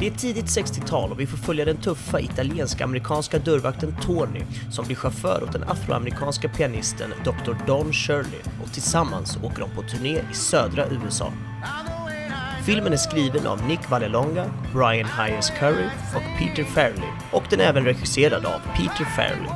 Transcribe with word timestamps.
Det 0.00 0.06
är 0.06 0.10
tidigt 0.10 0.46
60-tal 0.46 1.12
och 1.12 1.20
vi 1.20 1.26
får 1.26 1.36
följa 1.36 1.64
den 1.64 1.76
tuffa 1.76 2.20
italiensk-amerikanska 2.20 3.38
dörrvakten 3.38 3.96
Tony 4.02 4.40
som 4.70 4.86
blir 4.86 4.96
chaufför 4.96 5.42
åt 5.42 5.52
den 5.52 5.62
afroamerikanska 5.62 6.48
pianisten 6.48 7.14
Dr. 7.24 7.66
Don 7.66 7.92
Shirley 7.92 8.40
och 8.62 8.72
tillsammans 8.72 9.38
åker 9.42 9.60
de 9.60 9.70
på 9.70 9.82
turné 9.82 10.18
i 10.32 10.34
södra 10.34 10.86
USA. 10.86 11.32
Filmen 12.66 12.92
är 12.92 12.96
skriven 12.96 13.46
av 13.46 13.66
Nick 13.66 13.90
Vallelonga, 13.90 14.44
Brian 14.74 15.08
Hyers 15.18 15.50
Curry 15.50 15.86
och 16.16 16.38
Peter 16.38 16.64
Farrelly 16.64 17.08
och 17.32 17.44
den 17.50 17.60
är 17.60 17.64
även 17.64 17.84
regisserad 17.84 18.44
av 18.46 18.60
Peter 18.76 19.04
Farrelly. 19.04 19.50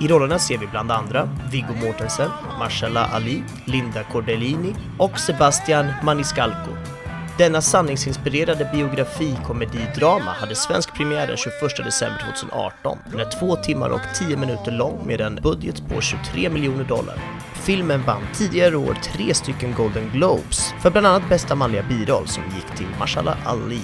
I 0.00 0.08
rollerna 0.08 0.38
ser 0.38 0.58
vi 0.58 0.66
bland 0.66 0.90
andra 0.90 1.28
Viggo 1.52 1.74
Mortensen, 1.86 2.30
Marcella 2.58 3.06
Ali, 3.06 3.42
Linda 3.64 4.02
Cordellini 4.02 4.74
och 4.98 5.18
Sebastian 5.18 5.86
Maniscalco. 6.04 6.97
Denna 7.38 7.60
sanningsinspirerade 7.60 8.70
biografi-komedidrama 8.72 10.32
hade 10.32 10.54
svensk 10.54 10.94
premiär 10.94 11.26
den 11.26 11.36
21 11.36 11.54
december 11.84 12.18
2018. 12.18 12.98
Den 13.10 13.20
är 13.20 13.30
två 13.40 13.56
timmar 13.56 13.88
och 13.90 14.00
tio 14.14 14.36
minuter 14.36 14.72
lång 14.72 15.06
med 15.06 15.20
en 15.20 15.34
budget 15.34 15.88
på 15.88 16.00
23 16.00 16.50
miljoner 16.50 16.84
dollar. 16.84 17.18
Filmen 17.54 18.02
vann 18.06 18.22
tidigare 18.34 18.76
år 18.76 18.98
tre 19.02 19.34
stycken 19.34 19.74
Golden 19.76 20.10
Globes 20.12 20.74
för 20.82 20.90
bland 20.90 21.06
annat 21.06 21.28
bästa 21.28 21.54
manliga 21.54 21.82
biroll 21.82 22.28
som 22.28 22.42
gick 22.44 22.76
till 22.78 22.98
Mashallah 22.98 23.48
Ali. 23.48 23.82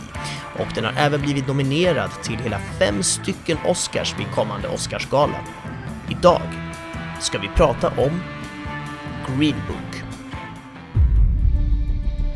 Och 0.59 0.69
den 0.75 0.85
har 0.85 0.93
även 0.97 1.23
blivit 1.23 1.49
nominerad 1.49 2.11
till 2.23 2.39
hela 2.39 2.59
fem 2.79 3.03
stycken 3.03 3.59
Oscars 3.67 4.15
vid 4.19 4.31
kommande 4.35 4.69
Oscarsgalan. 4.69 5.45
Idag 6.11 6.43
ska 7.21 7.39
vi 7.39 7.49
prata 7.49 7.89
om 7.89 8.23
Green 9.27 9.63
Book. 9.69 10.04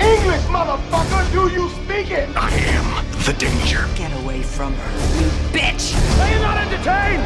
English, 0.00 0.42
motherfucker! 0.42 1.32
Do 1.32 1.48
you 1.52 1.68
speak 1.70 2.10
it? 2.10 2.28
I 2.36 2.50
am 2.50 3.04
the 3.24 3.32
danger. 3.34 3.86
Get 3.96 4.12
away 4.22 4.42
from 4.42 4.74
her, 4.74 4.92
you 5.20 5.28
bitch! 5.52 5.94
Are 6.20 6.30
you 6.32 6.40
not 6.40 6.56
entertained? 6.58 7.22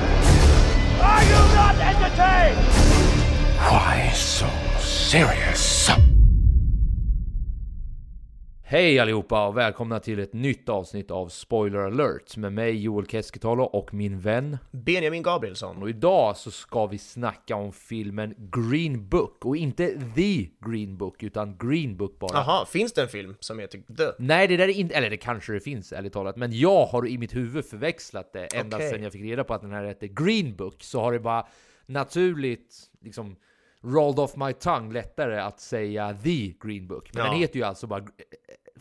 Are 1.00 1.24
you 1.24 1.40
not 1.54 1.76
entertained? 1.76 2.58
Why 3.58 4.10
so 4.14 4.48
serious? 4.78 6.11
Hej 8.72 8.98
allihopa 8.98 9.46
och 9.46 9.56
välkomna 9.56 10.00
till 10.00 10.18
ett 10.18 10.32
nytt 10.32 10.68
avsnitt 10.68 11.10
av 11.10 11.28
Spoiler 11.28 11.78
alert 11.78 12.36
med 12.36 12.52
mig 12.52 12.82
Joel 12.82 13.06
Keskitalo 13.06 13.64
och 13.64 13.94
min 13.94 14.20
vän. 14.20 14.58
Benjamin 14.70 15.22
Gabrielsson. 15.22 15.82
Och 15.82 15.88
idag 15.88 16.36
så 16.36 16.50
ska 16.50 16.86
vi 16.86 16.98
snacka 16.98 17.56
om 17.56 17.72
filmen 17.72 18.34
Green 18.38 19.08
Book 19.08 19.44
och 19.44 19.56
inte 19.56 20.00
The 20.14 20.48
Green 20.66 20.96
Book 20.96 21.22
utan 21.22 21.58
Green 21.58 21.96
Book 21.96 22.18
bara. 22.18 22.30
Jaha, 22.32 22.66
finns 22.66 22.92
det 22.92 23.02
en 23.02 23.08
film 23.08 23.36
som 23.40 23.58
heter 23.58 23.78
The? 23.78 24.12
Nej, 24.18 24.48
det 24.48 24.56
där 24.56 24.68
är 24.68 24.72
inte, 24.72 24.94
eller 24.94 25.10
det 25.10 25.16
kanske 25.16 25.52
det 25.52 25.60
finns 25.60 25.92
ärligt 25.92 26.12
talat, 26.12 26.36
men 26.36 26.58
jag 26.58 26.86
har 26.86 27.08
i 27.08 27.18
mitt 27.18 27.36
huvud 27.36 27.64
förväxlat 27.64 28.32
det 28.32 28.46
ända 28.46 28.76
Okej. 28.76 28.90
sedan 28.90 29.02
jag 29.02 29.12
fick 29.12 29.22
reda 29.22 29.44
på 29.44 29.54
att 29.54 29.62
den 29.62 29.72
här 29.72 29.84
hette 29.84 30.08
Green 30.08 30.56
Book 30.56 30.82
så 30.82 31.00
har 31.00 31.12
det 31.12 31.20
bara 31.20 31.46
naturligt 31.86 32.76
liksom 33.00 33.36
rolled 33.84 34.18
off 34.18 34.36
my 34.36 34.52
tongue 34.52 34.92
lättare 34.92 35.40
att 35.40 35.60
säga 35.60 36.16
The 36.22 36.52
Green 36.60 36.88
Book. 36.88 37.10
Men 37.14 37.24
Ja. 37.24 37.30
den 37.30 37.40
heter 37.40 37.56
ju 37.56 37.64
alltså 37.64 37.86
bara 37.86 38.04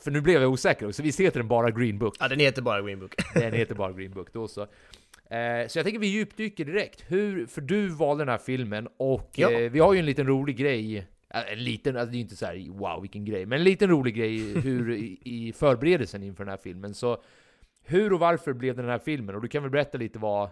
för 0.04 0.12
nu 0.12 0.22
blev 0.22 0.42
jag 0.42 0.52
osäker 0.52 0.88
också, 0.88 1.04
visst 1.04 1.20
heter 1.20 1.40
den 1.40 1.48
bara 1.48 1.72
Green 1.72 1.98
Book? 1.98 2.16
Ja, 2.20 2.28
den 2.28 2.40
heter 2.40 2.62
bara 2.62 2.82
Green 2.82 3.00
Book. 3.00 3.16
Den 3.34 3.54
heter 3.54 3.76
bara 3.76 3.92
Green 3.94 4.12
Book, 4.12 4.34
då 4.34 4.48
så. 4.48 4.62
Eh, 4.62 5.68
så 5.68 5.78
jag 5.80 5.84
tänker 5.86 6.00
vi 6.00 6.08
djupdyker 6.08 6.66
direkt. 6.66 7.04
Hur, 7.08 7.46
för 7.46 7.62
du 7.62 7.88
valde 7.88 8.22
den 8.24 8.30
här 8.30 8.38
filmen 8.38 8.88
och 8.98 9.32
Ja. 9.36 9.52
eh, 9.52 9.72
vi 9.72 9.80
har 9.80 9.94
ju 9.94 10.00
en 10.00 10.06
liten 10.06 10.28
rolig 10.28 10.58
grej. 10.58 10.98
eh, 11.30 11.52
En 11.54 11.64
liten, 11.64 11.98
alltså 11.98 12.10
det 12.12 12.16
är 12.16 12.18
ju 12.18 12.22
inte 12.22 12.36
så 12.36 12.46
här 12.46 12.66
wow 12.70 13.02
vilken 13.02 13.26
grej, 13.26 13.46
men 13.46 13.58
en 13.58 13.64
liten 13.64 13.90
rolig 13.90 14.16
grej 14.16 14.60
hur 14.62 14.92
i, 14.92 15.20
i 15.24 15.54
förberedelsen 15.54 16.24
inför 16.24 16.44
den 16.44 16.52
här 16.52 16.60
filmen. 16.64 16.94
Så 16.94 17.24
hur 17.84 18.14
och 18.14 18.20
varför 18.20 18.54
blev 18.54 18.76
den 18.76 18.86
här 18.90 19.00
filmen? 19.00 19.36
Och 19.36 19.42
du 19.42 19.48
kan 19.48 19.62
väl 19.64 19.72
berätta 19.72 19.98
lite 19.98 20.20
vad, 20.20 20.50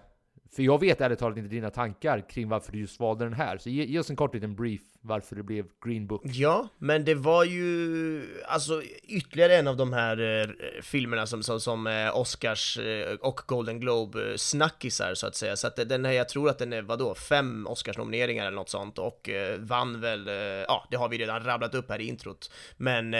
för 0.56 0.64
jag 0.64 0.80
vet 0.80 1.02
ärligt 1.02 1.20
talat 1.20 1.38
inte 1.38 1.50
dina 1.50 1.70
tankar 1.70 2.30
kring 2.30 2.50
varför 2.50 2.72
du 2.72 2.80
just 2.80 3.00
valde 3.00 3.26
den 3.26 3.34
här. 3.34 3.58
Så 3.58 3.70
ge, 3.70 3.86
ge 3.86 4.00
oss 4.00 4.10
en 4.10 4.16
kort 4.16 4.34
liten 4.34 4.56
brief 4.56 4.82
varför 5.02 5.36
det 5.36 5.44
blev 5.44 5.66
Green 5.86 6.08
Book. 6.08 6.22
Ja, 6.26 6.68
men 6.78 7.06
det 7.06 7.16
var 7.16 7.44
ju 7.44 8.42
alltså 8.48 8.84
ytterligare 9.04 9.56
en 9.56 9.68
av 9.68 9.78
de 9.78 9.94
här 9.94 10.42
eh, 10.42 10.82
filmerna 10.82 11.28
som, 11.28 11.44
som, 11.44 11.60
som 11.60 11.88
eh, 11.88 12.18
Oscars 12.18 12.78
eh, 12.78 13.16
och 13.16 13.42
Golden 13.46 13.80
Globe 13.80 14.30
eh, 14.30 14.36
snackisar 14.36 15.14
så 15.14 15.28
att 15.28 15.36
säga. 15.36 15.56
Så 15.56 15.68
att 15.68 15.76
den 15.76 16.06
här, 16.06 16.12
jag 16.12 16.30
tror 16.30 16.50
att 16.50 16.58
den 16.58 16.74
är, 16.74 16.82
vadå, 16.82 17.16
fem 17.16 17.68
Oscarsnomineringar 17.68 18.46
eller 18.46 18.56
något 18.56 18.70
sånt 18.70 19.00
och 19.00 19.30
eh, 19.30 19.60
vann 19.60 20.02
väl, 20.02 20.28
eh, 20.28 20.34
ja, 20.68 20.88
det 20.92 20.98
har 20.98 21.10
vi 21.10 21.18
redan 21.18 21.44
rabblat 21.44 21.76
upp 21.76 21.90
här 21.90 22.02
i 22.02 22.08
introt. 22.08 22.52
Men 22.78 23.14
eh, 23.14 23.20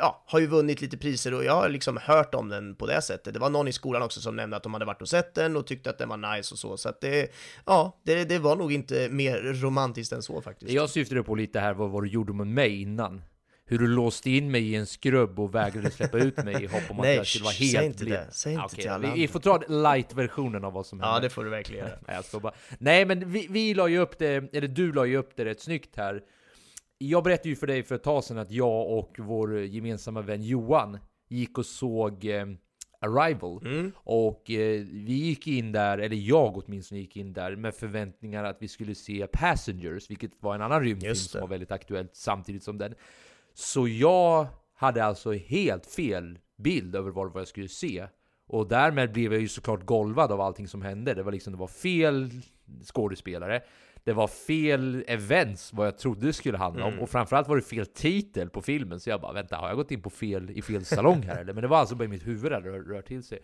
ja, 0.00 0.24
har 0.26 0.38
ju 0.38 0.46
vunnit 0.46 0.80
lite 0.80 0.98
priser 0.98 1.34
och 1.34 1.44
jag 1.44 1.54
har 1.54 1.68
liksom 1.68 1.98
hört 2.02 2.34
om 2.34 2.48
den 2.48 2.74
på 2.74 2.86
det 2.86 3.02
sättet. 3.02 3.34
Det 3.34 3.40
var 3.40 3.50
någon 3.50 3.68
i 3.68 3.72
skolan 3.72 4.02
också 4.02 4.20
som 4.20 4.36
nämnde 4.36 4.56
att 4.56 4.62
de 4.62 4.72
hade 4.72 4.84
varit 4.84 5.02
och 5.02 5.08
sett 5.08 5.34
den 5.34 5.56
och 5.56 5.66
tyckte 5.66 5.90
att 5.90 5.98
den 5.98 6.08
var 6.08 6.36
nice 6.36 6.54
och 6.54 6.58
så. 6.58 6.69
Så 6.76 6.88
att 6.88 7.00
det, 7.00 7.30
ja, 7.66 8.00
det, 8.04 8.24
det 8.24 8.38
var 8.38 8.56
nog 8.56 8.72
inte 8.72 9.08
mer 9.08 9.38
romantiskt 9.62 10.12
än 10.12 10.22
så 10.22 10.40
faktiskt. 10.42 10.72
Jag 10.72 10.90
syftade 10.90 11.22
på 11.22 11.34
lite 11.34 11.60
här 11.60 11.74
var 11.74 11.88
vad 11.88 12.02
du 12.04 12.08
gjorde 12.08 12.32
med 12.32 12.46
mig 12.46 12.82
innan. 12.82 13.22
Hur 13.64 13.78
du 13.78 13.86
låste 13.86 14.30
in 14.30 14.50
mig 14.50 14.62
i 14.70 14.74
en 14.74 14.86
skrubb 14.86 15.40
och 15.40 15.54
vägrade 15.54 15.90
släppa 15.90 16.18
ut 16.18 16.36
mig 16.44 16.62
i 16.64 16.66
hopp 16.66 16.82
om 16.90 16.96
att 17.00 17.02
Nej, 17.06 17.16
jag 17.16 17.26
skulle 17.26 17.44
vara 17.44 17.52
helt 17.52 17.72
säg 17.72 17.86
inte 17.86 18.04
blind. 18.04 18.18
det. 18.20 18.28
Säg 18.32 18.52
inte 18.52 18.60
Ja, 18.62 18.66
okej, 18.66 18.82
till 18.82 18.90
alla 18.90 19.14
vi, 19.14 19.20
vi 19.20 19.28
får 19.28 19.40
ta 19.40 19.58
light-versionen 19.68 20.64
av 20.64 20.72
vad 20.72 20.86
som 20.86 21.00
Ja, 21.00 21.06
hände. 21.12 21.26
det 21.26 21.30
får 21.30 21.44
du 21.44 21.50
verkligen 21.50 21.86
göra. 21.86 21.98
Nej, 22.08 22.20
jag 22.32 22.42
bara. 22.42 22.54
Nej, 22.78 23.04
men 23.06 23.30
vi, 23.32 23.46
vi 23.50 23.74
la 23.74 23.88
ju 23.88 23.98
upp 23.98 24.18
det, 24.18 24.54
eller 24.54 24.68
du 24.68 24.92
la 24.92 25.06
ju 25.06 25.16
upp 25.16 25.36
det 25.36 25.44
rätt 25.44 25.60
snyggt 25.60 25.96
här. 25.96 26.22
Jag 26.98 27.24
berättade 27.24 27.48
ju 27.48 27.56
för 27.56 27.66
dig 27.66 27.82
för 27.82 27.94
ett 27.94 28.02
tag 28.02 28.24
sedan 28.24 28.38
att 28.38 28.50
jag 28.50 28.98
och 28.98 29.14
vår 29.18 29.60
gemensamma 29.60 30.20
vän 30.22 30.42
Johan 30.42 30.98
gick 31.28 31.58
och 31.58 31.66
såg 31.66 32.24
eh, 32.24 32.46
Arrival. 33.00 33.66
Mm. 33.66 33.92
Och 33.96 34.50
eh, 34.50 34.80
vi 34.92 35.12
gick 35.12 35.46
in 35.46 35.72
där, 35.72 35.98
eller 35.98 36.16
jag 36.16 36.56
åtminstone 36.56 37.00
gick 37.00 37.16
in 37.16 37.32
där 37.32 37.56
med 37.56 37.74
förväntningar 37.74 38.44
att 38.44 38.56
vi 38.60 38.68
skulle 38.68 38.94
se 38.94 39.26
Passengers, 39.26 40.10
vilket 40.10 40.42
var 40.42 40.54
en 40.54 40.62
annan 40.62 40.82
rymdfilm 40.82 41.14
som 41.14 41.40
var 41.40 41.48
väldigt 41.48 41.70
aktuellt 41.70 42.16
samtidigt 42.16 42.62
som 42.62 42.78
den. 42.78 42.94
Så 43.54 43.88
jag 43.88 44.46
hade 44.74 45.04
alltså 45.04 45.32
helt 45.32 45.86
fel 45.86 46.38
bild 46.58 46.96
över 46.96 47.10
vad, 47.10 47.32
vad 47.32 47.40
jag 47.40 47.48
skulle 47.48 47.68
se. 47.68 48.06
Och 48.46 48.68
därmed 48.68 49.12
blev 49.12 49.32
jag 49.32 49.42
ju 49.42 49.48
såklart 49.48 49.84
golvad 49.84 50.32
av 50.32 50.40
allting 50.40 50.68
som 50.68 50.82
hände. 50.82 51.14
Det 51.14 51.22
var 51.22 51.32
liksom, 51.32 51.52
det 51.52 51.58
var 51.58 51.68
fel 51.68 52.30
skådespelare. 52.84 53.62
Det 54.04 54.12
var 54.12 54.28
fel 54.28 55.04
events, 55.06 55.72
vad 55.72 55.86
jag 55.86 55.98
trodde 55.98 56.26
det 56.26 56.32
skulle 56.32 56.58
handla 56.58 56.84
om. 56.84 56.98
Och 57.00 57.10
framförallt 57.10 57.48
var 57.48 57.56
det 57.56 57.62
fel 57.62 57.86
titel 57.86 58.50
på 58.50 58.62
filmen. 58.62 59.00
Så 59.00 59.10
jag 59.10 59.20
bara, 59.20 59.32
vänta, 59.32 59.56
har 59.56 59.68
jag 59.68 59.76
gått 59.76 59.90
in 59.90 60.02
på 60.02 60.10
fel, 60.10 60.50
i 60.50 60.62
fel 60.62 60.84
salong 60.84 61.22
här 61.22 61.40
eller? 61.40 61.52
Men 61.52 61.62
det 61.62 61.68
var 61.68 61.78
alltså 61.78 61.94
bara 61.94 62.04
i 62.04 62.08
mitt 62.08 62.26
huvud 62.26 62.52
där 62.52 62.60
det 62.60 62.70
rör, 62.70 62.80
rör 62.82 63.02
till 63.02 63.22
sig. 63.22 63.38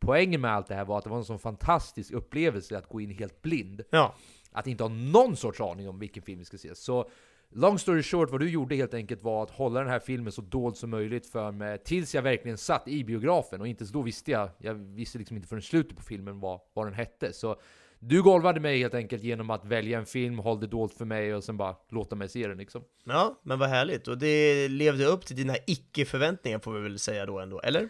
Poängen 0.00 0.40
med 0.40 0.50
allt 0.52 0.66
det 0.66 0.74
här 0.74 0.84
var 0.84 0.98
att 0.98 1.04
det 1.04 1.10
var 1.10 1.18
en 1.18 1.24
sån 1.24 1.38
fantastisk 1.38 2.12
upplevelse 2.12 2.78
att 2.78 2.88
gå 2.88 3.00
in 3.00 3.10
helt 3.10 3.42
blind. 3.42 3.82
Ja, 3.90 4.14
Att 4.52 4.66
inte 4.66 4.84
ha 4.84 4.88
någon 4.88 5.36
sorts 5.36 5.60
aning 5.60 5.88
om 5.88 5.98
vilken 5.98 6.22
film 6.22 6.38
vi 6.38 6.44
ska 6.44 6.58
se. 6.58 6.74
Så 6.74 7.10
long 7.50 7.78
story 7.78 8.02
short, 8.02 8.30
vad 8.30 8.40
du 8.40 8.50
gjorde 8.50 8.76
helt 8.76 8.94
enkelt 8.94 9.22
var 9.22 9.42
att 9.42 9.50
hålla 9.50 9.80
den 9.80 9.88
här 9.88 9.98
filmen 9.98 10.32
så 10.32 10.42
dold 10.42 10.76
som 10.76 10.90
möjligt 10.90 11.26
för 11.26 11.52
mig 11.52 11.78
tills 11.78 12.14
jag 12.14 12.22
verkligen 12.22 12.58
satt 12.58 12.88
i 12.88 13.04
biografen. 13.04 13.60
Och 13.60 13.68
inte 13.68 13.82
ens 13.82 13.92
då 13.92 14.02
visste 14.02 14.30
jag, 14.30 14.50
jag 14.58 14.74
visste 14.74 15.18
liksom 15.18 15.36
inte 15.36 15.48
förrän 15.48 15.62
slutet 15.62 15.96
på 15.96 16.02
filmen 16.02 16.40
vad, 16.40 16.60
vad 16.74 16.86
den 16.86 16.94
hette. 16.94 17.32
Så 17.32 17.56
du 17.98 18.22
golvade 18.22 18.60
mig 18.60 18.78
helt 18.78 18.94
enkelt 18.94 19.22
genom 19.22 19.50
att 19.50 19.64
välja 19.64 19.98
en 19.98 20.06
film, 20.06 20.38
håll 20.38 20.60
det 20.60 20.66
dolt 20.66 20.94
för 20.94 21.04
mig 21.04 21.34
och 21.34 21.44
sen 21.44 21.56
bara 21.56 21.76
låta 21.88 22.16
mig 22.16 22.28
se 22.28 22.48
den 22.48 22.58
liksom. 22.58 22.84
ja, 23.04 23.40
men 23.42 23.58
vad 23.58 23.68
härligt. 23.68 24.08
Och 24.08 24.18
det 24.18 24.68
levde 24.68 25.04
upp 25.04 25.26
till 25.26 25.36
dina 25.36 25.54
icke-förväntningar 25.66 26.58
får 26.58 26.72
vi 26.72 26.80
väl 26.80 26.98
säga 26.98 27.26
då 27.26 27.38
ändå, 27.38 27.60
eller? 27.60 27.88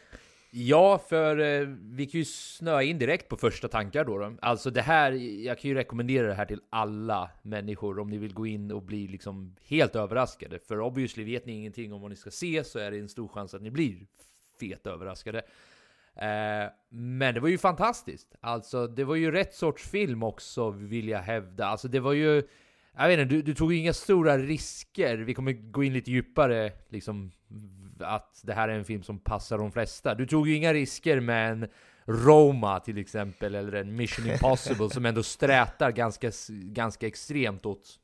Ja, 0.50 0.99
för 1.08 1.38
eh, 1.38 1.69
vi 1.82 2.06
kan 2.06 2.19
ju 2.19 2.25
snöa 2.25 2.82
in 2.82 2.99
direkt 2.99 3.29
på 3.29 3.37
första 3.37 3.69
tankar 3.69 4.05
då, 4.05 4.19
då. 4.19 4.37
Alltså 4.41 4.70
det 4.70 4.82
här, 4.82 5.12
jag 5.44 5.58
kan 5.58 5.69
ju 5.69 5.75
rekommendera 5.75 6.26
det 6.26 6.35
här 6.35 6.47
till 6.47 6.61
alla 6.70 7.31
människor 7.43 7.99
om 7.99 8.11
ni 8.11 8.19
vill 8.19 8.35
gå 8.35 8.47
in 8.47 8.73
och 8.73 8.82
bli 8.82 9.09
liksom 9.09 9.56
helt 9.62 9.97
överraskade. 9.97 10.59
För 10.59 10.81
obviously 10.81 11.25
vet 11.25 11.47
ni 11.47 11.52
ingenting 11.52 11.93
om 11.93 12.00
vad 12.00 12.11
ni 12.11 12.17
ska 12.17 12.31
se 12.31 12.64
så 12.64 12.79
är 12.79 12.91
det 12.91 12.99
en 12.99 13.09
stor 13.09 13.29
chans 13.29 13.55
att 13.55 13.62
ni 13.62 13.70
blir 13.70 14.06
fet 14.61 14.87
överraskade. 14.87 15.43
Eh, 16.17 16.71
men 16.89 17.35
det 17.35 17.41
var 17.41 17.49
ju 17.49 17.59
fantastiskt. 17.59 18.35
Alltså 18.41 18.87
det 18.87 19.05
var 19.05 19.15
ju 19.15 19.31
rätt 19.31 19.55
sorts 19.55 19.89
film 19.89 20.23
också 20.23 20.71
vill 20.71 21.09
jag 21.09 21.19
hävda. 21.19 21.67
Alltså 21.67 21.89
det 21.89 22.01
var 22.01 22.13
ju 22.13 22.43
jag 22.99 23.09
vet 23.09 23.19
inte, 23.19 23.35
du, 23.35 23.43
du 23.43 23.55
tog 23.55 23.73
ju 23.73 23.79
inga 23.79 23.93
stora 23.93 24.39
risker. 24.39 25.17
Vi 25.17 25.35
kommer 25.35 25.53
gå 25.53 25.85
in 25.85 25.93
lite 25.93 26.11
djupare, 26.11 26.73
liksom 26.89 27.33
att 28.01 28.41
det 28.43 28.53
här 28.53 28.69
är 28.69 28.79
en 28.79 28.85
film 28.85 29.03
som 29.03 29.19
passar 29.19 29.59
de 29.59 29.73
flesta. 29.73 30.15
Du 30.15 30.27
tog 30.27 30.49
ju 30.49 30.55
inga 30.55 30.73
risker 30.73 31.21
med 31.21 31.53
en 31.53 31.69
Roma 32.05 32.81
till 32.81 32.99
exempel, 32.99 33.55
eller 33.55 33.73
en 33.73 33.97
Mission 33.97 34.31
Impossible 34.31 34.91
som 34.91 35.07
ändå 35.07 35.23
strätar 35.23 35.91
ganska, 35.91 36.31
ganska 36.49 37.07
extremt 37.07 37.67
åt, 37.67 37.99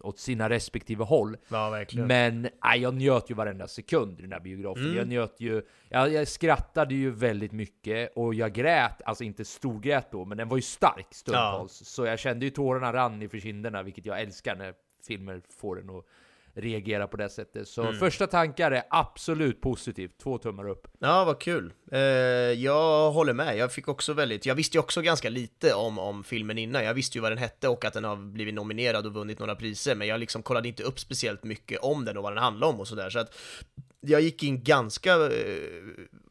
åt 0.00 0.18
sina 0.18 0.48
respektive 0.48 1.04
håll. 1.04 1.36
Ja. 1.48 1.84
Men 1.92 2.48
nej, 2.64 2.80
jag 2.80 2.94
njöt 2.94 3.30
ju 3.30 3.34
varenda 3.34 3.68
sekund 3.68 4.18
i 4.18 4.22
den 4.22 4.32
här 4.32 4.40
biografen. 4.40 4.84
Mm. 4.84 4.96
Jag 4.96 5.08
njöt 5.08 5.34
ju, 5.38 5.62
jag, 5.88 6.12
jag 6.12 6.28
skrattade 6.28 6.94
ju 6.94 7.10
väldigt 7.10 7.52
mycket 7.52 8.12
och 8.16 8.34
jag 8.34 8.52
grät, 8.52 9.02
alltså 9.04 9.24
inte 9.24 9.44
storgrät 9.44 10.10
då, 10.10 10.24
men 10.24 10.38
den 10.38 10.48
var 10.48 10.56
ju 10.56 10.62
stark 10.62 11.06
stundtals. 11.10 11.72
Så 11.72 12.06
jag 12.06 12.18
kände 12.18 12.44
ju 12.44 12.50
tårarna 12.50 12.92
rann 12.92 13.22
i 13.22 13.28
för 13.28 13.38
kinderna, 13.38 13.82
vilket 13.82 14.06
jag 14.06 14.20
älskar 14.20 14.56
när 14.56 14.74
filmer 15.06 15.42
får 15.60 15.80
en 15.80 15.90
att 15.90 16.04
reagera 16.56 17.06
på 17.06 17.16
det 17.16 17.28
sättet. 17.28 17.68
Så 17.68 17.82
Mm. 17.82 17.94
första 17.98 18.26
tankar 18.26 18.70
är 18.72 18.82
absolut 18.90 19.60
positivt, 19.60 20.18
två 20.22 20.38
tummar 20.38 20.68
upp. 20.68 20.88
Ja, 20.98 21.24
vad 21.24 21.40
kul. 21.40 21.72
Eh, 21.92 21.98
jag 22.52 23.10
håller 23.10 23.32
med. 23.32 23.56
Jag 23.56 23.72
fick 23.72 23.88
också 23.88 24.12
väldigt, 24.12 24.46
jag 24.46 24.54
visste 24.54 24.76
ju 24.76 24.80
också 24.80 25.02
ganska 25.02 25.28
lite 25.28 25.74
om, 25.74 25.98
om 25.98 26.24
filmen 26.24 26.58
innan. 26.58 26.84
Jag 26.84 26.94
visste 26.94 27.18
ju 27.18 27.22
vad 27.22 27.30
den 27.30 27.38
hette 27.38 27.68
och 27.68 27.84
att 27.84 27.92
den 27.94 28.04
har 28.04 28.16
blivit 28.16 28.54
nominerad 28.54 29.06
och 29.06 29.12
vunnit 29.14 29.38
några 29.38 29.54
priser, 29.56 29.94
men 29.94 30.08
jag 30.08 30.20
liksom 30.20 30.42
kollade 30.42 30.68
inte 30.68 30.82
upp 30.82 31.00
speciellt 31.00 31.44
mycket 31.44 31.78
om 31.80 32.04
den 32.04 32.16
och 32.16 32.22
vad 32.22 32.32
den 32.32 32.42
handlade 32.42 32.72
om 32.72 32.80
och 32.80 32.88
sådär. 32.88 33.10
Så 33.10 33.18
att 33.18 33.34
jag 34.00 34.20
gick 34.20 34.42
in 34.42 34.62
ganska 34.64 35.12
eh, 35.14 35.30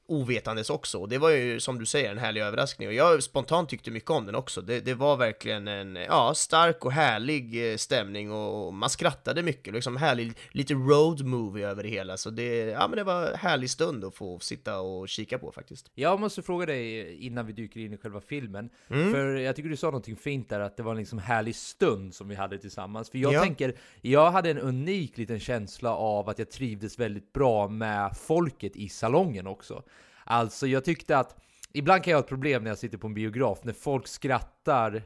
ovetandes 0.07 0.69
också. 0.69 0.97
Och 0.97 1.09
det 1.09 1.17
var 1.17 1.29
ju 1.29 1.59
som 1.59 1.79
du 1.79 1.85
säger 1.85 2.11
en 2.11 2.17
härlig 2.17 2.41
överraskning 2.41 2.87
och 2.87 2.93
jag 2.93 3.23
spontant 3.23 3.69
tyckte 3.69 3.91
mycket 3.91 4.09
om 4.09 4.25
den 4.25 4.35
också. 4.35 4.61
Det, 4.61 4.79
det 4.79 4.93
var 4.93 5.17
verkligen 5.17 5.67
en 5.67 5.95
ja, 5.95 6.33
stark 6.35 6.85
och 6.85 6.91
härlig 6.91 7.71
eh, 7.71 7.77
stämning 7.77 8.31
och 8.31 8.73
man 8.73 8.89
skrattade 8.89 9.43
mycket, 9.43 9.73
liksom 9.73 9.97
härlig, 9.97 10.33
lite 10.51 10.73
road 10.73 11.25
movie 11.25 11.67
över 11.67 11.83
det 11.83 11.89
hela. 11.89 12.17
Så 12.17 12.29
det, 12.29 12.55
ja, 12.57 12.87
men 12.87 12.97
det 12.97 13.03
var 13.03 13.27
en 13.27 13.37
härlig 13.37 13.69
stund 13.69 14.03
att 14.05 14.15
få 14.15 14.39
sitta 14.39 14.79
och 14.79 15.09
kika 15.09 15.37
på 15.39 15.51
faktiskt. 15.51 15.91
Jag 15.95 16.19
måste 16.19 16.41
fråga 16.41 16.65
dig 16.65 17.15
innan 17.25 17.45
vi 17.45 17.53
dyker 17.53 17.79
in 17.79 17.93
i 17.93 17.97
själva 17.97 18.21
filmen, 18.21 18.69
Mm. 18.89 19.11
för 19.11 19.35
jag 19.35 19.55
tycker 19.55 19.69
du 19.69 19.77
sa 19.77 19.87
någonting 19.87 20.15
fint 20.15 20.49
där, 20.49 20.59
att 20.59 20.77
det 20.77 20.83
var 20.83 20.91
en 20.91 20.97
liksom 20.97 21.19
härlig 21.19 21.55
stund 21.55 22.15
som 22.15 22.27
vi 22.29 22.35
hade 22.35 22.57
tillsammans. 22.57 23.09
För 23.09 23.17
jag 23.17 23.33
Ja. 23.33 23.41
tänker, 23.43 23.75
jag 24.01 24.31
hade 24.31 24.49
en 24.49 24.57
unik 24.59 25.17
liten 25.17 25.39
känsla 25.39 25.95
av 25.95 26.29
att 26.29 26.39
jag 26.39 26.51
trivdes 26.51 26.99
väldigt 26.99 27.33
bra 27.33 27.67
med 27.67 28.17
folket 28.17 28.75
i 28.75 28.89
salongen 28.89 29.47
också. 29.47 29.83
Alltså 30.27 30.67
jag 30.67 30.85
tyckte 30.85 31.17
att, 31.17 31.35
ibland 31.73 32.03
kan 32.03 32.11
jag 32.11 32.17
ha 32.17 32.23
ett 32.23 32.29
problem 32.29 32.63
när 32.63 32.71
jag 32.71 32.77
sitter 32.77 32.97
på 32.97 33.07
en 33.07 33.13
biograf, 33.13 33.59
när 33.63 33.73
folk 33.73 34.07
skrattar 34.07 35.01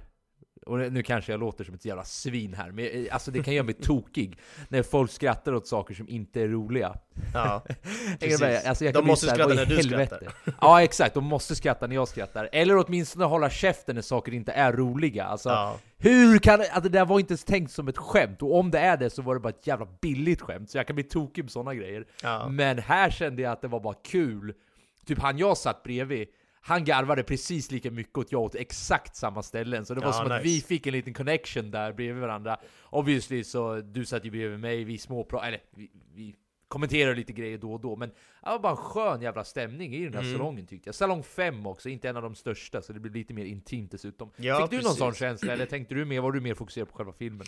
och 0.66 0.78
nu 0.92 1.04
kanske 1.04 1.32
jag 1.34 1.40
låter 1.40 1.64
som 1.64 1.74
ett 1.76 1.86
jävla 1.86 2.04
svin 2.04 2.54
här, 2.54 2.72
men 2.72 2.86
eh, 2.86 3.14
alltså 3.14 3.32
det 3.32 3.44
kan 3.44 3.54
göra 3.54 3.66
mig 3.66 3.74
tokig 3.82 4.40
när 4.70 4.84
folk 4.84 5.12
skrattar 5.12 5.54
åt 5.54 5.68
saker 5.68 5.94
som 5.96 6.10
inte 6.10 6.42
är 6.42 6.48
roliga. 6.48 6.96
Ja, 7.34 7.64
precis. 8.20 8.42
alltså 8.66 8.86
jag 8.86 8.94
De 8.94 8.98
kan 9.00 9.08
måste 9.08 9.28
här, 9.28 9.34
skratta 9.36 9.54
när 9.54 9.66
du 9.66 9.76
helvete? 9.76 10.16
skrattar. 10.22 10.56
Ja 10.62 10.84
exakt, 10.84 11.14
de 11.14 11.24
måste 11.26 11.56
skratta 11.56 11.88
när 11.88 11.96
jag 11.96 12.08
skrattar. 12.08 12.50
Eller 12.52 12.78
åtminstone 12.78 13.26
hålla 13.26 13.50
käften 13.50 13.96
när 13.96 14.02
saker 14.02 14.34
inte 14.34 14.52
är 14.52 14.74
roliga. 14.74 15.26
Alltså, 15.26 15.50
Ja. 15.50 15.78
hur 15.98 16.40
kan 16.40 16.60
alltså, 16.62 16.82
det 16.82 16.90
där 16.90 17.06
var 17.06 17.20
inte 17.20 17.32
ens 17.32 17.44
tänkt 17.44 17.72
som 17.72 17.88
ett 17.88 17.98
skämt, 17.98 18.42
och 18.42 18.56
om 18.60 18.72
det 18.72 18.80
är 18.80 18.98
det 18.98 19.10
så 19.10 19.22
var 19.22 19.34
det 19.34 19.40
bara 19.40 19.50
ett 19.50 19.68
jävla 19.68 19.88
billigt 20.02 20.42
skämt, 20.42 20.70
så 20.70 20.78
jag 20.78 20.88
kan 20.88 20.96
bli 20.96 21.04
tokig 21.04 21.44
med 21.44 21.52
sådana 21.52 21.76
grejer. 21.76 22.06
Ja. 22.24 22.50
Men 22.50 22.80
här 22.80 23.10
kände 23.10 23.42
jag 23.42 23.52
att 23.52 23.62
det 23.62 23.68
var 23.68 23.80
bara 23.80 23.96
kul. 24.04 24.54
Typ 25.10 25.20
han 25.20 25.38
jag 25.38 25.58
satt 25.58 25.84
bredvid, 25.84 26.28
han 26.62 26.84
garvade 26.86 27.24
precis 27.24 27.72
lika 27.72 27.92
mycket 27.92 28.18
åt 28.18 28.32
jag 28.32 28.42
åt 28.42 28.56
exakt 28.56 29.16
samma 29.16 29.44
ställen, 29.44 29.86
så 29.86 29.94
det 29.94 30.00
var 30.02 30.08
Ja, 30.08 30.14
som 30.14 30.26
att 30.26 30.32
nice. 30.32 30.44
vi 30.44 30.62
fick 30.62 30.88
en 30.88 30.94
liten 30.94 31.14
connection 31.14 31.72
där 31.72 31.94
bredvid 31.94 32.22
varandra. 32.22 32.58
Obviously 32.90 33.44
så, 33.44 33.76
du 33.82 34.06
satt 34.06 34.26
ju 34.26 34.32
bredvid 34.32 34.60
mig, 34.60 34.84
vi 34.84 34.98
småpratade, 34.98 35.48
eller 35.48 35.62
vi, 35.76 35.92
vi 36.14 36.36
kommenterade 36.68 37.16
lite 37.16 37.34
grejer 37.34 37.58
då 37.58 37.74
och 37.74 37.80
då, 37.82 37.96
men 37.96 38.10
det 38.10 38.16
var 38.50 38.60
bara 38.60 38.72
en 38.72 38.78
skön 38.78 39.22
jävla 39.22 39.44
stämning 39.44 39.96
i 39.96 40.04
den 40.04 40.14
här 40.14 40.22
Mm. 40.22 40.34
salongen 40.34 40.68
tyckte 40.68 40.88
jag. 40.88 40.96
Salong 40.96 41.24
5 41.24 41.66
också, 41.68 41.90
inte 41.90 42.10
en 42.10 42.16
av 42.18 42.24
de 42.24 42.36
största, 42.36 42.82
så 42.82 42.94
det 42.94 43.00
blir 43.00 43.12
lite 43.12 43.34
mer 43.34 43.46
intimt 43.46 43.92
dessutom. 43.92 44.32
Ja, 44.36 44.62
fick 44.62 44.70
du 44.70 44.76
någon 44.76 44.84
precis. 44.84 44.98
sån 45.00 45.14
känsla, 45.14 45.54
eller 45.54 45.66
tänkte 45.66 45.96
du 45.96 46.06
mer, 46.06 46.22
var 46.22 46.32
du 46.32 46.42
mer 46.42 46.54
fokuserad 46.54 46.90
på 46.90 46.96
själva 46.98 47.14
filmen? 47.14 47.46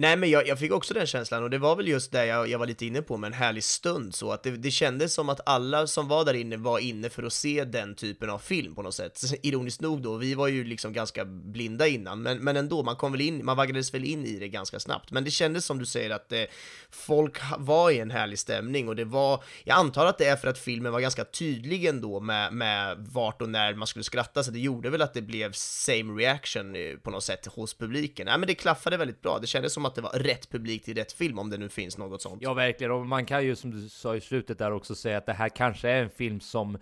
Nej 0.00 0.16
men 0.16 0.30
jag, 0.30 0.46
jag 0.46 0.58
fick 0.58 0.72
också 0.72 0.94
den 0.94 1.06
känslan 1.06 1.42
och 1.42 1.50
det 1.50 1.58
var 1.58 1.76
väl 1.76 1.88
just 1.88 2.12
det 2.12 2.26
jag, 2.26 2.48
jag 2.48 2.58
var 2.58 2.66
lite 2.66 2.86
inne 2.86 3.02
på 3.02 3.16
med 3.16 3.28
en 3.28 3.32
härlig 3.32 3.64
stund 3.64 4.14
så 4.14 4.32
att 4.32 4.42
det, 4.42 4.50
det 4.50 4.70
kändes 4.70 5.14
som 5.14 5.28
att 5.28 5.40
alla 5.46 5.86
som 5.86 6.08
var 6.08 6.24
där 6.24 6.34
inne 6.34 6.56
var 6.56 6.78
inne 6.78 7.10
för 7.10 7.22
att 7.22 7.32
se 7.32 7.64
den 7.64 7.94
typen 7.94 8.30
av 8.30 8.38
film 8.38 8.74
på 8.74 8.82
något 8.82 8.94
sätt. 8.94 9.20
Ironiskt 9.42 9.80
nog 9.80 10.02
då, 10.02 10.16
vi 10.16 10.34
var 10.34 10.48
ju 10.48 10.64
liksom 10.64 10.92
ganska 10.92 11.24
blinda 11.24 11.86
innan 11.86 12.22
men, 12.22 12.38
men 12.38 12.56
ändå, 12.56 12.82
man 12.82 12.96
kom 12.96 13.12
väl 13.12 13.20
in, 13.20 13.44
man 13.44 13.56
vaggades 13.56 13.94
väl 13.94 14.04
in 14.04 14.26
i 14.26 14.38
det 14.38 14.48
ganska 14.48 14.80
snabbt. 14.80 15.10
Men 15.10 15.24
det 15.24 15.30
kändes 15.30 15.64
som 15.64 15.78
du 15.78 15.86
säger 15.86 16.10
att 16.10 16.32
eh, 16.32 16.42
folk 16.90 17.38
var 17.58 17.90
i 17.90 17.98
en 17.98 18.10
härlig 18.10 18.38
stämning 18.38 18.88
och 18.88 18.96
det 18.96 19.04
var, 19.04 19.44
jag 19.64 19.78
antar 19.78 20.06
att 20.06 20.18
det 20.18 20.24
är 20.24 20.36
för 20.36 20.48
att 20.48 20.58
filmen 20.58 20.92
var 20.92 21.00
ganska 21.00 21.24
tydlig 21.24 21.84
ändå 21.84 22.20
med, 22.20 22.52
med 22.52 22.96
vart 22.98 23.42
och 23.42 23.48
när 23.48 23.74
man 23.74 23.86
skulle 23.86 24.04
skratta 24.04 24.42
så 24.42 24.50
det 24.50 24.60
gjorde 24.60 24.90
väl 24.90 25.02
att 25.02 25.14
det 25.14 25.22
blev 25.22 25.52
same 25.52 26.22
reaction 26.22 26.76
eh, 26.76 26.96
på 26.96 27.10
något 27.10 27.24
sätt 27.24 27.46
hos 27.46 27.74
publiken. 27.74 28.26
Nej 28.26 28.38
men 28.38 28.46
det 28.46 28.54
klaffade 28.54 28.96
väldigt 28.96 29.22
bra, 29.22 29.38
det 29.38 29.46
kändes 29.46 29.72
som 29.72 29.86
att 29.89 29.89
det 29.94 30.00
var 30.00 30.10
rätt 30.10 30.50
publik 30.50 30.84
till 30.84 30.94
rätt 30.94 31.12
film 31.12 31.38
om 31.38 31.50
det 31.50 31.58
nu 31.58 31.68
finns 31.68 31.98
något 31.98 32.22
sånt. 32.22 32.42
Ja, 32.42 32.54
verkligen. 32.54 32.92
Och 32.92 33.06
man 33.06 33.26
kan 33.26 33.44
ju 33.44 33.56
som 33.56 33.70
du 33.70 33.88
sa 33.88 34.16
i 34.16 34.20
slutet 34.20 34.58
där 34.58 34.72
också 34.72 34.94
säga 34.94 35.18
att 35.18 35.26
det 35.26 35.32
här 35.32 35.48
kanske 35.48 35.88
är 35.88 36.02
en 36.02 36.10
film 36.10 36.40
som 36.40 36.78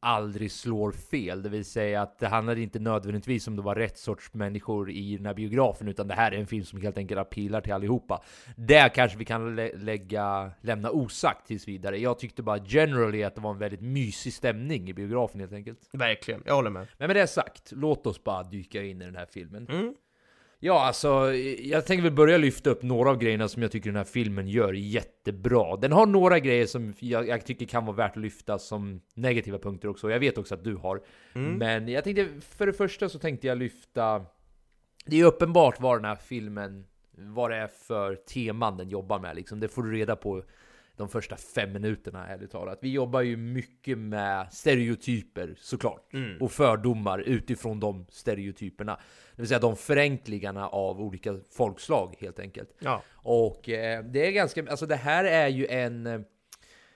aldrig 0.00 0.52
slår 0.52 0.92
fel. 0.92 1.42
Det 1.42 1.48
vill 1.48 1.64
säga 1.64 2.02
att 2.02 2.18
det 2.18 2.28
handlar 2.28 2.58
inte 2.58 2.78
nödvändigtvis 2.78 3.48
om 3.48 3.56
det 3.56 3.62
var 3.62 3.74
rätt 3.74 3.98
sorts 3.98 4.34
människor 4.34 4.90
i 4.90 5.16
den 5.16 5.26
här 5.26 5.34
biografen, 5.34 5.88
utan 5.88 6.08
det 6.08 6.14
här 6.14 6.32
är 6.32 6.36
en 6.36 6.46
film 6.46 6.64
som 6.64 6.80
helt 6.80 6.98
enkelt 6.98 7.20
appealar 7.20 7.60
till 7.60 7.72
allihopa. 7.72 8.22
Där 8.56 8.88
kanske 8.88 9.18
vi 9.18 9.24
kan 9.24 9.56
lä 9.56 9.70
lägga, 9.76 10.50
lämna 10.60 10.90
osagt 10.90 11.46
tills 11.46 11.68
vidare. 11.68 11.98
Jag 11.98 12.18
tyckte 12.18 12.42
bara 12.42 12.58
generally 12.66 13.22
att 13.22 13.34
det 13.34 13.40
var 13.40 13.50
en 13.50 13.58
väldigt 13.58 13.80
mysig 13.80 14.32
stämning 14.32 14.88
i 14.88 14.94
biografen 14.94 15.40
helt 15.40 15.52
enkelt. 15.52 15.88
Verkligen, 15.92 16.42
jag 16.46 16.54
håller 16.54 16.70
med. 16.70 16.86
Men 16.98 17.06
med 17.06 17.16
det 17.16 17.26
sagt, 17.26 17.72
låt 17.72 18.06
oss 18.06 18.24
bara 18.24 18.42
dyka 18.42 18.82
in 18.82 19.02
i 19.02 19.04
den 19.04 19.16
här 19.16 19.26
filmen. 19.26 19.66
Mm. 19.68 19.94
Ja, 20.62 20.86
alltså, 20.86 21.34
jag 21.58 21.86
tänker 21.86 22.02
väl 22.02 22.12
börja 22.12 22.38
lyfta 22.38 22.70
upp 22.70 22.82
några 22.82 23.10
av 23.10 23.18
grejerna 23.18 23.48
som 23.48 23.62
jag 23.62 23.72
tycker 23.72 23.90
den 23.90 23.96
här 23.96 24.04
filmen 24.04 24.48
gör 24.48 24.72
jättebra. 24.72 25.76
Den 25.76 25.92
har 25.92 26.06
några 26.06 26.38
grejer 26.38 26.66
som 26.66 26.94
jag, 26.98 27.28
jag 27.28 27.46
tycker 27.46 27.66
kan 27.66 27.86
vara 27.86 27.96
värt 27.96 28.16
att 28.16 28.22
lyfta 28.22 28.58
som 28.58 29.00
negativa 29.14 29.58
punkter 29.58 29.88
också. 29.88 30.10
Jag 30.10 30.20
vet 30.20 30.38
också 30.38 30.54
att 30.54 30.64
du 30.64 30.76
har. 30.76 31.02
Mm. 31.34 31.58
Men 31.58 31.88
jag 31.88 32.04
tänkte, 32.04 32.28
för 32.40 32.66
det 32.66 32.72
första 32.72 33.08
så 33.08 33.18
tänkte 33.18 33.46
jag 33.46 33.58
lyfta... 33.58 34.24
Det 35.06 35.16
är 35.16 35.20
ju 35.20 35.24
uppenbart 35.24 35.80
vad 35.80 35.98
den 35.98 36.04
här 36.04 36.16
filmen, 36.16 36.84
vad 37.10 37.50
det 37.50 37.56
är 37.56 37.68
för 37.68 38.14
teman 38.14 38.76
den 38.76 38.88
jobbar 38.88 39.18
med 39.18 39.36
liksom. 39.36 39.60
Det 39.60 39.68
får 39.68 39.82
du 39.82 39.92
reda 39.92 40.16
på 40.16 40.42
de 41.00 41.08
första 41.08 41.36
fem 41.36 41.72
minuterna, 41.72 42.26
ärligt 42.28 42.50
talat. 42.50 42.78
Vi 42.82 42.92
jobbar 42.92 43.20
ju 43.20 43.36
mycket 43.36 43.98
med 43.98 44.52
stereotyper, 44.52 45.54
såklart. 45.58 46.12
Mm. 46.12 46.42
Och 46.42 46.52
fördomar 46.52 47.18
utifrån 47.18 47.80
de 47.80 48.06
stereotyperna. 48.08 49.00
Det 49.36 49.42
vill 49.42 49.48
säga 49.48 49.60
de 49.60 49.76
förenklingarna 49.76 50.68
av 50.68 51.00
olika 51.00 51.38
folkslag, 51.50 52.14
helt 52.18 52.38
enkelt. 52.38 52.76
Ja. 52.78 53.02
Och 53.12 53.68
eh, 53.68 54.04
det 54.04 54.26
är 54.26 54.30
ganska, 54.30 54.66
alltså 54.70 54.86
det 54.86 54.96
här 54.96 55.24
är 55.24 55.48
ju 55.48 55.66
en 55.66 56.06
eh, 56.06 56.20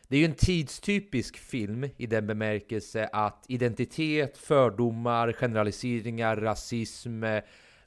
det 0.08 0.16
är 0.16 0.20
ju 0.20 0.26
en 0.26 0.34
tidstypisk 0.34 1.37
film 1.37 1.88
i 1.96 2.06
den 2.06 2.26
bemärkelse 2.26 3.08
att 3.12 3.44
identitet, 3.49 4.38
fördomar, 4.38 5.32
generaliseringar, 5.32 6.37
rasism, 6.37 7.25
eh, 7.25 7.42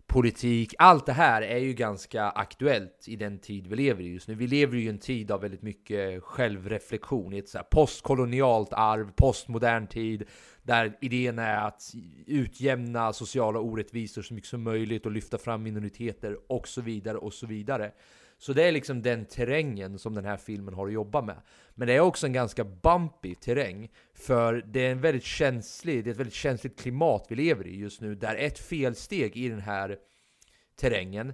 politik, 0.08 0.74
allt 0.78 1.06
det 1.06 1.14
här 1.14 1.42
är 1.42 1.58
ju 1.58 1.74
ganska 1.74 2.24
aktuellt 2.24 3.04
i 3.08 3.16
den 3.16 3.40
tid 3.40 3.68
vi 3.68 3.76
lever 3.76 4.04
i 4.04 4.14
just 4.14 4.28
nu. 4.28 4.36
Vi 4.36 4.48
lever 4.48 4.78
ju 4.78 4.84
i 4.84 4.90
en 4.90 5.00
tid 5.00 5.32
av 5.32 5.42
väldigt 5.42 5.62
mycket 5.62 6.24
självreflektion, 6.24 7.34
i 7.34 7.38
ett 7.38 7.50
så 7.50 7.58
här 7.58 7.66
postkolonialt 7.66 8.74
arv, 8.74 9.12
postmodern 9.12 9.88
tid, 9.88 10.24
där 10.64 10.98
idén 11.02 11.40
är 11.40 11.68
att 11.68 11.94
utjämna 12.26 13.14
sociala 13.14 13.60
orättvisor 13.60 14.22
så 14.22 14.34
mycket 14.34 14.50
som 14.50 14.64
möjligt 14.64 15.06
och 15.06 15.12
lyfta 15.12 15.38
fram 15.38 15.64
minoriteter 15.64 16.38
och 16.48 16.68
så 16.68 16.82
vidare 16.82 17.18
och 17.18 17.34
så 17.34 17.48
vidare. 17.48 17.92
Så 18.38 18.54
det 18.54 18.64
är 18.64 18.72
liksom 18.72 19.02
den 19.02 19.26
terrängen 19.26 20.00
som 20.00 20.14
den 20.14 20.26
här 20.26 20.38
filmen 20.38 20.74
har 20.74 20.88
att 20.88 20.94
jobba 20.94 21.22
med. 21.22 21.42
Men 21.76 21.88
det 21.88 21.94
är 21.94 22.00
också 22.00 22.26
en 22.26 22.34
ganska 22.34 22.64
bumpy 22.64 23.36
terräng, 23.36 23.90
för 24.14 24.54
det 24.68 24.86
är 24.86 24.92
en 24.92 25.02
väldigt 25.02 25.24
känslig, 25.24 26.04
det 26.04 26.10
är 26.10 26.12
ett 26.12 26.20
väldigt 26.20 26.34
känsligt 26.34 26.80
klimat 26.80 27.26
vi 27.30 27.36
lever 27.36 27.68
i 27.68 27.78
just 27.78 28.02
nu, 28.02 28.16
där 28.16 28.36
ett 28.36 28.60
felsteg 28.60 29.38
i 29.38 29.50
den 29.50 29.62
här 29.62 29.98
terrängen 30.76 31.34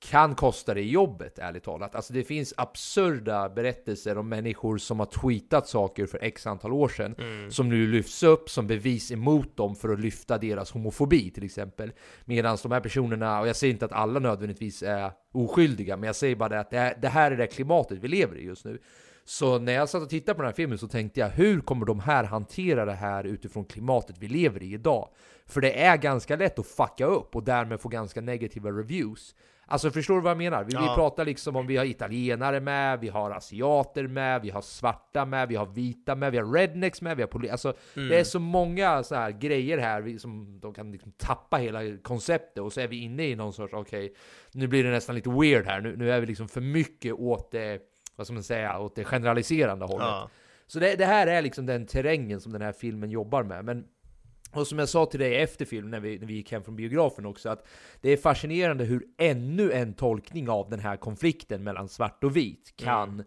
kan 0.00 0.34
kosta 0.34 0.74
dig 0.74 0.90
jobbet, 0.90 1.38
ärligt 1.38 1.64
talat. 1.64 1.94
Alltså 1.94 2.12
det 2.12 2.24
finns 2.24 2.54
absurda 2.56 3.48
berättelser 3.48 4.18
om 4.18 4.28
människor 4.28 4.78
som 4.78 4.98
har 4.98 5.06
tweetat 5.06 5.68
saker 5.68 6.06
för 6.06 6.18
x 6.22 6.46
antal 6.46 6.72
år 6.72 6.88
sedan, 6.88 7.14
som 7.50 7.68
nu 7.68 7.86
lyfts 7.86 8.22
upp 8.22 8.50
som 8.50 8.66
bevis 8.66 9.12
emot 9.12 9.56
dem 9.56 9.76
för 9.76 9.88
att 9.88 10.00
lyfta 10.00 10.38
deras 10.38 10.70
homofobi 10.70 11.30
till 11.30 11.44
exempel. 11.44 11.92
Medan 12.24 12.58
de 12.62 12.72
här 12.72 12.80
personerna, 12.80 13.40
och 13.40 13.48
jag 13.48 13.56
säger 13.56 13.72
inte 13.72 13.84
att 13.84 13.92
alla 13.92 14.20
nödvändigtvis 14.20 14.82
är 14.82 15.12
oskyldiga, 15.32 15.96
men 15.96 16.06
jag 16.06 16.16
säger 16.16 16.36
bara 16.36 16.48
det 16.48 16.60
att 16.60 16.70
det 16.70 16.78
här, 16.78 16.98
det 17.02 17.08
här 17.08 17.30
är 17.30 17.36
det 17.36 17.46
klimatet 17.46 17.98
vi 17.98 18.08
lever 18.08 18.36
i 18.36 18.44
just 18.44 18.64
nu. 18.64 18.78
Så 19.24 19.58
när 19.58 19.72
jag 19.72 19.88
satt 19.88 20.02
och 20.02 20.08
tittade 20.08 20.34
på 20.34 20.42
den 20.42 20.48
här 20.48 20.56
filmen 20.56 20.78
så 20.78 20.88
tänkte 20.88 21.20
jag, 21.20 21.28
hur 21.28 21.60
kommer 21.60 21.86
de 21.86 22.00
här 22.00 22.24
hantera 22.24 22.84
det 22.84 22.92
här 22.92 23.24
utifrån 23.24 23.64
klimatet 23.64 24.16
vi 24.18 24.28
lever 24.28 24.62
i 24.62 24.72
idag? 24.72 25.08
För 25.46 25.60
det 25.60 25.82
är 25.82 25.96
ganska 25.96 26.36
lätt 26.36 26.58
att 26.58 26.66
fucka 26.66 27.06
upp 27.06 27.36
och 27.36 27.42
därmed 27.42 27.80
få 27.80 27.88
ganska 27.88 28.20
negativa 28.20 28.70
reviews. 28.70 29.34
Alltså 29.70 29.90
förstår 29.90 30.14
du 30.14 30.20
vad 30.20 30.30
jag 30.30 30.38
menar? 30.38 30.64
Vi, 30.64 30.68
vi 30.70 30.84
Ja. 30.86 30.94
pratar 30.94 31.24
liksom 31.24 31.56
om 31.56 31.66
vi 31.66 31.76
har 31.76 31.84
italienare 31.84 32.60
med, 32.60 33.00
vi 33.00 33.08
har 33.08 33.30
asiater 33.30 34.06
med, 34.06 34.42
vi 34.42 34.50
har 34.50 34.60
svarta 34.60 35.24
med, 35.24 35.48
vi 35.48 35.56
har 35.56 35.66
vita 35.66 36.14
med, 36.14 36.32
vi 36.32 36.38
har 36.38 36.52
rednecks 36.52 37.02
med, 37.02 37.16
vi 37.16 37.22
har 37.22 37.28
poli- 37.28 37.50
Alltså 37.52 37.74
Mm. 37.96 38.08
det 38.08 38.20
är 38.20 38.24
så 38.24 38.38
många 38.38 39.02
så 39.02 39.14
här 39.14 39.30
grejer 39.30 39.78
här 39.78 40.00
vi, 40.00 40.18
som 40.18 40.60
de 40.60 40.74
kan 40.74 40.92
liksom 40.92 41.12
tappa 41.12 41.56
hela 41.56 41.80
konceptet 42.02 42.58
och 42.62 42.72
så 42.72 42.80
är 42.80 42.88
vi 42.88 43.02
inne 43.02 43.26
i 43.26 43.36
någon 43.36 43.52
sorts, 43.52 43.74
okej, 43.74 44.14
nu 44.52 44.66
blir 44.66 44.84
det 44.84 44.90
nästan 44.90 45.14
lite 45.14 45.30
weird 45.30 45.66
här, 45.66 45.80
nu, 45.80 45.96
nu 45.96 46.10
är 46.12 46.20
vi 46.20 46.26
liksom 46.26 46.48
för 46.48 46.60
mycket 46.60 47.12
åt 47.12 47.50
det, 47.50 47.80
vad 48.16 48.26
ska 48.26 48.34
man 48.34 48.42
säga, 48.42 48.78
åt 48.78 48.94
det 48.96 49.04
generaliserande 49.04 49.84
hållet. 49.86 50.06
Ja. 50.06 50.28
Så 50.66 50.78
det, 50.78 50.94
det 50.98 51.06
här 51.06 51.26
är 51.26 51.42
liksom 51.42 51.66
den 51.66 51.86
terrängen 51.86 52.40
som 52.40 52.52
den 52.52 52.62
här 52.62 52.72
filmen 52.72 53.10
jobbar 53.10 53.42
med. 53.42 53.64
Men, 53.64 53.84
och 54.52 54.66
som 54.66 54.78
jag 54.78 54.88
sa 54.88 55.06
till 55.06 55.20
dig 55.20 55.36
efter 55.36 55.64
filmen, 55.64 55.90
när 55.90 56.00
vi, 56.00 56.18
när 56.18 56.26
vi 56.26 56.34
gick 56.34 56.52
hem 56.52 56.64
från 56.64 56.76
biografen 56.76 57.26
också, 57.26 57.48
att 57.48 57.66
det 58.00 58.10
är 58.10 58.16
fascinerande 58.16 58.84
hur 58.84 59.04
ännu 59.18 59.72
en 59.72 59.94
tolkning 59.94 60.48
av 60.48 60.70
den 60.70 60.80
här 60.80 60.96
konflikten 60.96 61.64
mellan 61.64 61.88
svart 61.88 62.24
och 62.24 62.36
vit 62.36 62.72
kan, 62.76 63.24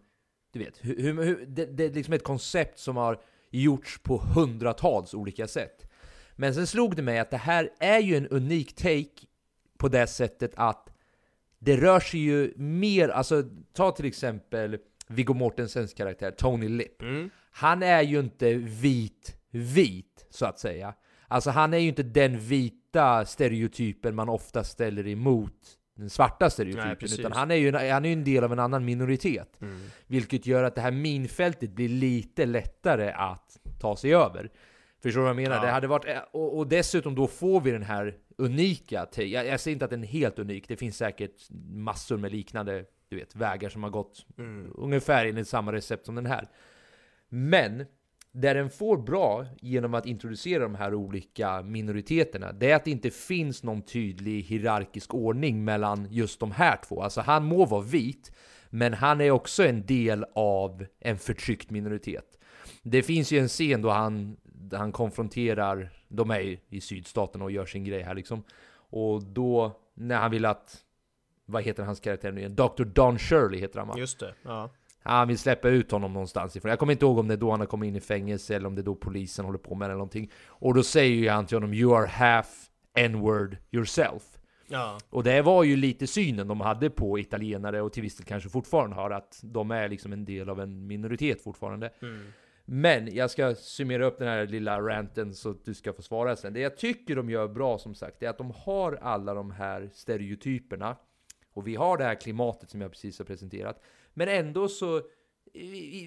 du 0.51 0.59
vet, 0.59 0.77
hur, 0.81 1.23
hur, 1.23 1.45
det, 1.47 1.65
det 1.65 1.85
är 1.85 1.91
liksom 1.91 2.13
ett 2.13 2.23
koncept 2.23 2.79
som 2.79 2.97
har 2.97 3.21
gjorts 3.49 3.99
på 4.03 4.17
hundratals 4.17 5.13
olika 5.13 5.47
sätt. 5.47 5.89
Men 6.35 6.53
sen 6.53 6.67
slog 6.67 6.95
det 6.95 7.01
mig 7.01 7.19
att 7.19 7.31
det 7.31 7.37
här 7.37 7.69
är 7.79 7.99
ju 7.99 8.15
en 8.15 8.27
unik 8.27 8.75
take 8.75 9.25
på 9.77 9.87
det 9.87 10.07
sättet 10.07 10.51
att 10.55 10.89
det 11.59 11.77
rör 11.77 11.99
sig 11.99 12.19
ju 12.19 12.53
mer, 12.55 13.09
alltså 13.09 13.43
ta 13.73 13.91
till 13.91 14.05
exempel 14.05 14.77
Viggo 15.07 15.33
Mortensens 15.33 15.93
karaktär 15.93 16.31
Tony 16.31 16.69
Lip. 16.69 17.01
Mm. 17.01 17.29
Han 17.51 17.83
är 17.83 18.01
ju 18.01 18.19
inte 18.19 18.53
vit, 18.53 19.35
vit 19.49 20.25
så 20.29 20.45
att 20.45 20.59
säga. 20.59 20.93
Alltså 21.33 21.49
han 21.49 21.73
är 21.73 21.77
ju 21.77 21.87
inte 21.87 22.03
den 22.03 22.39
vita 22.39 23.25
stereotypen 23.25 24.15
man 24.15 24.29
ofta 24.29 24.63
ställer 24.63 25.07
emot 25.07 25.53
den 25.95 26.09
svarta 26.09 26.45
Nej, 26.45 26.51
stereotypen, 26.51 26.95
precis. 26.95 27.19
utan 27.19 27.31
han 27.31 27.51
är 27.51 27.55
ju 27.55 27.67
en, 27.67 27.73
han 27.91 28.05
är 28.05 28.13
en 28.13 28.23
del 28.23 28.43
av 28.43 28.53
en 28.53 28.59
annan 28.59 28.85
minoritet. 28.85 29.61
Mm. 29.61 29.79
Vilket 30.07 30.45
gör 30.45 30.63
att 30.63 30.75
det 30.75 30.81
här 30.81 30.91
minfältet 30.91 31.69
blir 31.69 31.89
lite 31.89 32.45
lättare 32.45 33.11
att 33.11 33.59
ta 33.79 33.95
sig 33.95 34.15
över. 34.15 34.51
Förstår 35.03 35.19
du 35.19 35.23
vad 35.23 35.29
jag 35.29 35.35
menar? 35.35 35.55
Ja. 35.55 35.61
Det 35.61 35.71
hade 35.71 35.87
varit, 35.87 36.05
och, 36.31 36.57
och 36.57 36.67
dessutom 36.67 37.15
då 37.15 37.27
får 37.27 37.61
vi 37.61 37.71
den 37.71 37.83
här 37.83 38.15
unika, 38.37 39.07
jag, 39.15 39.27
jag 39.47 39.59
säger 39.59 39.73
inte 39.75 39.85
att 39.85 39.91
den 39.91 40.03
är 40.03 40.07
helt 40.07 40.39
unik, 40.39 40.67
det 40.67 40.77
finns 40.77 40.97
säkert 40.97 41.49
massor 41.73 42.17
med 42.17 42.31
liknande 42.31 42.85
du 43.09 43.15
vet, 43.15 43.35
vägar 43.35 43.69
som 43.69 43.83
har 43.83 43.89
gått 43.89 44.25
Mm. 44.37 44.71
ungefär 44.75 45.25
enligt 45.25 45.47
samma 45.47 45.71
recept 45.71 46.05
som 46.05 46.15
den 46.15 46.25
här. 46.25 46.47
Men 47.29 47.85
där 48.35 48.55
den 48.55 48.69
får 48.69 48.97
bra 48.97 49.45
genom 49.61 49.93
att 49.93 50.05
introducera 50.05 50.63
de 50.63 50.75
här 50.75 50.93
olika 50.93 51.61
minoriteterna, 51.61 52.51
det 52.51 52.71
är 52.71 52.75
att 52.75 52.85
det 52.85 52.91
inte 52.91 53.09
finns 53.09 53.63
någon 53.63 53.81
tydlig 53.81 54.41
hierarkisk 54.43 55.13
ordning 55.13 55.63
mellan 55.65 56.07
just 56.09 56.39
de 56.39 56.51
här 56.51 56.77
två. 56.87 57.01
Alltså 57.01 57.21
han 57.21 57.45
må 57.45 57.65
vara 57.65 57.81
vit, 57.81 58.31
men 58.69 58.93
han 58.93 59.21
är 59.21 59.31
också 59.31 59.63
en 59.65 59.85
del 59.85 60.25
av 60.35 60.85
en 60.99 61.17
förtryckt 61.17 61.69
minoritet. 61.69 62.37
Det 62.81 63.03
finns 63.03 63.31
ju 63.31 63.39
en 63.39 63.47
scen 63.47 63.81
då 63.81 63.89
han, 63.89 64.37
där 64.43 64.77
han 64.77 64.91
konfronterar, 64.91 65.89
de 66.07 66.31
är 66.31 66.39
i- 66.39 66.59
i 66.69 66.81
sydstaten 66.81 67.41
och 67.41 67.51
gör 67.51 67.65
sin 67.65 67.83
grej 67.83 68.01
här 68.01 68.15
liksom. 68.15 68.43
Och 68.89 69.23
då, 69.23 69.79
när 69.93 70.15
han 70.17 70.31
vill 70.31 70.45
att, 70.45 70.77
vad 71.45 71.63
heter 71.63 71.83
hans 71.83 71.99
karaktär 71.99 72.31
nu 72.31 72.39
igen? 72.39 72.55
Dr. 72.55 72.83
Don 72.83 73.17
Shirley 73.19 73.59
heter 73.59 73.79
han 73.79 73.87
va? 73.87 73.95
Just 73.97 74.19
det. 74.19 74.33
Ja. 74.43 74.69
Han 75.03 75.27
vill 75.27 75.37
släppa 75.37 75.69
ut 75.69 75.91
honom 75.91 76.13
någonstans 76.13 76.55
ifrån. 76.55 76.69
Jag 76.69 76.79
kommer 76.79 76.93
inte 76.93 77.05
ihåg 77.05 77.17
om 77.17 77.27
det 77.27 77.33
är 77.33 77.37
då 77.37 77.51
han 77.51 77.59
har 77.59 77.67
kommit 77.67 77.87
in 77.87 77.95
i 77.95 78.01
fängelse 78.01 78.55
eller 78.55 78.67
om 78.67 78.75
det 78.75 78.81
är 78.81 78.83
då 78.83 78.95
polisen 78.95 79.45
håller 79.45 79.59
på 79.59 79.75
med 79.75 79.89
det 79.89 79.91
eller 79.91 79.97
någonting. 79.97 80.31
Och 80.47 80.73
då 80.73 80.83
säger 80.83 81.15
ju 81.15 81.29
han 81.29 81.45
till 81.45 81.55
honom 81.55 81.73
'You 81.73 81.95
are 81.95 82.07
half 82.07 82.69
n-word 82.93 83.57
yourself' 83.71 84.33
Ja. 84.67 84.97
Och 85.09 85.23
det 85.23 85.41
var 85.41 85.63
ju 85.63 85.75
lite 85.75 86.07
synen 86.07 86.47
de 86.47 86.61
hade 86.61 86.89
på 86.89 87.19
italienare 87.19 87.81
och 87.81 87.93
till 87.93 88.03
viss 88.03 88.17
del 88.17 88.25
kanske 88.25 88.49
fortfarande 88.49 88.95
har 88.95 89.11
att 89.11 89.39
de 89.43 89.71
är 89.71 89.89
liksom 89.89 90.13
en 90.13 90.25
del 90.25 90.49
av 90.49 90.59
en 90.59 90.87
minoritet 90.87 91.41
fortfarande. 91.41 91.89
Mm. 92.01 92.33
Men 92.65 93.15
jag 93.15 93.31
ska 93.31 93.55
summera 93.55 94.05
upp 94.05 94.19
den 94.19 94.27
här 94.27 94.47
lilla 94.47 94.81
ranten 94.81 95.33
så 95.33 95.49
att 95.49 95.65
du 95.65 95.73
ska 95.73 95.93
få 95.93 96.01
svara 96.01 96.35
sen. 96.35 96.53
Det 96.53 96.59
jag 96.59 96.77
tycker 96.77 97.15
de 97.15 97.29
gör 97.29 97.47
bra 97.47 97.77
som 97.77 97.95
sagt, 97.95 98.23
är 98.23 98.29
att 98.29 98.37
de 98.37 98.51
har 98.51 98.99
alla 99.01 99.33
de 99.33 99.51
här 99.51 99.89
stereotyperna. 99.93 100.95
Och 101.53 101.67
vi 101.67 101.75
har 101.75 101.97
det 101.97 102.03
här 102.03 102.15
klimatet 102.15 102.69
som 102.69 102.81
jag 102.81 102.91
precis 102.91 103.19
har 103.19 103.25
presenterat. 103.25 103.81
Men 104.13 104.27
ändå 104.27 104.67
så, 104.67 105.01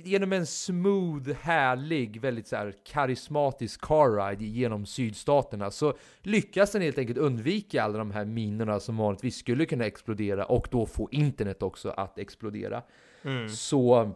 genom 0.04 0.32
en 0.32 0.46
smooth, 0.46 1.30
härlig, 1.40 2.20
väldigt 2.20 2.46
så 2.48 2.56
här 2.56 2.74
karismatisk 2.86 3.80
car 3.80 4.28
ride 4.30 4.44
genom 4.44 4.86
sydstaterna 4.86 5.70
så 5.70 5.94
lyckas 6.22 6.72
den 6.72 6.82
helt 6.82 6.98
enkelt 6.98 7.18
undvika 7.18 7.82
alla 7.82 7.98
de 7.98 8.10
här 8.10 8.24
minorna 8.24 8.80
som 8.80 8.96
vanligtvis 8.96 9.36
skulle 9.36 9.66
kunna 9.66 9.84
explodera 9.86 10.44
och 10.44 10.68
då 10.70 10.86
få 10.86 11.08
internet 11.10 11.62
också 11.62 11.88
att 11.90 12.18
explodera. 12.18 12.82
Mm. 13.22 13.48
Så 13.48 14.12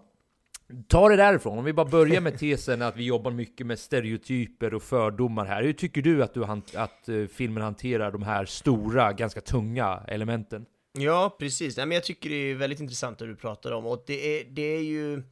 ta 0.88 1.08
det 1.08 1.16
därifrån. 1.16 1.58
Om 1.58 1.64
vi 1.64 1.72
bara 1.72 1.86
börjar 1.86 2.20
med 2.20 2.38
tesen 2.38 2.82
att 2.82 2.96
vi 2.96 3.04
jobbar 3.04 3.30
mycket 3.30 3.66
med 3.66 3.78
stereotyper 3.78 4.74
och 4.74 4.82
fördomar 4.82 5.44
här. 5.46 5.62
Hur 5.62 5.72
tycker 5.72 6.02
du 6.02 6.22
att, 6.22 6.34
du 6.34 6.44
han- 6.44 6.62
att 6.74 7.08
eh, 7.08 7.26
filmen 7.26 7.62
hanterar 7.62 8.12
de 8.12 8.22
här 8.22 8.44
stora, 8.44 9.12
ganska 9.12 9.40
tunga 9.40 10.02
elementen? 10.08 10.66
Ja, 10.92 11.36
precis. 11.38 11.76
Nej, 11.76 11.86
men 11.86 11.94
jag 11.94 12.04
tycker 12.04 12.30
det 12.30 12.36
är 12.36 12.54
väldigt 12.54 12.80
intressant 12.80 13.18
det 13.18 13.26
du 13.26 13.36
pratar 13.36 13.72
om 13.72 13.86
och 13.86 14.04
det 14.06 14.40
är, 14.40 14.44
det 14.44 14.62
är 14.62 14.82
ju 14.82 15.22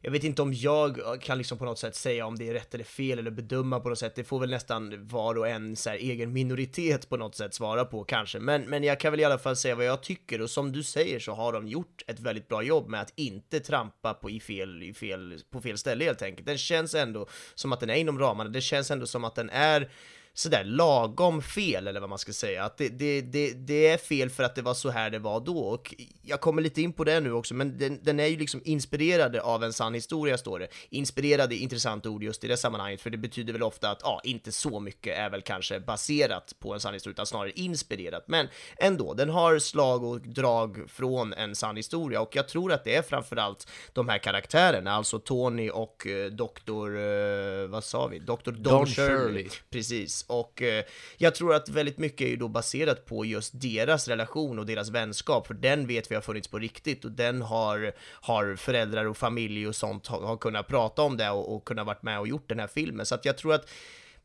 jag 0.00 0.10
vet 0.10 0.24
inte 0.24 0.42
om 0.42 0.54
jag 0.54 1.00
kan 1.20 1.38
liksom 1.38 1.58
på 1.58 1.64
något 1.64 1.78
sätt 1.78 1.94
säga 1.94 2.26
om 2.26 2.36
det 2.36 2.48
är 2.48 2.52
rätt 2.52 2.74
eller 2.74 2.84
fel 2.84 3.18
eller 3.18 3.30
bedöma 3.30 3.80
på 3.80 3.88
något 3.88 3.98
sätt. 3.98 4.14
Det 4.14 4.24
får 4.24 4.40
väl 4.40 4.50
nästan 4.50 5.06
var 5.06 5.38
och 5.38 5.48
en 5.48 5.76
så 5.76 5.90
här 5.90 5.96
egen 5.96 6.32
minoritet 6.32 7.08
på 7.08 7.16
något 7.16 7.34
sätt 7.34 7.54
svara 7.54 7.84
på 7.84 8.04
kanske. 8.04 8.38
Men, 8.38 8.62
men 8.62 8.84
jag 8.84 9.00
kan 9.00 9.10
väl 9.10 9.20
i 9.20 9.24
alla 9.24 9.38
fall 9.38 9.56
säga 9.56 9.74
vad 9.74 9.84
jag 9.84 10.02
tycker 10.02 10.40
och 10.40 10.50
som 10.50 10.72
du 10.72 10.82
säger 10.82 11.20
så 11.20 11.32
har 11.32 11.52
de 11.52 11.68
gjort 11.68 12.02
ett 12.06 12.20
väldigt 12.20 12.48
bra 12.48 12.62
jobb 12.62 12.88
med 12.88 13.00
att 13.00 13.12
inte 13.16 13.60
trampa 13.60 14.14
på, 14.14 14.30
i 14.30 14.40
fel, 14.40 14.82
i 14.82 14.94
fel, 14.94 15.40
på 15.50 15.60
fel 15.60 15.78
ställe 15.78 16.04
helt 16.04 16.22
enkelt. 16.22 16.46
Den 16.46 16.58
känns 16.58 16.94
ändå 16.94 17.26
som 17.54 17.72
att 17.72 17.80
den 17.80 17.90
är 17.90 17.96
inom 17.96 18.18
ramarna. 18.18 18.50
Det 18.50 18.60
känns 18.60 18.90
ändå 18.90 19.06
som 19.06 19.24
att 19.24 19.34
den 19.34 19.50
är 19.50 19.90
sådär 20.38 20.64
lagom 20.64 21.42
fel 21.42 21.86
eller 21.86 22.00
vad 22.00 22.08
man 22.08 22.18
ska 22.18 22.32
säga. 22.32 22.64
Att 22.64 22.76
det, 22.76 22.88
det, 22.88 23.20
det, 23.20 23.52
det 23.52 23.86
är 23.86 23.98
fel 23.98 24.30
för 24.30 24.42
att 24.42 24.54
det 24.54 24.62
var 24.62 24.74
så 24.74 24.90
här 24.90 25.10
det 25.10 25.18
var 25.18 25.40
då 25.40 25.58
och 25.58 25.94
jag 26.22 26.40
kommer 26.40 26.62
lite 26.62 26.82
in 26.82 26.92
på 26.92 27.04
det 27.04 27.20
nu 27.20 27.32
också 27.32 27.54
men 27.54 27.78
den, 27.78 27.98
den 28.02 28.20
är 28.20 28.26
ju 28.26 28.36
liksom 28.36 28.62
inspirerad 28.64 29.36
av 29.36 29.64
en 29.64 29.72
sann 29.72 29.94
historia 29.94 30.38
står 30.38 30.58
det. 30.58 30.68
Inspirerad 30.90 31.52
är 31.52 31.56
intressant 31.56 32.06
ord 32.06 32.22
just 32.22 32.44
i 32.44 32.48
det 32.48 32.56
sammanhanget 32.56 33.00
för 33.00 33.10
det 33.10 33.18
betyder 33.18 33.52
väl 33.52 33.62
ofta 33.62 33.90
att 33.90 34.00
ja, 34.02 34.20
inte 34.24 34.52
så 34.52 34.80
mycket 34.80 35.18
är 35.18 35.30
väl 35.30 35.42
kanske 35.42 35.80
baserat 35.80 36.52
på 36.58 36.74
en 36.74 36.80
sann 36.80 36.94
historia 36.94 37.12
utan 37.12 37.26
snarare 37.26 37.50
inspirerat. 37.50 38.24
Men 38.28 38.48
ändå, 38.76 39.14
den 39.14 39.30
har 39.30 39.58
slag 39.58 40.04
och 40.04 40.20
drag 40.20 40.84
från 40.88 41.32
en 41.32 41.56
sann 41.56 41.76
historia 41.76 42.20
och 42.20 42.36
jag 42.36 42.48
tror 42.48 42.72
att 42.72 42.84
det 42.84 42.94
är 42.94 43.02
framförallt 43.02 43.68
de 43.92 44.08
här 44.08 44.18
karaktärerna, 44.18 44.92
alltså 44.92 45.18
Tony 45.18 45.70
och 45.70 46.06
eh, 46.06 46.30
Dr. 46.30 46.96
Eh, 46.96 47.66
vad 47.68 47.84
sa 47.84 48.06
vi? 48.06 48.18
Dr. 48.18 48.50
Don, 48.50 48.62
Don 48.62 48.86
Shirley. 48.86 49.18
Shirley. 49.18 49.48
Precis, 49.70 50.27
och 50.28 50.62
eh, 50.62 50.84
jag 51.16 51.34
tror 51.34 51.54
att 51.54 51.68
väldigt 51.68 51.98
mycket 51.98 52.20
är 52.20 52.28
ju 52.28 52.36
då 52.36 52.48
baserat 52.48 53.06
på 53.06 53.24
just 53.24 53.60
deras 53.60 54.08
relation 54.08 54.58
och 54.58 54.66
deras 54.66 54.90
vänskap, 54.90 55.46
för 55.46 55.54
den 55.54 55.86
vet 55.86 56.10
vi 56.10 56.14
har 56.14 56.22
funnits 56.22 56.48
på 56.48 56.58
riktigt 56.58 57.04
och 57.04 57.12
den 57.12 57.42
har, 57.42 57.92
har 58.10 58.56
föräldrar 58.56 59.04
och 59.04 59.16
familj 59.16 59.68
och 59.68 59.76
sånt 59.76 60.06
har, 60.06 60.20
har 60.20 60.36
kunnat 60.36 60.68
prata 60.68 61.02
om 61.02 61.16
det 61.16 61.30
och, 61.30 61.56
och 61.56 61.64
kunnat 61.64 61.86
varit 61.86 62.02
med 62.02 62.18
och 62.18 62.28
gjort 62.28 62.48
den 62.48 62.58
här 62.58 62.66
filmen. 62.66 63.06
Så 63.06 63.14
att 63.14 63.24
jag 63.24 63.38
tror 63.38 63.54
att 63.54 63.68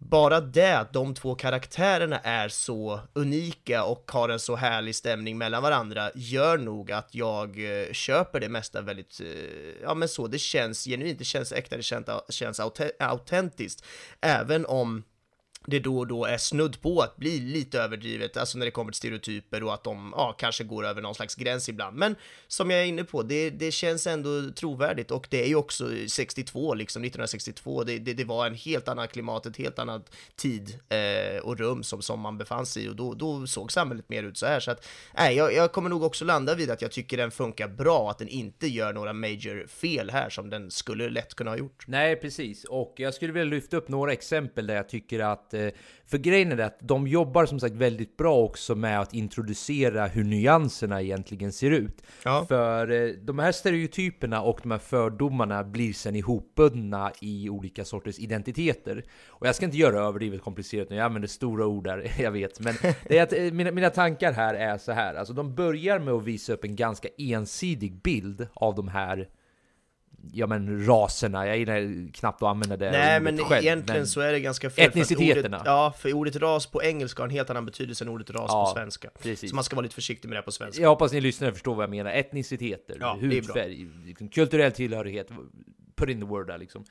bara 0.09 0.41
det 0.41 0.79
att 0.79 0.93
de 0.93 1.13
två 1.13 1.35
karaktärerna 1.35 2.19
är 2.19 2.49
så 2.49 2.99
unika 3.13 3.83
och 3.83 4.11
har 4.11 4.29
en 4.29 4.39
så 4.39 4.55
härlig 4.55 4.95
stämning 4.95 5.37
mellan 5.37 5.63
varandra 5.63 6.11
gör 6.15 6.57
nog 6.57 6.91
att 6.91 7.15
jag 7.15 7.79
eh, 7.79 7.91
köper 7.91 8.39
det 8.39 8.49
mesta 8.49 8.81
väldigt, 8.81 9.19
eh, 9.21 9.27
ja 9.81 9.93
men 9.93 10.09
så, 10.09 10.27
det 10.27 10.39
känns 10.39 10.85
genuint, 10.85 11.19
det 11.19 11.25
känns 11.25 11.51
äkta, 11.51 11.77
det 11.77 11.83
känns, 11.83 12.07
känns 12.29 12.59
autentiskt, 12.99 13.85
även 14.21 14.65
om 14.65 15.03
det 15.65 15.79
då 15.79 15.99
och 15.99 16.07
då 16.07 16.25
är 16.25 16.37
snudd 16.37 16.81
på 16.81 17.01
att 17.01 17.15
bli 17.17 17.39
lite 17.39 17.79
överdrivet, 17.79 18.37
alltså 18.37 18.57
när 18.57 18.65
det 18.65 18.71
kommer 18.71 18.91
till 18.91 18.97
stereotyper 18.97 19.63
och 19.63 19.73
att 19.73 19.83
de 19.83 20.13
ja, 20.17 20.35
kanske 20.37 20.63
går 20.63 20.85
över 20.85 21.01
någon 21.01 21.15
slags 21.15 21.35
gräns 21.35 21.69
ibland. 21.69 21.97
Men 21.97 22.15
som 22.47 22.69
jag 22.69 22.79
är 22.81 22.85
inne 22.85 23.03
på, 23.03 23.23
det, 23.23 23.49
det 23.49 23.71
känns 23.71 24.07
ändå 24.07 24.51
trovärdigt 24.51 25.11
och 25.11 25.27
det 25.29 25.43
är 25.43 25.47
ju 25.47 25.55
också 25.55 25.89
62, 26.07 26.73
liksom 26.73 27.03
1962, 27.03 27.83
det, 27.83 27.99
det, 27.99 28.13
det 28.13 28.23
var 28.23 28.47
en 28.47 28.55
helt 28.55 28.87
annan 28.87 29.07
klimat, 29.07 29.45
ett 29.45 29.57
helt 29.57 29.79
annat 29.79 30.15
tid 30.35 30.79
eh, 30.89 31.43
och 31.43 31.57
rum 31.57 31.83
som, 31.83 32.01
som 32.01 32.19
man 32.19 32.37
befann 32.37 32.65
sig 32.65 32.83
i 32.83 32.89
och 32.89 32.95
då, 32.95 33.13
då 33.13 33.47
såg 33.47 33.71
samhället 33.71 34.09
mer 34.09 34.23
ut 34.23 34.37
så 34.37 34.45
här. 34.45 34.59
Så 34.59 34.71
att, 34.71 34.87
nej, 35.17 35.35
jag, 35.35 35.53
jag 35.53 35.71
kommer 35.71 35.89
nog 35.89 36.03
också 36.03 36.25
landa 36.25 36.55
vid 36.55 36.71
att 36.71 36.81
jag 36.81 36.91
tycker 36.91 37.17
den 37.17 37.31
funkar 37.31 37.67
bra, 37.67 38.09
att 38.09 38.17
den 38.17 38.27
inte 38.27 38.67
gör 38.67 38.93
några 38.93 39.13
major 39.13 39.67
fel 39.67 40.09
här 40.09 40.29
som 40.29 40.49
den 40.49 40.71
skulle 40.71 41.09
lätt 41.09 41.33
kunna 41.33 41.51
ha 41.51 41.57
gjort. 41.57 41.87
Nej, 41.87 42.15
precis. 42.15 42.63
Och 42.63 42.93
jag 42.97 43.13
skulle 43.13 43.33
vilja 43.33 43.55
lyfta 43.55 43.77
upp 43.77 43.89
några 43.89 44.13
exempel 44.13 44.67
där 44.67 44.75
jag 44.75 44.89
tycker 44.89 45.19
att 45.19 45.52
att, 45.53 45.73
eh, 45.73 45.79
för 46.05 46.17
grejen 46.17 46.51
är 46.51 46.57
att 46.57 46.77
de 46.79 47.07
jobbar 47.07 47.45
som 47.45 47.59
sagt 47.59 47.75
väldigt 47.75 48.17
bra 48.17 48.37
också 48.37 48.75
med 48.75 49.01
att 49.01 49.13
introducera 49.13 50.07
hur 50.07 50.23
nyanserna 50.23 51.01
egentligen 51.01 51.51
ser 51.51 51.71
ut. 51.71 52.03
Ja. 52.23 52.45
För 52.47 52.91
eh, 52.91 53.09
de 53.09 53.39
här 53.39 53.51
stereotyperna 53.51 54.41
och 54.41 54.59
de 54.63 54.71
här 54.71 54.77
fördomarna 54.77 55.63
blir 55.63 55.93
sen 55.93 56.15
ihopbundna 56.15 57.11
i 57.21 57.49
olika 57.49 57.85
sorters 57.85 58.19
identiteter. 58.19 59.03
Och 59.27 59.47
jag 59.47 59.55
ska 59.55 59.65
inte 59.65 59.77
göra 59.77 59.99
överdrivet 59.99 60.41
komplicerat 60.41 60.89
nu, 60.89 60.95
jag 60.95 61.05
använder 61.05 61.27
stora 61.27 61.65
ord 61.65 61.83
där, 61.83 62.11
jag 62.19 62.31
vet. 62.31 62.59
Men 62.59 62.75
det 63.07 63.17
är 63.17 63.23
att, 63.23 63.33
eh, 63.33 63.51
mina, 63.51 63.71
mina 63.71 63.89
tankar 63.89 64.31
här 64.31 64.53
är 64.55 64.77
så 64.77 64.91
här, 64.91 65.15
alltså 65.15 65.33
de 65.33 65.55
börjar 65.55 65.99
med 65.99 66.13
att 66.13 66.23
visa 66.23 66.53
upp 66.53 66.63
en 66.63 66.75
ganska 66.75 67.07
ensidig 67.17 68.01
bild 68.01 68.47
av 68.53 68.75
de 68.75 68.87
här 68.87 69.29
ja 70.31 70.47
men 70.47 70.85
raserna, 70.85 71.47
jag 71.47 71.57
gillar 71.57 72.11
knappt 72.13 72.43
att 72.43 72.49
använda 72.49 72.77
det 72.77 72.91
Nej 72.91 73.19
men 73.19 73.37
själv, 73.37 73.63
egentligen 73.65 73.99
men- 73.99 74.07
så 74.07 74.21
är 74.21 74.31
det 74.31 74.39
ganska 74.39 74.69
fel 74.69 74.85
Etniciteterna. 74.87 75.57
Ordet, 75.57 75.65
ja, 75.67 75.93
för 75.99 76.13
ordet 76.13 76.35
ras 76.35 76.65
på 76.67 76.83
engelska 76.83 77.21
har 77.21 77.27
en 77.27 77.33
helt 77.35 77.49
annan 77.49 77.65
betydelse 77.65 78.03
än 78.03 78.09
ordet 78.09 78.29
ras 78.29 78.45
Ja, 78.47 78.65
på 78.73 78.79
svenska. 78.79 79.09
precis. 79.21 79.49
Så 79.49 79.55
man 79.55 79.63
ska 79.63 79.75
vara 79.75 79.83
lite 79.83 79.95
försiktig 79.95 80.29
med 80.29 80.37
det 80.37 80.41
på 80.41 80.51
svenska. 80.51 80.81
Jag 80.81 80.89
hoppas 80.89 81.11
ni 81.13 81.21
lyssnare 81.21 81.51
förstår 81.51 81.75
vad 81.75 81.83
jag 81.83 81.89
menar. 81.89 82.11
Etniciteter, 82.11 82.97
Ja, 82.99 83.17
hudfärg, 83.21 83.87
liksom, 84.05 84.27
kulturell 84.29 84.71
tillhörighet. 84.71 85.29
Put 85.95 86.09
in 86.09 86.19
the 86.19 86.25
word 86.27 86.47
där 86.47 86.57
liksom. 86.57 86.85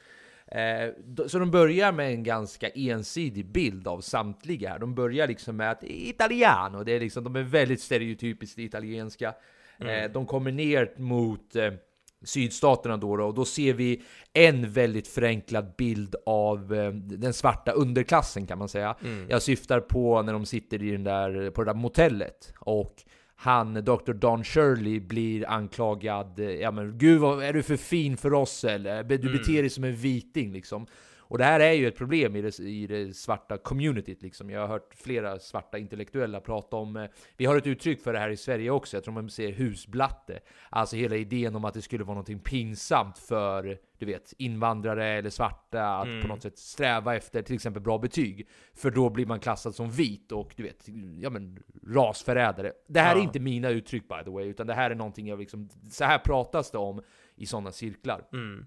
Eh, 0.46 1.26
så 1.28 1.38
de 1.38 1.50
börjar 1.50 1.92
med 1.92 2.06
en 2.12 2.22
ganska 2.22 2.68
ensidig 2.68 3.46
bild 3.46 3.88
av 3.88 4.00
samtliga 4.00 4.70
här. 4.70 4.78
De 4.78 4.94
börjar 4.94 5.26
liksom 5.28 5.56
med 5.56 5.70
att 5.70 5.84
italiano, 5.84 6.84
det 6.84 6.92
är 6.92 7.00
liksom, 7.00 7.24
de 7.24 7.36
är 7.36 7.42
väldigt 7.42 7.80
stereotypiskt 7.80 8.58
italienska. 8.58 9.34
Mm. 9.80 10.04
Eh, 10.04 10.10
de 10.12 10.26
kommer 10.26 10.52
ner 10.52 10.92
mot 10.96 11.56
eh, 11.56 11.72
sydstaterna 12.24 12.96
då, 12.96 13.16
då 13.16 13.24
och 13.24 13.34
då 13.34 13.44
ser 13.44 13.74
vi 13.74 14.02
en 14.32 14.72
väldigt 14.72 15.08
förenklad 15.08 15.74
bild 15.78 16.14
av 16.26 16.74
eh, 16.74 16.92
den 16.92 17.32
svarta 17.32 17.72
underklassen 17.72 18.46
kan 18.46 18.58
man 18.58 18.68
säga. 18.68 18.96
Mm. 19.04 19.26
Jag 19.30 19.42
syftar 19.42 19.80
på 19.80 20.22
när 20.22 20.32
de 20.32 20.46
sitter 20.46 20.82
i 20.82 20.90
den 20.90 21.04
där, 21.04 21.50
på 21.50 21.64
det 21.64 21.70
där 21.72 21.78
motellet 21.78 22.54
och 22.58 22.94
han, 23.36 23.74
Dr. 23.74 24.12
Don 24.12 24.44
Shirley, 24.44 25.00
blir 25.00 25.48
anklagad. 25.50 26.38
eh, 26.40 26.50
Ja 26.50 26.70
men 26.70 26.98
gud 26.98 27.20
vad 27.20 27.42
är 27.44 27.52
du 27.52 27.62
för 27.62 27.76
fin 27.76 28.16
för 28.16 28.34
oss 28.34 28.64
eller? 28.64 29.02
Du 29.04 29.18
beter 29.32 29.60
dig 29.62 29.70
som 29.70 29.84
en 29.84 29.96
viting 29.96 30.52
liksom. 30.52 30.86
Och 31.32 31.38
det 31.38 31.44
här 31.44 31.60
är 31.60 31.72
ju 31.72 31.88
ett 31.88 31.96
problem 31.96 32.36
i 32.36 32.42
det, 32.42 32.58
i 32.58 32.86
det 32.86 33.16
svarta 33.16 33.58
communityt 33.58 34.22
liksom. 34.22 34.50
Jag 34.50 34.60
har 34.60 34.68
hört 34.68 34.94
flera 34.94 35.38
svarta 35.38 35.78
intellektuella 35.78 36.40
prata 36.40 36.76
om, 36.76 36.96
eh, 36.96 37.06
vi 37.36 37.44
har 37.46 37.56
ett 37.56 37.66
uttryck 37.66 38.02
för 38.02 38.12
det 38.12 38.18
här 38.18 38.30
i 38.30 38.36
Sverige 38.36 38.70
också, 38.70 38.96
jag 38.96 39.04
tror 39.04 39.14
man 39.14 39.30
säger 39.30 39.52
husblatte. 39.52 40.40
Alltså 40.70 40.96
hela 40.96 41.16
idén 41.16 41.56
om 41.56 41.64
att 41.64 41.74
det 41.74 41.82
skulle 41.82 42.04
vara 42.04 42.14
någonting 42.14 42.38
pinsamt 42.38 43.18
för, 43.18 43.78
du 43.98 44.06
vet, 44.06 44.32
invandrare 44.38 45.08
eller 45.08 45.30
svarta 45.30 45.84
att 45.86 46.22
på 46.22 46.28
något 46.28 46.42
sätt 46.42 46.58
sträva 46.58 47.16
efter 47.16 47.42
till 47.42 47.54
exempel 47.54 47.82
bra 47.82 47.98
betyg. 47.98 48.48
För 48.74 48.90
då 48.90 49.10
blir 49.10 49.26
man 49.26 49.40
klassad 49.40 49.74
som 49.74 49.90
vit 49.90 50.32
och 50.32 50.54
du 50.56 50.62
vet, 50.62 50.88
ja 51.20 51.30
men 51.30 51.62
rasförrädare. 51.86 52.72
Det 52.88 53.00
här 53.00 53.14
är 53.14 53.18
Ja. 53.18 53.22
inte 53.24 53.40
mina 53.40 53.68
uttryck 53.70 54.08
by 54.08 54.24
the 54.24 54.30
way, 54.30 54.44
utan 54.46 54.66
det 54.66 54.74
här 54.74 54.90
är 54.90 54.94
någonting 54.94 55.26
jag 55.26 55.38
liksom, 55.38 55.68
så 55.90 56.04
här 56.04 56.18
pratas 56.18 56.70
det 56.70 56.78
om 56.78 57.02
i 57.36 57.46
sådana 57.46 57.72
cirklar. 57.72 58.24
Mm. 58.32 58.66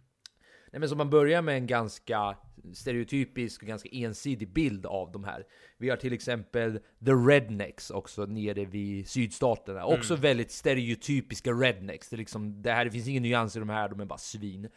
Nej, 0.71 0.79
men 0.79 0.89
så 0.89 0.95
man 0.95 1.09
börjar 1.09 1.41
med 1.41 1.55
en 1.57 1.67
ganska 1.67 2.35
stereotypisk 2.73 3.61
och 3.61 3.67
ganska 3.67 3.89
ensidig 3.91 4.53
bild 4.53 4.85
av 4.85 5.11
de 5.11 5.23
här. 5.23 5.45
Vi 5.77 5.89
har 5.89 5.97
till 5.97 6.13
exempel 6.13 6.79
The 7.05 7.11
Rednecks 7.11 7.89
också 7.89 8.25
nere 8.25 8.65
vid 8.65 9.07
sydstaterna. 9.07 9.85
Också 9.85 10.15
väldigt 10.15 10.51
stereotypiska 10.51 11.51
rednecks. 11.51 12.09
Det, 12.09 12.17
liksom, 12.17 12.61
det, 12.61 12.71
här, 12.71 12.85
det 12.85 12.91
finns 12.91 13.07
ingen 13.07 13.23
nyans 13.23 13.55
i 13.55 13.59
de 13.59 13.69
här, 13.69 13.89
de 13.89 13.99
är 13.99 14.05
bara 14.05 14.17
svin. 14.17 14.69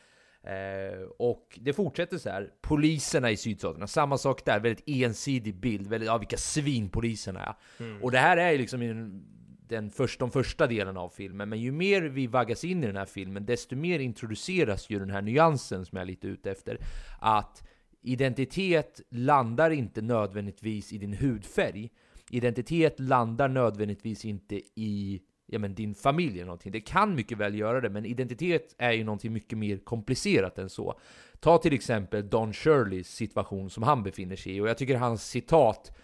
Eh, 0.43 1.03
och 1.19 1.59
det 1.61 1.73
fortsätter 1.73 2.19
så 2.19 2.31
här. 2.31 2.51
Poliserna 2.61 3.31
i 3.31 3.37
sydstaterna, 3.37 3.87
samma 3.87 4.19
sak 4.19 4.45
där. 4.45 4.61
Väldigt 4.61 4.85
ensidig 4.87 5.57
bild. 5.57 5.87
Väldigt, 5.87 6.07
ja, 6.07 6.19
vilka 6.19 6.37
svin 6.37 6.91
poliserna 6.91 7.41
är. 7.41 7.55
Och 8.03 8.11
det 8.11 8.19
här 8.19 8.37
är 8.37 8.59
liksom 8.59 8.83
en, 8.83 9.25
den 9.69 9.91
först, 9.91 10.21
de 10.21 10.31
första 10.31 10.67
delen 10.67 10.97
av 10.97 11.09
filmen. 11.09 11.49
Men 11.49 11.61
ju 11.61 11.73
mer 11.73 12.03
vi 12.03 12.27
vaggas 12.27 12.65
in 12.65 12.85
i 12.85 12.87
den 12.87 12.97
här 12.97 13.07
filmen, 13.07 13.47
desto 13.47 13.77
mer 13.77 13.99
introduceras 13.99 14.91
ju 14.91 14.99
den 14.99 15.11
här 15.11 15.23
nyansen 15.23 15.87
som 15.87 15.97
jag 15.97 16.03
är 16.03 16.07
lite 16.07 16.29
ute 16.29 16.51
efter. 16.51 16.79
Att 17.21 17.69
identitet 18.03 19.01
landar 19.11 19.71
inte 19.71 20.03
nödvändigtvis 20.03 20.93
i 20.93 20.99
din 20.99 21.13
hudfärg. 21.13 21.91
Identitet 22.31 23.01
landar 23.01 23.49
nödvändigtvis 23.49 24.25
inte 24.25 24.61
i 24.75 25.23
ja, 25.47 25.59
men 25.59 25.75
din 25.75 25.95
familj 25.95 26.35
eller 26.35 26.45
någonting. 26.45 26.73
Det 26.73 26.81
kan 26.81 27.15
mycket 27.15 27.39
väl 27.39 27.55
göra 27.55 27.81
det, 27.81 27.91
men 27.91 28.05
identitet 28.05 28.75
är 28.79 28.93
ju 28.93 29.05
någonting 29.05 29.33
mycket 29.33 29.59
mer 29.59 29.79
komplicerat 29.79 30.59
än 30.59 30.69
så. 30.69 31.01
Ta 31.41 31.59
till 31.59 31.73
exempel 31.73 32.29
Don 32.29 32.53
Shirleys 32.53 33.09
situation 33.09 33.71
som 33.71 33.83
han 33.83 34.03
befinner 34.03 34.37
sig 34.37 34.57
i, 34.57 34.61
och 34.61 34.69
jag 34.69 34.79
tycker 34.79 34.97
hans 34.97 35.29
citat 35.29 35.97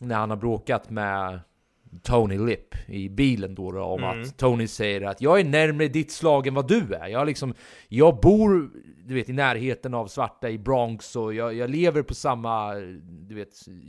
när 0.00 0.16
han 0.16 0.30
har 0.30 0.36
bråkat 0.36 0.90
med 0.90 1.40
Tony 2.02 2.38
Lip 2.38 2.74
i 2.88 3.08
bilen 3.08 3.54
då, 3.54 3.72
då 3.72 3.82
om 3.82 4.04
att 4.04 4.36
Tony 4.36 4.66
säger 4.66 5.02
att 5.02 5.20
jag 5.20 5.40
är 5.40 5.44
närmare 5.44 5.88
ditt 5.88 6.12
slag 6.12 6.46
än 6.46 6.54
vad 6.54 6.68
du 6.68 6.94
är. 6.94 7.08
Jag, 7.08 7.26
liksom, 7.26 7.54
jag 7.88 8.20
bor 8.20 8.70
du 9.06 9.14
vet, 9.14 9.28
i 9.28 9.32
närheten 9.32 9.94
av 9.94 10.06
svarta 10.06 10.50
i 10.50 10.58
Bronx 10.58 11.16
och 11.16 11.34
jag, 11.34 11.54
jag 11.54 11.70
lever 11.70 12.02
på 12.02 12.14
samma, 12.14 12.74
du 13.28 13.34
vet, 13.34 13.48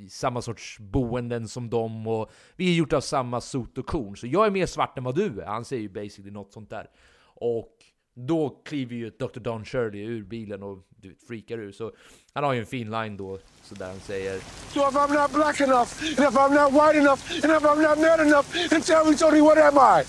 samma 0.10 0.42
sorts 0.42 0.80
boenden 0.80 1.48
som 1.48 1.70
dem 1.70 2.08
och 2.08 2.32
vi 2.56 2.72
är 2.72 2.76
gjort 2.76 2.94
av 2.94 3.02
samma 3.02 3.42
sot 3.42 3.78
och 3.78 3.86
korn. 3.86 4.18
Så 4.18 4.28
jag 4.28 4.46
är 4.46 4.52
mer 4.52 4.66
svart 4.66 4.98
än 4.98 5.04
vad 5.04 5.16
du 5.16 5.42
är. 5.42 5.46
Han 5.46 5.66
säger 5.66 5.82
ju 5.82 5.90
basically 5.90 6.32
något 6.32 6.54
sånt 6.54 6.70
där. 6.70 6.88
Och 7.40 7.77
då 8.18 8.50
kliver 8.66 8.96
ju 8.96 9.10
Dr. 9.10 9.40
Don 9.40 9.66
Shirley 9.66 10.02
ur 10.02 10.24
bilen 10.24 10.64
och 10.64 10.88
du 10.90 11.10
vet, 11.10 11.24
freakar 11.24 11.58
ur. 11.58 11.72
Så 11.72 11.92
han 12.34 12.44
har 12.44 12.54
ju 12.54 12.60
en 12.60 12.66
fin 12.66 12.92
line 12.92 13.18
då, 13.18 13.40
så 13.64 13.76
där 13.76 13.88
han 13.88 14.00
säger 14.00 14.40
So 14.40 14.80
if 14.80 14.96
I'm 14.96 15.22
not 15.22 15.34
black 15.34 15.62
enough, 15.62 15.90
and 16.18 16.28
if 16.30 16.36
I'm 16.36 16.54
not 16.54 16.74
white 16.74 16.98
enough, 16.98 17.22
and 17.44 17.52
if 17.52 17.64
I'm 17.64 17.82
not 17.82 17.98
man 18.00 18.28
enough, 18.28 18.70
then 18.70 18.82
tell 18.82 19.06
me, 19.06 19.18
Tony, 19.18 19.42
what 19.42 19.58
am 19.58 20.00
I? 20.00 20.04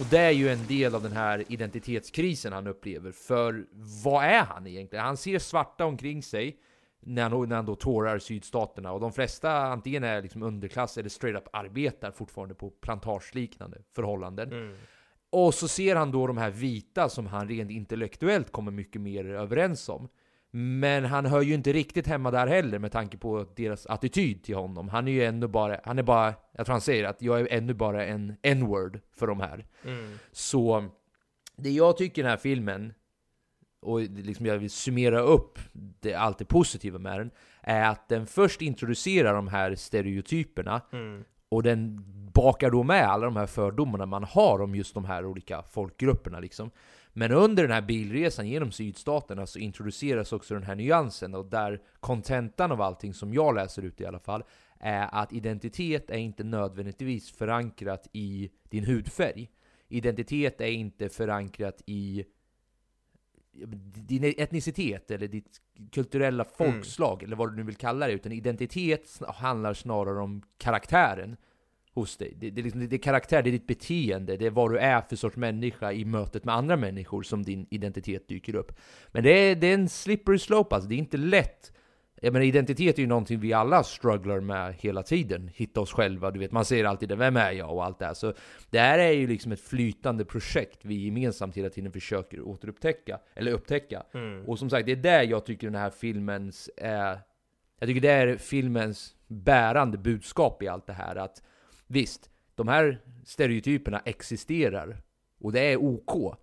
Och 0.00 0.06
det 0.10 0.18
är 0.18 0.30
ju 0.30 0.48
en 0.48 0.66
del 0.66 0.94
av 0.94 1.02
den 1.02 1.12
här 1.12 1.44
identitetskrisen 1.48 2.52
han 2.52 2.66
upplever. 2.66 3.12
För 3.12 3.66
vad 4.04 4.24
är 4.24 4.44
han 4.44 4.66
egentligen? 4.66 5.04
Han 5.04 5.16
ser 5.16 5.38
svarta 5.38 5.84
omkring 5.84 6.22
sig 6.22 6.56
när 7.00 7.30
han, 7.30 7.48
när 7.48 7.56
han 7.56 7.66
då 7.66 7.74
tårar 7.74 8.18
sydstaterna. 8.18 8.92
Och 8.92 9.00
de 9.00 9.12
flesta 9.12 9.52
antingen 9.52 10.04
är 10.04 10.22
liksom 10.22 10.42
underklass 10.42 10.98
eller 10.98 11.08
straight 11.08 11.42
up 11.42 11.48
arbetar 11.52 12.10
fortfarande 12.10 12.54
på 12.54 12.70
plantageliknande 12.70 13.78
förhållanden. 13.94 14.76
Och 15.30 15.54
så 15.54 15.68
ser 15.68 15.96
han 15.96 16.10
då 16.10 16.26
de 16.26 16.36
här 16.36 16.50
vita 16.50 17.08
som 17.08 17.26
han 17.26 17.48
rent 17.48 17.70
intellektuellt 17.70 18.52
kommer 18.52 18.72
mycket 18.72 19.00
mer 19.00 19.24
överens 19.26 19.88
om. 19.88 20.08
Men 20.50 21.04
han 21.04 21.26
hör 21.26 21.42
ju 21.42 21.54
inte 21.54 21.72
riktigt 21.72 22.06
hemma 22.06 22.30
där 22.30 22.46
heller 22.46 22.78
med 22.78 22.92
tanke 22.92 23.18
på 23.18 23.46
deras 23.56 23.86
attityd 23.86 24.44
till 24.44 24.54
honom. 24.54 24.88
Han 24.88 25.08
är 25.08 25.12
ju 25.12 25.24
ännu 25.24 25.46
bara, 25.46 25.80
han 25.84 25.98
är 25.98 26.02
bara, 26.02 26.34
jag 26.52 26.66
tror 26.66 26.72
han 26.74 26.80
säger 26.80 27.04
att 27.04 27.22
jag 27.22 27.40
är 27.40 27.48
ännu 27.50 27.74
bara 27.74 28.06
en 28.06 28.36
n-word 28.42 29.00
för 29.16 29.26
de 29.26 29.40
här. 29.40 29.66
Så 30.32 30.88
det 31.56 31.70
jag 31.70 31.96
tycker 31.96 32.22
i 32.22 32.22
den 32.22 32.30
här 32.30 32.36
filmen, 32.36 32.94
och 33.80 34.00
liksom 34.00 34.46
jag 34.46 34.58
vill 34.58 34.70
summera 34.70 35.20
upp 35.20 35.58
det, 36.00 36.14
allt 36.14 36.38
det 36.38 36.44
positiva 36.44 36.98
med 36.98 37.18
den, 37.18 37.30
är 37.60 37.90
att 37.90 38.08
den 38.08 38.26
först 38.26 38.62
introducerar 38.62 39.34
de 39.34 39.48
här 39.48 39.74
stereotyperna, 39.74 40.80
och 41.56 41.62
den 41.62 42.04
bakar 42.34 42.70
då 42.70 42.82
med 42.82 43.04
alla 43.04 43.24
de 43.24 43.36
här 43.36 43.46
fördomarna 43.46 44.06
man 44.06 44.24
har 44.24 44.62
om 44.62 44.74
just 44.74 44.94
de 44.94 45.04
här 45.04 45.26
olika 45.26 45.62
folkgrupperna 45.62 46.40
liksom. 46.40 46.70
Men 47.12 47.32
under 47.32 47.62
den 47.62 47.72
här 47.72 47.82
bilresan 47.82 48.48
genom 48.48 48.72
sydstaterna 48.72 49.46
så 49.46 49.58
introduceras 49.58 50.32
också 50.32 50.54
den 50.54 50.62
här 50.62 50.74
nyansen 50.74 51.34
och 51.34 51.46
där 51.46 51.80
kontentan 52.00 52.72
av 52.72 52.82
allting 52.82 53.14
som 53.14 53.34
jag 53.34 53.54
läser 53.54 53.82
ut 53.82 54.00
i 54.00 54.06
alla 54.06 54.18
fall 54.18 54.42
är 54.80 55.08
att 55.12 55.32
identitet 55.32 56.10
är 56.10 56.18
inte 56.18 56.44
nödvändigtvis 56.44 57.30
förankrat 57.30 58.08
i 58.12 58.50
din 58.68 58.84
hudfärg. 58.84 59.50
Identitet 59.88 60.60
är 60.60 60.70
inte 60.70 61.08
förankrat 61.08 61.82
i 61.86 62.24
din 63.94 64.24
etnicitet 64.24 65.10
eller 65.10 65.28
ditt 65.28 65.60
kulturella 65.92 66.44
folkslag 66.44 67.22
eller 67.22 67.36
vad 67.36 67.52
du 67.52 67.56
nu 67.56 67.62
vill 67.62 67.76
kalla 67.76 68.06
det, 68.06 68.12
utan 68.12 68.32
identitet 68.32 69.20
handlar 69.28 69.74
snarare 69.74 70.20
om 70.20 70.42
karaktären 70.58 71.36
hos 71.96 72.16
dig. 72.16 72.34
Det, 72.36 72.50
det, 72.50 72.60
är 72.60 72.62
liksom, 72.62 72.88
det 72.88 72.96
är 72.96 72.98
karaktär, 72.98 73.42
det 73.42 73.50
är 73.50 73.52
ditt 73.52 73.66
beteende, 73.66 74.36
det 74.36 74.46
är 74.46 74.50
vad 74.50 74.70
du 74.70 74.78
är 74.78 75.00
för 75.00 75.16
sorts 75.16 75.36
människa 75.36 75.92
i 75.92 76.04
mötet 76.04 76.44
med 76.44 76.54
andra 76.54 76.76
människor 76.76 77.22
som 77.22 77.42
din 77.42 77.66
identitet 77.70 78.28
dyker 78.28 78.54
upp. 78.54 78.72
Men 79.08 79.22
det 79.22 79.30
är, 79.30 79.56
det 79.56 79.66
är 79.66 79.74
en 79.74 79.88
slippery 79.88 80.38
slope 80.38 80.74
alltså, 80.74 80.88
det 80.88 80.94
är 80.94 80.98
inte 80.98 81.16
lätt. 81.16 81.72
Jag 82.20 82.32
menar, 82.32 82.46
identitet 82.46 82.98
är 82.98 83.02
ju 83.02 83.08
någonting 83.08 83.40
vi 83.40 83.52
alla 83.52 83.82
strugglar 83.84 84.40
med 84.40 84.74
hela 84.74 85.02
tiden. 85.02 85.50
Hitta 85.54 85.80
oss 85.80 85.92
själva, 85.92 86.30
du 86.30 86.38
vet, 86.38 86.52
man 86.52 86.64
säger 86.64 86.84
alltid 86.84 87.08
det, 87.08 87.16
vem 87.16 87.36
är 87.36 87.52
jag 87.52 87.72
och 87.74 87.84
allt 87.84 87.98
det 87.98 88.06
här. 88.06 88.14
Så 88.14 88.34
det 88.70 88.78
här 88.78 88.98
är 88.98 89.12
ju 89.12 89.26
liksom 89.26 89.52
ett 89.52 89.60
flytande 89.60 90.24
projekt 90.24 90.78
vi 90.82 90.94
gemensamt 90.94 91.56
hela 91.56 91.70
tiden 91.70 91.92
försöker 91.92 92.40
återupptäcka, 92.40 93.18
eller 93.34 93.52
upptäcka. 93.52 94.02
Och 94.46 94.58
som 94.58 94.70
sagt, 94.70 94.86
det 94.86 94.92
är 94.92 94.96
där 94.96 95.22
jag 95.22 95.46
tycker 95.46 95.66
den 95.66 95.80
här 95.80 95.90
filmens, 95.90 96.68
eh, 96.76 97.18
jag 97.78 97.88
tycker 97.88 98.00
det 98.00 98.10
är 98.10 98.36
filmens 98.36 99.14
bärande 99.26 99.98
budskap 99.98 100.62
i 100.62 100.68
allt 100.68 100.86
det 100.86 100.92
här. 100.92 101.16
Att 101.16 101.42
visst, 101.86 102.30
de 102.54 102.68
här 102.68 103.00
stereotyperna 103.24 104.02
existerar 104.04 105.02
och 105.40 105.52
det 105.52 105.60
är 105.60 105.76
OK. 105.76 106.36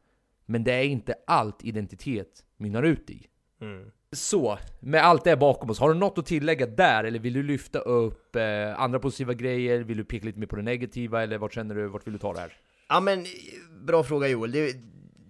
Men 0.45 0.63
det 0.63 0.73
är 0.73 0.83
inte 0.83 1.15
allt 1.27 1.63
identitet 1.63 2.45
mynnar 2.57 2.83
ut 2.83 3.09
i. 3.09 3.27
Så, 4.13 4.59
med 4.79 5.03
allt 5.03 5.23
det 5.23 5.37
bakom 5.37 5.69
oss, 5.69 5.79
har 5.79 5.93
du 5.93 5.99
något 5.99 6.17
att 6.17 6.25
tillägga 6.25 6.65
där? 6.65 7.03
Eller 7.03 7.19
vill 7.19 7.33
du 7.33 7.43
lyfta 7.43 7.79
upp 7.79 8.35
eh, 8.35 8.79
andra 8.79 8.99
positiva 8.99 9.33
grejer? 9.33 9.79
Vill 9.79 9.97
du 9.97 10.03
peka 10.03 10.25
lite 10.25 10.39
mer 10.39 10.47
på 10.47 10.55
det 10.55 10.61
negativa? 10.61 11.23
Eller 11.23 11.37
vart 11.37 11.53
känner 11.53 11.75
du, 11.75 11.87
vart 11.87 12.07
vill 12.07 12.13
du 12.13 12.19
ta 12.19 12.33
det 12.33 12.39
här? 12.39 12.57
Ja 12.89 12.99
men, 12.99 13.25
bra 13.85 14.03
fråga 14.03 14.27
Joel. 14.27 14.51
Det, 14.51 14.75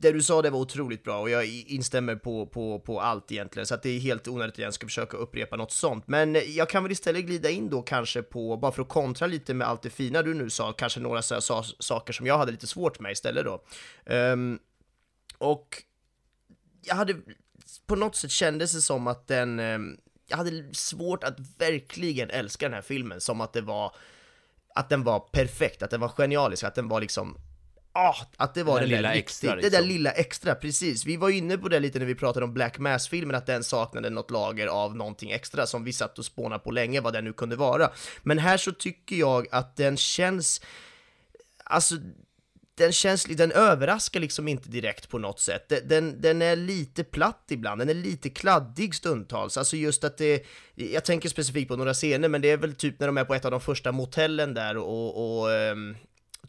det 0.04 0.12
du 0.12 0.22
sa 0.22 0.42
det 0.42 0.50
var 0.50 0.60
otroligt 0.60 1.04
bra 1.04 1.20
och 1.20 1.30
jag 1.30 1.46
instämmer 1.48 2.16
på, 2.16 2.46
på, 2.46 2.80
på 2.80 3.02
allt 3.02 3.32
egentligen, 3.32 3.66
så 3.66 3.76
att 3.76 3.84
det 3.84 3.90
är 3.90 4.00
helt 4.00 4.28
onödigt 4.28 4.54
att 4.54 4.60
jag 4.60 4.74
ska 4.74 4.88
försöka 4.88 5.18
upprepa 5.18 5.56
något 5.56 5.72
sånt. 5.72 6.08
Men 6.08 6.38
jag 6.48 6.70
kan 6.70 6.84
väl 6.84 6.92
istället 6.92 7.26
glida 7.26 7.50
in 7.50 7.70
då 7.70 7.82
kanske 7.82 8.22
på, 8.22 8.58
bara 8.58 8.72
för 8.72 8.82
att 8.82 8.90
kontra 8.90 9.28
lite 9.28 9.54
med 9.54 9.68
allt 9.68 9.82
det 9.82 9.90
fina 9.90 10.22
du 10.22 10.34
nu 10.34 10.50
sa, 10.50 10.74
kanske 10.74 11.00
några 11.00 11.22
så 11.22 11.42
så, 11.42 11.64
saker 11.64 12.14
som 12.14 12.26
jag 12.26 12.38
hade 12.38 12.52
lite 12.52 12.68
svårt 12.68 13.00
med 13.00 13.12
istället 13.12 13.46
då. 13.46 13.64
Um, 14.06 14.60
och 15.38 15.84
jag 16.82 16.96
hade, 16.96 17.16
på 17.88 17.96
något 17.96 18.16
sätt 18.16 18.32
kändes 18.32 18.74
det 18.74 18.82
som 18.82 19.08
att 19.08 19.28
den, 19.28 19.60
um, 19.60 19.98
jag 20.28 20.38
hade 20.38 20.74
svårt 20.74 21.24
att 21.24 21.40
verkligen 21.58 22.30
älska 22.30 22.66
den 22.66 22.74
här 22.74 22.82
filmen, 22.82 23.22
som 23.22 23.42
att 23.42 23.54
det 23.54 23.62
var 23.62 23.96
att 24.76 24.90
den 24.90 25.04
var 25.04 25.20
perfekt, 25.20 25.84
att 25.84 25.92
den 25.92 26.00
var 26.00 26.10
genialisk, 26.10 26.64
att 26.64 26.76
den 26.76 26.88
var 26.88 27.02
liksom 27.02 27.38
ah, 27.94 28.16
att 28.38 28.54
det 28.54 28.64
var 28.64 28.80
den 28.80 28.90
det 28.90 28.96
lilla 28.96 29.10
där 29.10 29.16
extra, 29.16 29.56
riktigt, 29.56 29.72
det 29.72 29.78
där 29.78 29.84
liksom. 29.84 29.98
lilla 29.98 30.12
extra, 30.12 30.56
precis. 30.56 31.06
Vi 31.06 31.18
var 31.18 31.30
inne 31.30 31.58
på 31.58 31.70
det 31.70 31.80
lite 31.80 32.00
när 32.00 32.06
vi 32.06 32.16
pratade 32.16 32.46
om 32.46 32.54
Black 32.54 32.80
Mass-filmen, 32.80 33.36
att 33.36 33.46
den 33.46 33.64
saknade 33.64 34.10
något 34.10 34.32
lager 34.32 34.68
av 34.68 34.96
någonting 34.96 35.32
extra 35.32 35.66
som 35.66 35.84
vi 35.84 35.94
satt 35.94 36.20
och 36.20 36.26
spånade 36.26 36.64
på 36.64 36.72
länge, 36.72 37.02
vad 37.02 37.14
det 37.14 37.22
nu 37.22 37.34
kunde 37.34 37.56
vara. 37.56 37.92
Men 38.24 38.38
här 38.38 38.58
så 38.58 38.72
tycker 38.72 39.16
jag 39.16 39.48
att 39.52 39.76
den 39.76 39.98
känns, 39.98 40.62
alltså 41.64 41.96
den 42.76 42.92
känns, 42.92 43.24
den 43.24 43.52
överraskar 43.52 44.20
liksom 44.20 44.48
inte 44.48 44.70
direkt 44.70 45.10
på 45.10 45.18
något 45.20 45.40
sätt. 45.40 45.74
Den, 45.90 46.22
den, 46.22 46.42
är 46.42 46.56
lite 46.56 47.04
platt 47.04 47.46
ibland, 47.50 47.82
den 47.82 47.90
är 47.90 47.94
lite 47.94 48.30
kladdig 48.30 48.96
stundtals. 48.96 49.58
Alltså 49.58 49.78
just 49.78 50.04
att 50.04 50.18
det, 50.18 50.46
jag 50.76 51.06
tänker 51.06 51.30
specifikt 51.30 51.68
på 51.68 51.76
några 51.76 51.94
scener, 51.94 52.30
men 52.30 52.42
det 52.42 52.52
är 52.52 52.58
väl 52.58 52.76
typ 52.76 53.00
när 53.00 53.08
de 53.08 53.18
är 53.18 53.26
på 53.26 53.34
ett 53.34 53.46
av 53.46 53.52
de 53.52 53.62
första 53.62 53.92
motellen 53.92 54.54
där 54.54 54.78
och, 54.78 55.42
och 55.42 55.50
um, 55.50 55.96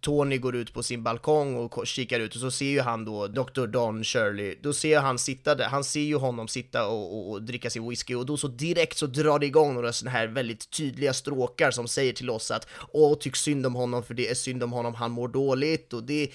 Tony 0.00 0.38
går 0.38 0.57
ut 0.57 0.72
på 0.72 0.83
sin 0.83 1.02
balkong 1.02 1.57
och 1.57 1.87
kikar 1.87 2.20
ut 2.20 2.35
och 2.35 2.40
så 2.40 2.50
ser 2.50 2.64
ju 2.64 2.80
han 2.80 3.04
då 3.04 3.26
Dr. 3.26 3.66
Don 3.66 4.04
Shirley, 4.04 4.57
då 4.61 4.72
ser 4.72 5.00
han 5.00 5.18
sitta 5.18 5.54
där, 5.54 5.64
han 5.64 5.85
ser 5.85 6.00
ju 6.00 6.16
honom 6.16 6.48
sitta 6.48 6.87
och, 6.87 7.18
och, 7.18 7.30
och 7.30 7.42
dricka 7.42 7.70
sin 7.70 7.88
whisky 7.88 8.14
och 8.14 8.26
då 8.26 8.37
så 8.37 8.48
direkt 8.48 8.98
så 8.98 9.07
drar 9.07 9.38
det 9.38 9.46
igång 9.46 9.74
några 9.74 9.92
sådana 9.92 10.18
här 10.18 10.26
väldigt 10.26 10.70
tydliga 10.70 11.12
stråkar 11.12 11.70
som 11.70 11.88
säger 11.88 12.12
till 12.12 12.30
oss 12.30 12.50
att 12.50 12.68
åh, 12.92 13.18
tyck 13.18 13.37
synd 13.37 13.66
om 13.66 13.74
honom 13.74 14.02
för 14.02 14.14
det 14.14 14.30
är 14.30 14.35
synd 14.35 14.62
om 14.62 14.72
honom, 14.72 14.94
han 14.94 15.11
mår 15.11 15.28
dåligt 15.28 15.92
och 15.92 16.02
det 16.02 16.28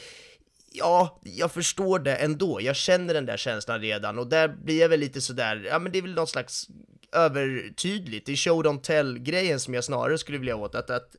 Ja, 0.71 1.19
jag 1.23 1.51
förstår 1.51 1.99
det 1.99 2.15
ändå. 2.15 2.61
Jag 2.61 2.75
känner 2.75 3.13
den 3.13 3.25
där 3.25 3.37
känslan 3.37 3.81
redan 3.81 4.19
och 4.19 4.27
där 4.27 4.47
blir 4.47 4.79
jag 4.79 4.89
väl 4.89 4.99
lite 4.99 5.21
sådär, 5.21 5.67
ja 5.69 5.79
men 5.79 5.91
det 5.91 5.97
är 5.97 6.01
väl 6.01 6.13
något 6.13 6.29
slags 6.29 6.67
övertydligt. 7.11 8.25
Det 8.25 8.31
är 8.31 8.35
show 8.35 8.63
don't 8.63 8.81
tell-grejen 8.81 9.59
som 9.59 9.73
jag 9.73 9.83
snarare 9.83 10.17
skulle 10.17 10.37
vilja 10.37 10.55
åt, 10.55 10.75
att, 10.75 10.89
att 10.89 11.15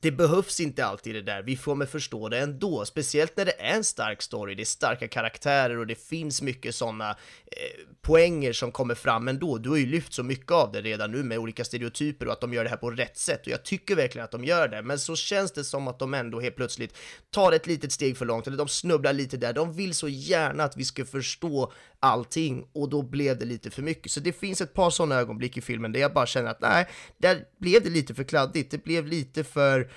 det 0.00 0.10
behövs 0.10 0.60
inte 0.60 0.86
alltid 0.86 1.14
det 1.14 1.22
där, 1.22 1.42
vi 1.42 1.56
får 1.56 1.74
med 1.74 1.88
förstå 1.88 2.28
det 2.28 2.38
ändå, 2.38 2.84
speciellt 2.84 3.36
när 3.36 3.44
det 3.44 3.60
är 3.60 3.74
en 3.74 3.84
stark 3.84 4.22
story, 4.22 4.54
det 4.54 4.62
är 4.62 4.64
starka 4.64 5.08
karaktärer 5.08 5.78
och 5.78 5.86
det 5.86 6.08
finns 6.08 6.42
mycket 6.42 6.74
sådana 6.74 7.10
eh, 7.10 7.86
poänger 8.02 8.52
som 8.52 8.72
kommer 8.72 8.94
fram 8.94 9.28
ändå. 9.28 9.58
Du 9.58 9.68
har 9.68 9.76
ju 9.76 9.86
lyft 9.86 10.12
så 10.12 10.22
mycket 10.22 10.52
av 10.52 10.72
det 10.72 10.80
redan 10.80 11.12
nu 11.12 11.22
med 11.22 11.38
olika 11.38 11.64
stereotyper 11.64 12.26
och 12.26 12.32
att 12.32 12.40
de 12.40 12.54
gör 12.54 12.64
det 12.64 12.70
här 12.70 12.76
på 12.76 12.90
rätt 12.90 13.18
sätt. 13.18 13.40
Och 13.40 13.52
jag 13.52 13.64
tycker 13.64 13.96
verkligen 13.96 14.24
att 14.24 14.30
de 14.30 14.44
gör 14.44 14.68
det, 14.68 14.82
men 14.82 14.98
så 14.98 15.16
känns 15.16 15.52
det 15.52 15.64
som 15.64 15.88
att 15.88 15.98
de 15.98 16.14
ändå 16.14 16.40
helt 16.40 16.56
plötsligt 16.56 16.96
tar 17.30 17.52
ett 17.52 17.66
litet 17.66 17.92
steg 17.92 18.16
för 18.16 18.26
långt, 18.26 18.46
eller 18.46 18.56
de 18.56 18.68
snubblar 18.68 19.12
lite 19.12 19.36
där, 19.36 19.52
de 19.52 19.72
vill 19.72 19.94
så 19.94 20.08
gärna 20.08 20.64
att 20.64 20.76
vi 20.76 20.84
ska 20.84 21.04
förstå 21.04 21.72
allting 22.00 22.68
och 22.72 22.88
då 22.88 23.02
blev 23.02 23.38
det 23.38 23.44
lite 23.44 23.70
för 23.70 23.82
mycket. 23.82 24.12
Så 24.12 24.20
det 24.20 24.32
finns 24.32 24.60
ett 24.60 24.74
par 24.74 24.90
sådana 24.90 25.14
ögonblick 25.14 25.56
i 25.56 25.60
filmen 25.60 25.92
där 25.92 26.00
jag 26.00 26.12
bara 26.12 26.26
känner 26.26 26.50
att 26.50 26.60
nej, 26.60 26.88
där 27.18 27.44
blev 27.60 27.82
det 27.82 27.90
lite 27.90 28.14
för 28.14 28.24
kladdigt, 28.24 28.70
det 28.70 28.84
blev 28.84 29.06
lite 29.06 29.44
för 29.44 29.90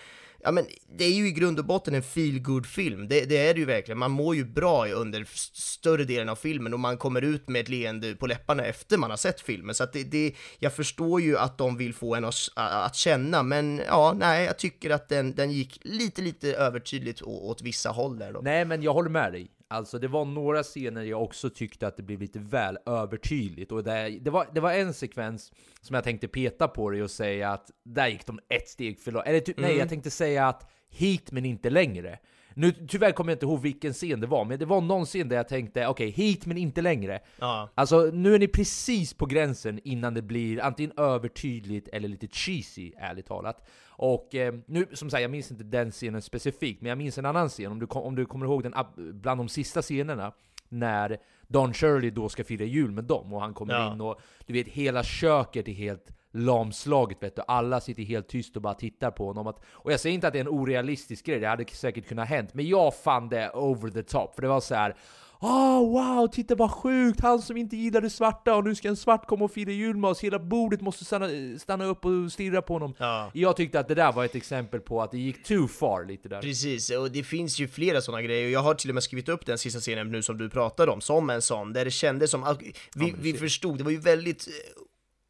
ja 0.43 0.51
men 0.51 0.65
det 0.97 1.03
är 1.03 1.11
ju 1.11 1.27
i 1.27 1.31
grund 1.31 1.59
och 1.59 1.65
botten 1.65 1.95
en 1.95 2.03
feel 2.03 2.39
good 2.39 2.65
film 2.65 3.07
det, 3.07 3.25
det, 3.25 3.37
är 3.37 3.53
det 3.53 3.59
ju 3.59 3.65
verkligen. 3.65 3.97
Man 3.97 4.11
mår 4.11 4.35
ju 4.35 4.45
bra 4.45 4.87
under 4.87 5.27
större 5.53 6.03
delen 6.03 6.29
av 6.29 6.35
filmen 6.35 6.73
och 6.73 6.79
man 6.79 6.97
kommer 6.97 7.21
ut 7.21 7.49
med 7.49 7.61
ett 7.61 7.69
leende 7.69 8.15
på 8.15 8.27
läpparna 8.27 8.63
efter 8.63 8.97
man 8.97 9.09
har 9.09 9.17
sett 9.17 9.41
filmen. 9.41 9.75
Så 9.75 9.83
att 9.83 9.93
det, 9.93 10.03
det 10.03 10.35
jag 10.59 10.73
förstår 10.73 11.21
ju 11.21 11.37
att 11.37 11.57
de 11.57 11.77
vill 11.77 11.93
få 11.93 12.15
en 12.15 12.25
att, 12.25 12.35
att 12.55 12.95
känna, 12.95 13.43
men 13.43 13.81
ja, 13.87 14.13
nej, 14.17 14.45
jag 14.45 14.57
tycker 14.57 14.89
att 14.89 15.09
den, 15.09 15.35
den 15.35 15.51
gick 15.51 15.79
lite, 15.81 16.21
lite 16.21 16.53
övertydligt 16.53 17.21
åt 17.21 17.61
vissa 17.61 17.89
håll 17.89 18.19
där 18.19 18.33
då. 18.33 18.39
Nej, 18.41 18.65
men 18.65 18.83
jag 18.83 18.93
håller 18.93 19.09
med 19.09 19.31
dig. 19.31 19.51
Alltså 19.71 19.99
det 19.99 20.07
var 20.07 20.25
några 20.25 20.63
scener 20.63 21.03
jag 21.03 21.23
också 21.23 21.49
tyckte 21.49 21.87
att 21.87 21.97
det 21.97 22.03
blev 22.03 22.21
lite 22.21 22.39
väl 22.39 22.77
övertydligt 22.85 23.71
och 23.71 23.83
det, 23.83 24.19
det, 24.21 24.29
var, 24.29 24.47
det 24.53 24.59
var 24.59 24.73
en 24.73 24.93
sekvens 24.93 25.51
som 25.81 25.93
jag 25.93 26.03
tänkte 26.03 26.27
peta 26.27 26.67
på 26.67 26.89
dig 26.89 27.03
och 27.03 27.11
säga 27.11 27.49
att 27.49 27.71
där 27.83 28.07
gick 28.07 28.25
de 28.25 28.39
ett 28.49 28.69
steg 28.69 28.99
för 28.99 29.11
långt. 29.11 29.27
Eller 29.27 29.39
typ, 29.39 29.57
mm. 29.57 29.69
nej, 29.69 29.79
jag 29.79 29.89
tänkte 29.89 30.11
säga 30.11 30.47
att 30.47 30.71
hit 30.89 31.31
men 31.31 31.45
inte 31.45 31.69
längre. 31.69 32.19
Nu, 32.53 32.71
tyvärr 32.71 33.11
kommer 33.11 33.31
jag 33.31 33.35
inte 33.35 33.45
ihåg 33.45 33.61
vilken 33.61 33.93
scen 33.93 34.19
det 34.19 34.27
var, 34.27 34.45
men 34.45 34.59
det 34.59 34.65
var 34.65 34.81
någon 34.81 35.05
scen 35.05 35.29
där 35.29 35.35
jag 35.35 35.47
tänkte 35.47 35.87
okej, 35.87 36.09
okay, 36.09 36.25
hit 36.25 36.45
men 36.45 36.57
inte 36.57 36.81
längre. 36.81 37.19
Ja. 37.39 37.69
Alltså 37.75 38.09
nu 38.13 38.35
är 38.35 38.39
ni 38.39 38.47
precis 38.47 39.13
på 39.13 39.25
gränsen 39.25 39.79
innan 39.83 40.13
det 40.13 40.21
blir 40.21 40.61
antingen 40.61 40.91
övertydligt 40.97 41.87
eller 41.87 42.07
lite 42.07 42.27
cheesy, 42.27 42.91
ärligt 42.97 43.25
talat. 43.25 43.67
Och 43.87 44.35
eh, 44.35 44.53
nu, 44.65 44.85
som 44.93 45.09
sagt, 45.09 45.21
jag 45.21 45.31
minns 45.31 45.51
inte 45.51 45.63
den 45.63 45.91
scenen 45.91 46.21
specifikt, 46.21 46.81
men 46.81 46.89
jag 46.89 46.97
minns 46.97 47.17
en 47.17 47.25
annan 47.25 47.49
scen, 47.49 47.71
om 47.71 47.79
du, 47.79 47.85
om 47.85 48.15
du 48.15 48.25
kommer 48.25 48.45
ihåg 48.45 48.63
den 48.63 48.73
bland 48.95 49.39
de 49.39 49.49
sista 49.49 49.81
scenerna, 49.81 50.33
när 50.69 51.17
Don 51.47 51.73
Shirley 51.73 52.09
då 52.09 52.29
ska 52.29 52.43
fira 52.43 52.65
jul 52.65 52.91
med 52.91 53.03
dem, 53.03 53.33
och 53.33 53.41
han 53.41 53.53
kommer 53.53 53.73
Ja. 53.73 53.93
in 53.93 54.01
och 54.01 54.21
du 54.45 54.53
vet, 54.53 54.67
hela 54.67 55.03
köket 55.03 55.67
är 55.67 55.71
helt 55.73 56.11
lamslaget 56.31 57.23
vet 57.23 57.35
du, 57.35 57.41
alla 57.47 57.81
sitter 57.81 58.03
helt 58.03 58.27
tyst 58.27 58.55
och 58.55 58.61
bara 58.61 58.73
tittar 58.73 59.11
på 59.11 59.27
honom. 59.27 59.47
Att, 59.47 59.59
och 59.71 59.91
jag 59.91 59.99
säger 59.99 60.13
inte 60.13 60.27
att 60.27 60.33
det 60.33 60.39
är 60.39 60.45
en 60.45 60.47
orealistisk 60.47 61.25
grej, 61.25 61.39
det 61.39 61.47
hade 61.47 61.65
säkert 61.65 62.07
kunnat 62.07 62.27
hänt, 62.27 62.53
men 62.53 62.67
jag 62.67 62.95
fann 62.95 63.29
det 63.29 63.49
over 63.49 63.89
the 63.89 64.03
top, 64.03 64.35
för 64.35 64.41
det 64.41 64.47
var 64.47 64.59
så 64.59 64.75
här. 64.75 64.95
Oh, 65.43 65.91
wow, 65.91 66.27
titta 66.27 66.55
vad 66.55 66.71
sjukt! 66.71 67.21
Han 67.21 67.41
som 67.41 67.57
inte 67.57 67.77
gillade 67.77 68.09
svarta 68.09 68.55
och 68.55 68.63
nu 68.63 68.75
ska 68.75 68.87
en 68.87 68.97
svart 68.97 69.27
komma 69.27 69.45
och 69.45 69.51
fira 69.51 69.71
jul 69.71 69.97
med 69.97 70.09
oss. 70.09 70.23
Hela 70.23 70.39
bordet 70.39 70.81
måste 70.81 71.05
stanna, 71.05 71.27
stanna 71.59 71.85
upp 71.85 72.05
och 72.05 72.31
stirra 72.31 72.61
på 72.61 72.73
honom. 72.73 72.93
Ja. 72.97 73.31
Jag 73.33 73.55
tyckte 73.55 73.79
att 73.79 73.87
det 73.87 73.95
där 73.95 74.11
var 74.11 74.25
ett 74.25 74.35
exempel 74.35 74.79
på 74.79 75.01
att 75.01 75.11
det 75.11 75.17
gick 75.17 75.43
too 75.43 75.67
far 75.67 76.05
lite 76.05 76.29
där. 76.29 76.41
Precis, 76.41 76.89
och 76.89 77.11
det 77.11 77.23
finns 77.23 77.59
ju 77.59 77.67
flera 77.67 78.01
sådana 78.01 78.21
grejer, 78.21 78.49
jag 78.49 78.59
har 78.59 78.73
till 78.73 78.89
och 78.89 78.93
med 78.93 79.03
skrivit 79.03 79.29
upp 79.29 79.45
den 79.45 79.57
sista 79.57 79.79
scenen 79.79 80.11
nu 80.11 80.21
som 80.21 80.37
du 80.37 80.49
pratade 80.49 80.91
om, 80.91 81.01
som 81.01 81.29
en 81.29 81.41
sån, 81.41 81.73
där 81.73 81.85
det 81.85 81.91
kändes 81.91 82.31
som 82.31 82.43
att 82.43 82.61
vi, 82.61 82.73
men 82.93 83.21
vi 83.21 83.33
förstod, 83.33 83.77
det 83.77 83.83
var 83.83 83.91
ju 83.91 83.99
väldigt 83.99 84.47
eh, 84.47 84.53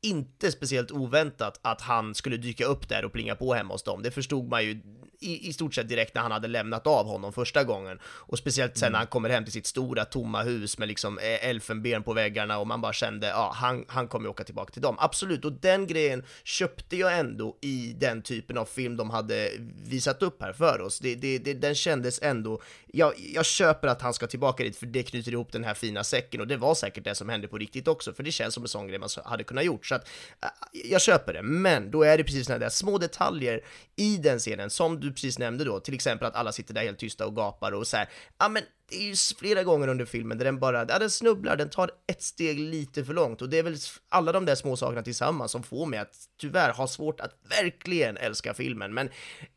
inte 0.02 0.52
speciellt 0.52 0.92
oväntat 0.92 1.60
att 1.62 1.82
han 1.82 2.16
skulle 2.16 2.38
dyka 2.38 2.66
upp 2.66 2.90
där 2.90 3.06
och 3.06 3.14
plinga 3.14 3.36
på 3.36 3.54
hemma 3.54 3.74
hos 3.74 3.84
dem. 3.84 4.04
Det 4.04 4.12
förstod 4.12 4.50
man 4.50 4.64
ju 4.64 4.82
i, 5.22 5.50
i 5.50 5.54
stort 5.54 5.76
sett 5.76 5.90
direkt 5.90 6.16
när 6.16 6.22
han 6.22 6.32
hade 6.32 6.48
lämnat 6.48 6.88
av 6.88 7.06
honom 7.06 7.34
första 7.34 7.64
gången. 7.64 8.00
Och 8.04 8.38
speciellt 8.38 8.78
sen 8.78 8.92
när 8.92 9.00
han 9.00 9.08
kommer 9.08 9.30
hem 9.30 9.44
till 9.44 9.54
sitt 9.54 9.66
stora 9.66 10.06
tomma 10.06 10.44
hus 10.44 10.78
med 10.78 10.88
liksom 10.88 11.20
e- 11.20 11.40
elfenben 11.42 12.04
på 12.04 12.14
väggarna 12.14 12.58
och 12.58 12.68
man 12.68 12.82
bara 12.82 12.94
kände, 12.94 13.28
ja, 13.28 13.52
han, 13.56 13.86
han 13.88 14.08
kommer 14.08 14.26
ju 14.26 14.30
åka 14.30 14.44
tillbaka 14.44 14.74
till 14.74 14.82
dem. 14.82 14.96
Absolut, 15.00 15.46
och 15.46 15.52
den 15.52 15.88
grejen 15.88 16.24
köpte 16.44 16.98
jag 16.98 17.20
ändå 17.20 17.58
i 17.62 17.96
den 18.00 18.22
typen 18.22 18.58
av 18.58 18.66
film 18.66 18.98
de 18.98 19.10
hade 19.10 19.52
visat 19.84 20.24
upp 20.24 20.42
här 20.42 20.54
för 20.54 20.82
oss. 20.82 21.00
Det, 21.00 21.16
det, 21.16 21.38
det, 21.38 21.54
den 21.54 21.76
kändes 21.76 22.22
ändå, 22.22 22.62
jag, 22.88 23.14
jag 23.34 23.46
köper 23.46 23.88
att 23.88 24.02
han 24.02 24.14
ska 24.14 24.28
tillbaka 24.28 24.64
dit 24.64 24.78
för 24.78 24.86
det 24.86 25.04
knyter 25.04 25.32
ihop 25.32 25.52
den 25.52 25.64
här 25.64 25.74
fina 25.74 26.04
säcken 26.04 26.42
och 26.42 26.48
det 26.48 26.58
var 26.58 26.76
säkert 26.76 27.04
det 27.04 27.16
som 27.16 27.30
hände 27.30 27.48
på 27.48 27.58
riktigt 27.58 27.88
också, 27.88 28.14
för 28.14 28.24
det 28.24 28.32
känns 28.32 28.54
som 28.54 28.64
en 28.64 28.70
sån 28.70 28.88
grej 28.88 29.00
man 29.00 29.10
hade 29.26 29.44
kunnat 29.44 29.66
gjort. 29.66 29.86
Så 29.86 29.96
att, 29.96 30.08
äh, 30.44 30.50
jag 30.92 31.02
köper 31.02 31.34
det, 31.34 31.42
men 31.44 31.92
då 31.92 32.04
är 32.04 32.18
det 32.18 32.24
precis 32.24 32.46
sådana 32.46 32.60
där 32.60 32.70
små 32.70 32.98
detaljer 32.98 33.62
i 33.96 34.18
den 34.18 34.40
scenen, 34.40 34.70
som 34.70 35.00
du 35.00 35.11
precis 35.14 35.40
nämnde 35.40 35.64
då, 35.64 35.80
till 35.80 35.94
exempel 35.94 36.28
att 36.28 36.36
alla 36.36 36.52
sitter 36.52 36.74
där 36.74 36.82
helt 36.82 37.00
tysta 37.00 37.26
och 37.26 37.36
gapar 37.36 37.72
och 37.72 37.88
så 37.88 37.98
här, 37.98 38.10
ja 38.38 38.50
men 38.50 38.64
det 38.92 38.98
är 38.98 39.02
ju 39.02 39.16
flera 39.40 39.64
gånger 39.64 39.88
under 39.88 40.06
filmen 40.06 40.38
där 40.38 40.46
den 40.46 40.60
bara, 40.60 40.86
ja 40.90 41.00
den 41.00 41.10
snubblar, 41.10 41.58
den 41.58 41.70
tar 41.70 41.92
ett 42.08 42.22
steg 42.22 42.60
lite 42.60 43.06
för 43.06 43.14
långt 43.14 43.42
och 43.42 43.50
det 43.50 43.60
är 43.60 43.64
väl 43.64 43.76
alla 44.10 44.32
de 44.32 44.46
där 44.46 44.56
små 44.56 44.78
sakerna 44.78 45.02
tillsammans 45.02 45.52
som 45.52 45.64
får 45.64 45.86
mig 45.86 46.00
att 46.00 46.16
tyvärr 46.42 46.74
ha 46.74 46.88
svårt 46.88 47.20
att 47.20 47.32
verkligen 47.50 48.18
älska 48.18 48.54
filmen, 48.54 48.94
men 48.94 49.10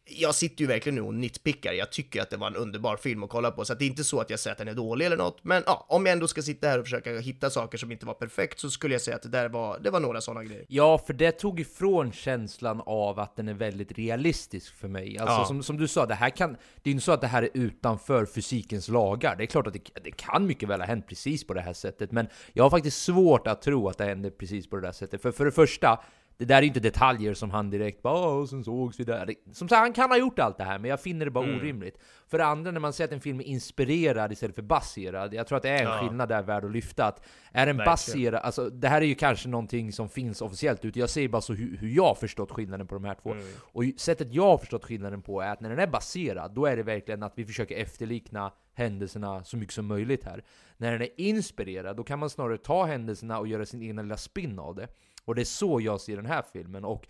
jag 0.06 0.34
sitter 0.34 0.60
ju 0.60 0.66
verkligen 0.66 0.94
nu 0.94 1.00
och 1.00 1.14
nitpickar, 1.14 1.72
jag 1.72 1.92
tycker 1.92 2.22
att 2.22 2.30
det 2.30 2.36
var 2.36 2.46
en 2.46 2.56
underbar 2.56 2.96
film 2.96 3.22
att 3.22 3.30
kolla 3.30 3.50
på, 3.50 3.64
så 3.64 3.72
att 3.72 3.78
det 3.78 3.84
är 3.84 3.86
inte 3.86 4.04
så 4.04 4.20
att 4.20 4.30
jag 4.30 4.40
säger 4.40 4.52
att 4.52 4.58
den 4.58 4.68
är 4.68 4.74
dålig 4.74 5.06
eller 5.06 5.16
något, 5.16 5.44
men 5.44 5.62
ja, 5.66 5.86
om 5.88 6.06
jag 6.06 6.12
ändå 6.12 6.28
ska 6.28 6.42
sitta 6.42 6.68
här 6.68 6.78
och 6.78 6.84
försöka 6.84 7.18
hitta 7.18 7.50
saker 7.50 7.78
som 7.78 7.92
inte 7.92 8.06
var 8.06 8.14
perfekt 8.14 8.58
så 8.58 8.70
skulle 8.70 8.94
jag 8.94 9.00
säga 9.00 9.16
att 9.16 9.22
det 9.22 9.28
där 9.28 9.48
var, 9.48 9.78
det 9.78 9.90
var 9.90 10.00
några 10.00 10.20
sådana 10.20 10.44
grejer. 10.44 10.64
Ja, 10.68 10.98
för 10.98 11.12
det 11.12 11.32
tog 11.32 11.60
ifrån 11.60 12.12
känslan 12.12 12.82
av 12.86 13.18
att 13.18 13.36
den 13.36 13.48
är 13.48 13.54
väldigt 13.54 13.92
realistisk 13.98 14.74
för 14.74 14.88
mig. 14.88 15.18
Alltså 15.18 15.34
Ja. 15.34 15.44
som, 15.46 15.62
som 15.62 15.76
du 15.76 15.88
sa, 15.88 16.06
det 16.06 16.14
här 16.14 16.30
kan... 16.30 16.56
Det 16.82 16.90
är 16.90 16.92
inte 16.92 17.04
så 17.04 17.12
att 17.12 17.20
det 17.20 17.26
här 17.26 17.42
är 17.42 17.48
utanför 17.54 18.26
fysikens 18.26 18.88
lagar. 18.88 19.23
Det 19.36 19.44
är 19.44 19.46
klart 19.46 19.66
att 19.66 19.72
det, 19.72 19.80
det 20.04 20.10
kan 20.16 20.46
mycket 20.46 20.68
väl 20.68 20.80
ha 20.80 20.86
hänt 20.86 21.06
precis 21.06 21.46
på 21.46 21.54
det 21.54 21.60
här 21.60 21.72
sättet, 21.72 22.12
men 22.12 22.28
jag 22.52 22.64
har 22.64 22.70
faktiskt 22.70 23.02
svårt 23.02 23.46
att 23.46 23.62
tro 23.62 23.88
att 23.88 23.98
det 23.98 24.04
hände 24.04 24.30
precis 24.30 24.70
på 24.70 24.76
det 24.76 24.82
där 24.82 24.92
sättet. 24.92 25.22
För 25.22 25.32
för 25.32 25.44
det 25.44 25.52
första, 25.52 26.00
det 26.36 26.44
där 26.44 26.56
är 26.58 26.62
ju 26.62 26.68
inte 26.68 26.80
detaljer 26.80 27.34
som 27.34 27.50
han 27.50 27.70
direkt 27.70 28.02
bara 28.02 28.26
och 28.28 28.48
sen 28.48 28.64
sågs 28.64 29.00
vi 29.00 29.04
där. 29.04 29.34
Som 29.52 29.68
sagt, 29.68 29.78
han 29.80 29.92
kan 29.92 30.10
ha 30.10 30.18
gjort 30.18 30.38
allt 30.38 30.58
det 30.58 30.64
här, 30.64 30.78
men 30.78 30.90
jag 30.90 31.00
finner 31.00 31.24
det 31.24 31.30
bara 31.30 31.44
Mm. 31.44 31.56
orimligt. 31.60 31.98
För 32.26 32.38
det 32.38 32.44
andra, 32.44 32.70
när 32.70 32.80
man 32.80 32.92
säger 32.92 33.08
att 33.08 33.12
en 33.12 33.20
film 33.20 33.40
är 33.40 33.44
inspirerad 33.44 34.32
istället 34.32 34.54
för 34.54 34.62
baserad, 34.62 35.34
jag 35.34 35.46
tror 35.46 35.56
att 35.56 35.62
det 35.62 35.68
är 35.68 35.78
en 35.84 35.90
Ja. 35.90 35.98
skillnad 35.98 36.28
där 36.28 36.42
värd 36.42 36.64
att 36.64 36.70
lyfta. 36.72 37.04
Att 37.06 37.24
är 37.52 37.66
den 37.66 37.76
baserad, 37.76 38.40
alltså 38.42 38.70
det 38.70 38.88
här 38.88 39.00
är 39.02 39.06
ju 39.06 39.14
kanske 39.14 39.48
någonting 39.48 39.92
som 39.92 40.08
finns 40.08 40.42
officiellt 40.42 40.84
ute, 40.84 40.98
jag 40.98 41.10
säger 41.10 41.28
bara 41.28 41.42
så 41.42 41.52
hur, 41.52 41.76
hur 41.76 41.88
jag 41.88 42.04
har 42.04 42.14
förstått 42.14 42.50
skillnaden 42.50 42.86
på 42.86 42.94
de 42.94 43.04
här 43.04 43.14
två. 43.22 43.32
Mm. 43.32 43.44
Och 43.60 43.84
sättet 43.96 44.34
jag 44.34 44.42
har 44.46 44.58
förstått 44.58 44.84
skillnaden 44.84 45.22
på 45.22 45.40
är 45.40 45.50
att 45.52 45.60
när 45.60 45.70
den 45.70 45.78
är 45.78 45.86
baserad, 45.86 46.54
då 46.54 46.66
är 46.66 46.76
det 46.76 46.82
verkligen 46.82 47.22
att 47.22 47.32
vi 47.36 47.44
försöker 47.46 47.76
efterlikna 47.76 48.52
händelserna 48.74 49.44
så 49.44 49.56
mycket 49.56 49.74
som 49.74 49.86
möjligt 49.86 50.24
här. 50.24 50.44
När 50.76 50.92
den 50.92 51.02
är 51.02 51.08
inspirerad, 51.16 51.96
då 51.96 52.04
kan 52.04 52.18
man 52.18 52.30
snarare 52.30 52.58
ta 52.58 52.84
händelserna 52.84 53.38
och 53.38 53.48
göra 53.48 53.66
sin 53.66 53.82
egen 53.82 53.96
lilla 53.96 54.16
spin 54.16 54.58
av 54.58 54.74
det. 54.74 54.88
Och 55.24 55.34
det 55.34 55.42
är 55.42 55.44
så 55.44 55.80
jag 55.80 56.00
ser 56.00 56.16
den 56.16 56.26
här 56.26 56.44
filmen. 56.52 56.84
Och 56.84 57.06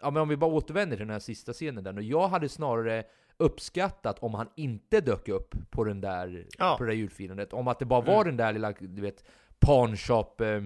ja, 0.00 0.10
men 0.10 0.22
om 0.22 0.28
vi 0.28 0.36
bara 0.36 0.50
återvänder 0.50 0.96
till 0.96 1.06
den 1.06 1.12
här 1.12 1.20
sista 1.20 1.52
scenen 1.52 1.84
där, 1.84 1.96
och 1.96 2.02
jag 2.02 2.28
hade 2.28 2.48
snarare 2.48 3.04
uppskattat 3.36 4.18
om 4.18 4.34
han 4.34 4.48
inte 4.56 5.00
dök 5.00 5.28
upp 5.28 5.54
på 5.70 5.84
den 5.84 6.00
där, 6.00 6.46
Ja. 6.58 6.74
på 6.78 6.84
det 6.84 6.90
där 6.90 6.96
julfirandet. 6.96 7.52
Om 7.52 7.68
att 7.68 7.78
det 7.78 7.84
bara 7.84 8.00
var 8.00 8.24
den 8.24 8.36
där 8.36 8.52
lilla, 8.52 8.72
du 8.80 9.02
vet, 9.02 9.24
pawnshop, 9.58 10.40
eh, 10.40 10.60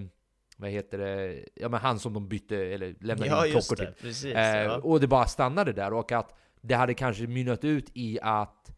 vad 0.57 0.71
heter 0.71 0.99
det, 0.99 1.45
ja 1.55 1.69
men 1.69 1.81
han 1.81 1.99
som 1.99 2.13
de 2.15 2.29
bytte, 2.29 2.57
eller 2.57 2.95
lämnade 3.01 3.31
Ja, 3.31 3.47
in 3.47 3.53
klockor 3.53 3.77
till. 3.77 3.95
Precis. 4.01 4.35
Eh, 4.35 4.63
ja. 4.63 4.77
Och 4.77 5.01
det 5.01 5.07
bara 5.07 5.27
stannade 5.27 5.73
där, 5.73 5.93
och 5.93 6.13
att 6.13 6.39
det 6.61 6.75
hade 6.75 6.95
kanske 6.95 7.27
mynnat 7.27 7.65
ut 7.65 7.91
i 7.95 8.19
att 8.23 8.71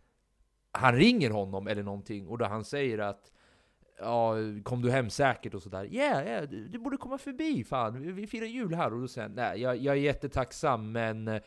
han 0.72 0.96
ringer 0.96 1.30
honom 1.30 1.66
eller 1.66 1.82
någonting, 1.82 2.26
och 2.28 2.38
då 2.38 2.44
han 2.44 2.64
säger 2.64 2.98
att 2.98 3.32
Ja, 3.98 4.34
kom 4.62 4.82
du 4.82 4.90
hem 4.90 5.10
säkert 5.10 5.54
och 5.54 5.62
sådär? 5.62 5.88
Ja, 5.90 6.02
yeah, 6.02 6.26
yeah, 6.26 6.48
du, 6.48 6.68
du 6.68 6.78
borde 6.78 6.96
komma 6.96 7.18
förbi 7.18 7.64
fan, 7.64 8.02
vi, 8.02 8.12
vi 8.12 8.26
firar 8.26 8.46
jul 8.46 8.74
här. 8.74 8.94
Och 8.94 9.00
då 9.00 9.08
säger 9.08 9.28
han, 9.28 9.36
nej 9.36 9.60
jag, 9.60 9.76
jag 9.76 9.92
är 9.96 10.00
jättetacksam 10.00 10.92
men 10.92 11.28
eh, 11.28 11.42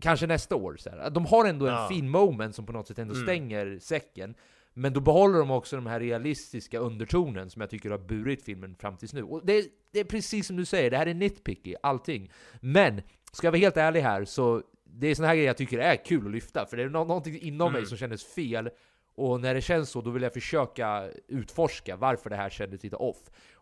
Kanske 0.00 0.26
nästa 0.26 0.56
år. 0.56 0.76
Så 0.78 0.90
här. 0.90 1.10
De 1.10 1.26
har 1.26 1.44
ändå 1.44 1.66
en 1.66 1.72
Ja. 1.74 1.88
fin 1.88 2.08
moment 2.08 2.54
som 2.54 2.66
på 2.66 2.72
något 2.72 2.86
sätt 2.88 2.98
ändå 2.98 3.14
Mm. 3.14 3.26
stänger 3.26 3.78
säcken. 3.80 4.34
Men 4.74 4.92
då 4.92 5.00
behåller 5.00 5.38
de 5.38 5.50
också 5.50 5.76
de 5.76 5.86
här 5.86 6.00
realistiska 6.00 6.78
undertonen 6.78 7.50
som 7.50 7.60
jag 7.60 7.70
tycker 7.70 7.90
har 7.90 7.98
burit 7.98 8.42
filmen 8.44 8.76
fram 8.76 8.96
tills 8.96 9.12
nu. 9.12 9.22
Och 9.22 9.46
det, 9.46 9.66
det 9.92 10.00
är 10.00 10.04
precis 10.04 10.46
som 10.46 10.56
du 10.56 10.64
säger, 10.64 10.90
det 10.90 10.96
här 10.96 11.06
är 11.06 11.14
nitpicky, 11.14 11.74
allting. 11.82 12.30
Men, 12.60 13.02
ska 13.32 13.46
jag 13.46 13.52
vara 13.52 13.58
helt 13.60 13.76
ärlig 13.76 14.00
här, 14.00 14.24
så 14.24 14.62
det 14.90 15.06
är 15.06 15.14
såna 15.14 15.28
här 15.28 15.34
grejer 15.34 15.46
jag 15.48 15.56
tycker 15.56 15.78
är 15.78 15.96
kul 16.04 16.26
att 16.26 16.32
lyfta. 16.32 16.66
För 16.66 16.76
det 16.76 16.82
är 16.82 16.88
nå- 16.88 17.04
någonting 17.04 17.38
inom 17.40 17.72
mig 17.72 17.78
Mm. 17.78 17.88
som 17.88 17.98
kändes 17.98 18.24
fel. 18.34 18.70
Och 19.14 19.40
när 19.40 19.54
det 19.54 19.60
känns 19.60 19.90
så, 19.90 20.00
då 20.00 20.10
vill 20.10 20.22
jag 20.22 20.32
försöka 20.32 21.08
utforska 21.28 21.96
varför 21.96 22.30
det 22.30 22.36
här 22.36 22.50
kändes 22.50 22.82
lite 22.82 22.96
off. 22.96 23.16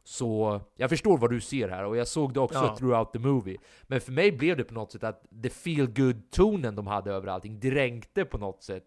Så 0.04 0.60
jag 0.76 0.90
förstår 0.90 1.18
vad 1.18 1.30
du 1.30 1.40
ser 1.40 1.68
här, 1.68 1.84
och 1.84 1.96
jag 1.96 2.08
såg 2.08 2.34
det 2.34 2.40
också 2.40 2.58
Ja. 2.58 2.76
throughout 2.78 3.12
the 3.12 3.18
movie. 3.18 3.56
Men 3.82 4.00
för 4.00 4.12
mig 4.12 4.32
blev 4.32 4.56
det 4.56 4.64
på 4.64 4.74
något 4.74 4.92
sätt 4.92 5.04
att 5.04 5.22
the 5.42 5.50
feel 5.50 5.86
good 5.86 6.30
tonen 6.30 6.74
de 6.74 6.86
hade 6.86 7.12
över 7.12 7.28
allting 7.28 7.60
dränkte 7.60 8.24
på 8.24 8.38
något 8.38 8.62
sätt 8.62 8.84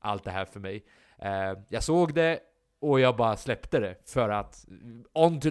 allt 0.00 0.24
det 0.24 0.30
här 0.30 0.44
för 0.44 0.60
mig. 0.60 0.84
Eh, 1.18 1.58
jag 1.68 1.82
såg 1.82 2.14
det, 2.14 2.40
och 2.80 3.00
jag 3.00 3.16
bara 3.16 3.36
släppte 3.36 3.80
det 3.80 3.96
för 4.06 4.28
att 4.28 4.64
on 5.12 5.40
to, 5.40 5.48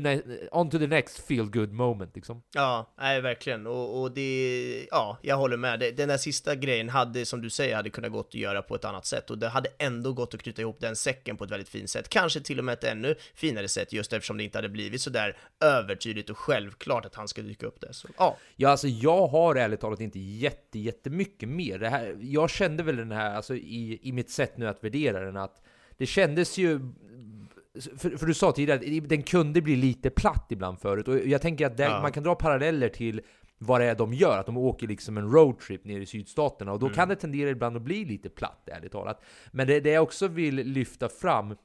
on 0.52 0.70
to 0.70 0.80
the 0.80 0.88
next 0.88 1.28
feel 1.28 1.46
good 1.50 1.72
moment 1.72 2.16
liksom. 2.16 2.42
Ja, 2.54 2.94
nej 3.00 3.22
verkligen. 3.22 3.68
Och, 3.68 4.02
och 4.02 4.12
det, 4.12 4.88
ja, 4.92 5.18
jag 5.22 5.38
håller 5.38 5.58
med. 5.58 5.80
Det- 5.80 5.92
Den 5.92 6.08
där 6.10 6.18
sista 6.18 6.56
grejen 6.56 6.90
hade, 6.90 7.26
som 7.26 7.42
du 7.42 7.50
säger, 7.50 7.76
hade 7.76 7.90
kunnat 7.90 8.12
gått 8.12 8.28
att 8.28 8.34
göra 8.34 8.62
på 8.62 8.76
ett 8.76 8.86
annat 8.86 9.06
sätt. 9.06 9.30
Och 9.30 9.38
det 9.38 9.48
hade 9.48 9.70
ändå 9.80 10.14
gått 10.14 10.34
att 10.34 10.42
knyta 10.44 10.62
ihop 10.62 10.78
den 10.80 10.96
säcken 10.96 11.38
på 11.38 11.44
ett 11.44 11.52
väldigt 11.52 11.70
fint 11.70 11.90
sätt. 11.90 12.10
Kanske 12.10 12.40
till 12.42 12.60
och 12.60 12.66
med 12.66 12.74
ett 12.74 12.84
ännu 12.84 13.16
finare 13.36 13.68
sätt, 13.68 13.94
just 13.94 14.14
eftersom 14.14 14.38
det 14.38 14.44
inte 14.44 14.58
hade 14.58 14.70
blivit 14.70 15.02
så 15.02 15.10
där 15.10 15.38
övertydligt 15.64 16.30
och 16.30 16.38
självklart 16.38 17.06
att 17.06 17.16
han 17.16 17.28
ska 17.28 17.42
dyka 17.42 17.66
upp 17.68 17.82
där. 17.82 17.92
Så, 17.92 18.08
ja, 18.18 18.38
Ja, 18.56 18.70
alltså 18.70 18.88
jag 18.88 19.28
har 19.28 19.56
ärligt 19.56 19.80
talat 19.82 20.00
inte 20.00 20.20
jätte, 20.20 20.80
jättemycket 20.80 21.50
mer. 21.50 21.80
Det 21.80 21.90
här, 21.90 22.16
jag 22.22 22.50
kände 22.50 22.84
väl 22.84 22.96
den 22.98 23.12
här, 23.12 23.36
alltså 23.36 23.56
i, 23.56 24.00
i 24.02 24.12
mitt 24.12 24.30
sätt 24.30 24.58
nu 24.58 24.68
att 24.68 24.84
värdera 24.84 25.20
den, 25.20 25.38
att 25.38 25.62
det 25.98 26.06
kändes 26.06 26.58
ju... 26.58 26.80
För, 27.98 28.18
för 28.18 28.26
du 28.26 28.34
sa 28.34 28.52
tidigare 28.52 28.80
att 29.04 29.10
den 29.10 29.24
kunde 29.24 29.62
bli 29.62 29.76
lite 29.76 30.10
platt 30.10 30.46
ibland 30.50 30.80
förut, 30.80 31.08
och 31.08 31.18
jag 31.20 31.42
tänker 31.42 31.66
att 31.66 31.78
det, 31.78 31.84
Ja. 31.84 32.02
man 32.02 32.12
kan 32.12 32.24
dra 32.24 32.36
paralleller 32.36 32.90
till 32.90 33.22
vad 33.58 33.82
det 33.82 33.86
är 33.86 33.96
de 33.96 34.14
gör, 34.14 34.38
att 34.40 34.46
de 34.46 34.58
åker 34.58 34.88
liksom 34.88 35.18
en 35.18 35.32
roadtrip 35.32 35.86
ner 35.86 36.00
i 36.00 36.06
sydstaterna, 36.06 36.72
och 36.72 36.80
då 36.80 36.90
kan 36.90 37.10
det 37.10 37.16
tendera 37.16 37.50
ibland 37.50 37.76
att 37.76 37.82
bli 37.82 38.06
lite 38.06 38.30
platt, 38.30 38.70
ärligt 38.72 38.92
talat. 38.92 39.24
Men 39.52 39.68
det, 39.68 39.80
det 39.80 39.90
jag 39.92 40.04
också 40.04 40.28
vill 40.28 40.56
lyfta 40.56 41.10
fram, 41.10 41.56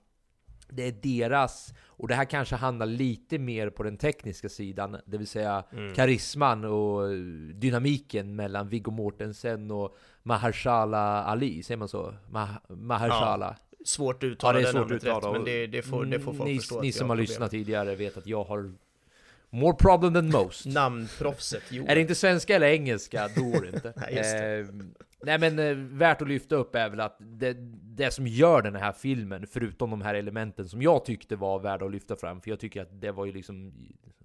det 0.68 0.82
är 0.88 0.92
deras, 1.02 1.74
och 1.86 2.08
det 2.08 2.14
här 2.14 2.24
kanske 2.24 2.56
handlar 2.56 2.86
lite 2.86 3.38
mer 3.38 3.70
på 3.70 3.82
den 3.82 3.96
tekniska 3.96 4.48
sidan, 4.48 4.96
det 5.06 5.18
vill 5.18 5.26
säga 5.26 5.64
karisman 5.96 6.64
och 6.64 7.08
dynamiken 7.54 8.36
mellan 8.36 8.68
Viggo 8.68 8.90
Mortensen 8.90 9.70
och 9.70 9.96
Mahershala 10.22 11.22
Ali, 11.22 11.62
säger 11.62 11.78
man 11.78 11.88
så? 11.88 12.14
Mah- 12.30 12.74
Mahershala? 12.76 13.56
Svårt 13.84 14.16
att 14.16 14.22
Ja, 14.22 14.28
uttala 14.28 14.58
det 14.58 14.64
är 14.64 14.72
svårt 14.72 14.74
namnet 14.80 15.04
uttala. 15.04 15.26
rätt, 15.28 15.32
men 15.32 15.44
det, 15.44 15.66
det, 15.66 15.82
får, 15.82 16.04
det 16.04 16.20
får 16.20 16.32
folk 16.32 16.48
ni, 16.50 16.58
förstå. 16.58 16.80
Ni 16.80 16.92
som 16.92 17.10
har 17.10 17.16
problem. 17.16 17.22
lyssnat 17.22 17.50
tidigare 17.50 17.94
vet 17.94 18.16
att 18.16 18.26
jag 18.26 18.44
har 18.44 18.72
more 19.50 19.76
problem 19.76 20.14
than 20.14 20.30
most. 20.30 20.66
Namnproffset, 20.66 21.62
jo. 21.70 21.84
Är 21.88 21.94
det 21.94 22.00
inte 22.00 22.14
svenska 22.14 22.56
eller 22.56 22.66
engelska, 22.66 23.28
då 23.36 23.42
går 23.42 23.60
det 23.60 23.68
inte. 23.74 23.92
Nej. 23.96 24.60
Eh, 24.60 24.66
nej 25.22 25.38
men 25.38 25.58
eh, 25.58 25.74
värt 25.74 26.22
att 26.22 26.28
lyfta 26.28 26.56
upp 26.56 26.74
är 26.74 26.88
väl 26.90 27.00
att 27.00 27.16
det, 27.18 27.56
det 27.96 28.10
som 28.10 28.26
gör 28.26 28.62
den 28.62 28.76
här 28.76 28.92
filmen, 28.92 29.46
förutom 29.46 29.90
de 29.90 30.02
här 30.02 30.14
elementen 30.14 30.68
som 30.68 30.82
jag 30.82 31.04
tyckte 31.04 31.36
var 31.36 31.58
värda 31.58 31.84
att 31.84 31.92
lyfta 31.92 32.16
fram, 32.16 32.40
för 32.40 32.50
jag 32.50 32.60
tycker 32.60 32.82
att 32.82 33.00
det 33.00 33.12
var 33.12 33.26
ju 33.26 33.32
liksom 33.32 33.72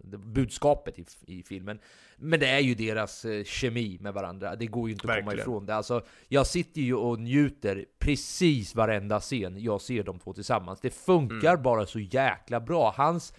budskapet 0.10 1.00
i, 1.00 1.06
i 1.26 1.44
filmen. 1.44 1.80
Men 2.18 2.40
det 2.40 2.48
är 2.48 2.60
ju 2.60 2.76
deras 2.76 3.26
eh, 3.26 3.44
kemi 3.44 3.98
med 4.02 4.14
varandra, 4.14 4.56
det 4.56 4.66
går 4.66 4.90
ju 4.90 4.94
inte 4.94 5.08
att 5.08 5.16
komma 5.16 5.26
Verkligen. 5.26 5.40
ifrån 5.40 5.66
det. 5.66 5.76
Alltså, 5.76 6.02
jag 6.28 6.48
sitter 6.48 6.82
ju 6.82 6.94
och 6.96 7.20
njuter 7.20 7.86
precis 8.00 8.76
varenda 8.76 9.20
scen 9.20 9.62
jag 9.62 9.82
ser 9.82 10.04
de 10.04 10.20
två 10.20 10.34
tillsammans. 10.34 10.80
Det 10.82 10.90
funkar 10.94 11.52
Mm. 11.54 11.64
bara 11.64 11.86
så 11.86 12.00
jäkla 12.00 12.60
bra. 12.60 12.94
Hans 12.98 13.34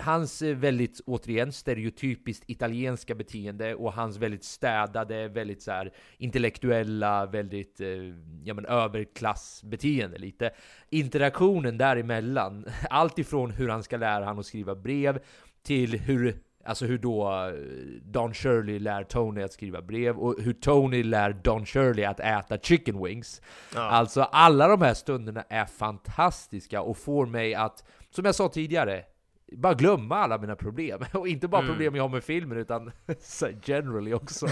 Hans 0.00 0.42
eh, 0.42 0.56
väldigt, 0.56 1.00
återigen, 1.06 1.52
stereotypiskt 1.52 2.44
italienska 2.50 3.14
beteende 3.14 3.74
och 3.74 3.92
hans 3.92 4.16
väldigt 4.16 4.44
städade, 4.44 5.28
väldigt 5.28 5.62
så 5.62 5.70
här 5.70 5.92
intellektuella, 6.18 7.26
väldigt, 7.26 7.80
eh, 7.80 7.88
ja 8.44 8.54
men 8.54 8.66
överklassbeteende 8.66 10.18
lite. 10.18 10.50
Interaktionen 10.90 11.78
däremellan, 11.78 12.66
allt 12.90 13.18
ifrån 13.18 13.50
hur 13.50 13.68
han 13.68 13.82
ska 13.82 13.96
lära 13.96 14.24
han 14.24 14.38
att 14.38 14.46
skriva 14.46 14.74
brev, 14.74 15.18
till 15.68 15.98
hur 16.00 16.36
Alltså 16.64 16.84
hur 16.86 16.98
då 16.98 17.46
eh, 17.48 17.52
Don 18.02 18.34
Shirley 18.34 18.78
lär 18.78 19.02
Tony 19.04 19.42
att 19.42 19.52
skriva 19.52 19.82
brev, 19.82 20.16
och 20.18 20.34
hur 20.42 20.52
Tony 20.52 21.02
lär 21.02 21.32
Don 21.32 21.66
Shirley 21.66 22.04
att 22.04 22.20
äta 22.20 22.58
chicken 22.58 23.04
wings. 23.04 23.40
Ja. 23.74 23.80
Alltså 23.80 24.22
alla 24.22 24.68
de 24.68 24.82
här 24.82 24.94
stunderna 24.94 25.44
är 25.48 25.64
fantastiska 25.64 26.80
och 26.82 26.96
får 26.96 27.26
mig 27.26 27.54
att, 27.54 27.84
som 28.10 28.24
jag 28.24 28.34
sa 28.34 28.48
tidigare, 28.48 29.02
bara 29.52 29.74
glömma 29.74 30.16
alla 30.16 30.38
mina 30.38 30.56
problem. 30.56 31.00
Och 31.12 31.28
inte 31.28 31.48
bara 31.48 31.62
Mm. 31.62 31.72
problem 31.72 31.94
jag 31.94 32.02
har 32.02 32.08
med 32.08 32.24
filmen, 32.24 32.58
utan 32.58 32.90
generally 33.62 34.14
också. 34.14 34.46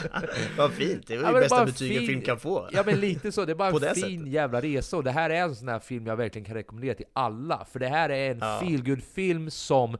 Vad 0.58 0.72
fint, 0.72 1.06
det 1.06 1.14
är 1.14 1.16
Ja, 1.18 1.22
väl 1.22 1.32
men 1.32 1.34
det 1.34 1.40
bästa 1.40 1.64
betyg 1.66 1.96
en 1.96 2.06
film 2.06 2.22
kan 2.22 2.38
få. 2.40 2.68
Ja 2.72 2.82
men 2.86 3.00
lite 3.00 3.32
så, 3.32 3.44
det 3.44 3.52
är 3.52 3.56
bara 3.56 3.68
en 3.68 3.94
fin 3.94 4.18
sättet. 4.18 4.28
jävla 4.32 4.60
resa, 4.60 4.96
och 4.96 5.04
det 5.04 5.10
här 5.10 5.30
är 5.30 5.42
en 5.42 5.56
sån 5.56 5.68
här 5.68 5.78
film 5.78 6.06
jag 6.06 6.16
verkligen 6.16 6.44
kan 6.46 6.54
rekommendera 6.54 6.94
till 6.94 7.06
alla. 7.12 7.64
För 7.72 7.78
det 7.78 7.88
här 7.88 8.08
är 8.10 8.30
en 8.30 8.38
Ja. 8.40 8.60
film 9.14 9.50
som 9.50 9.96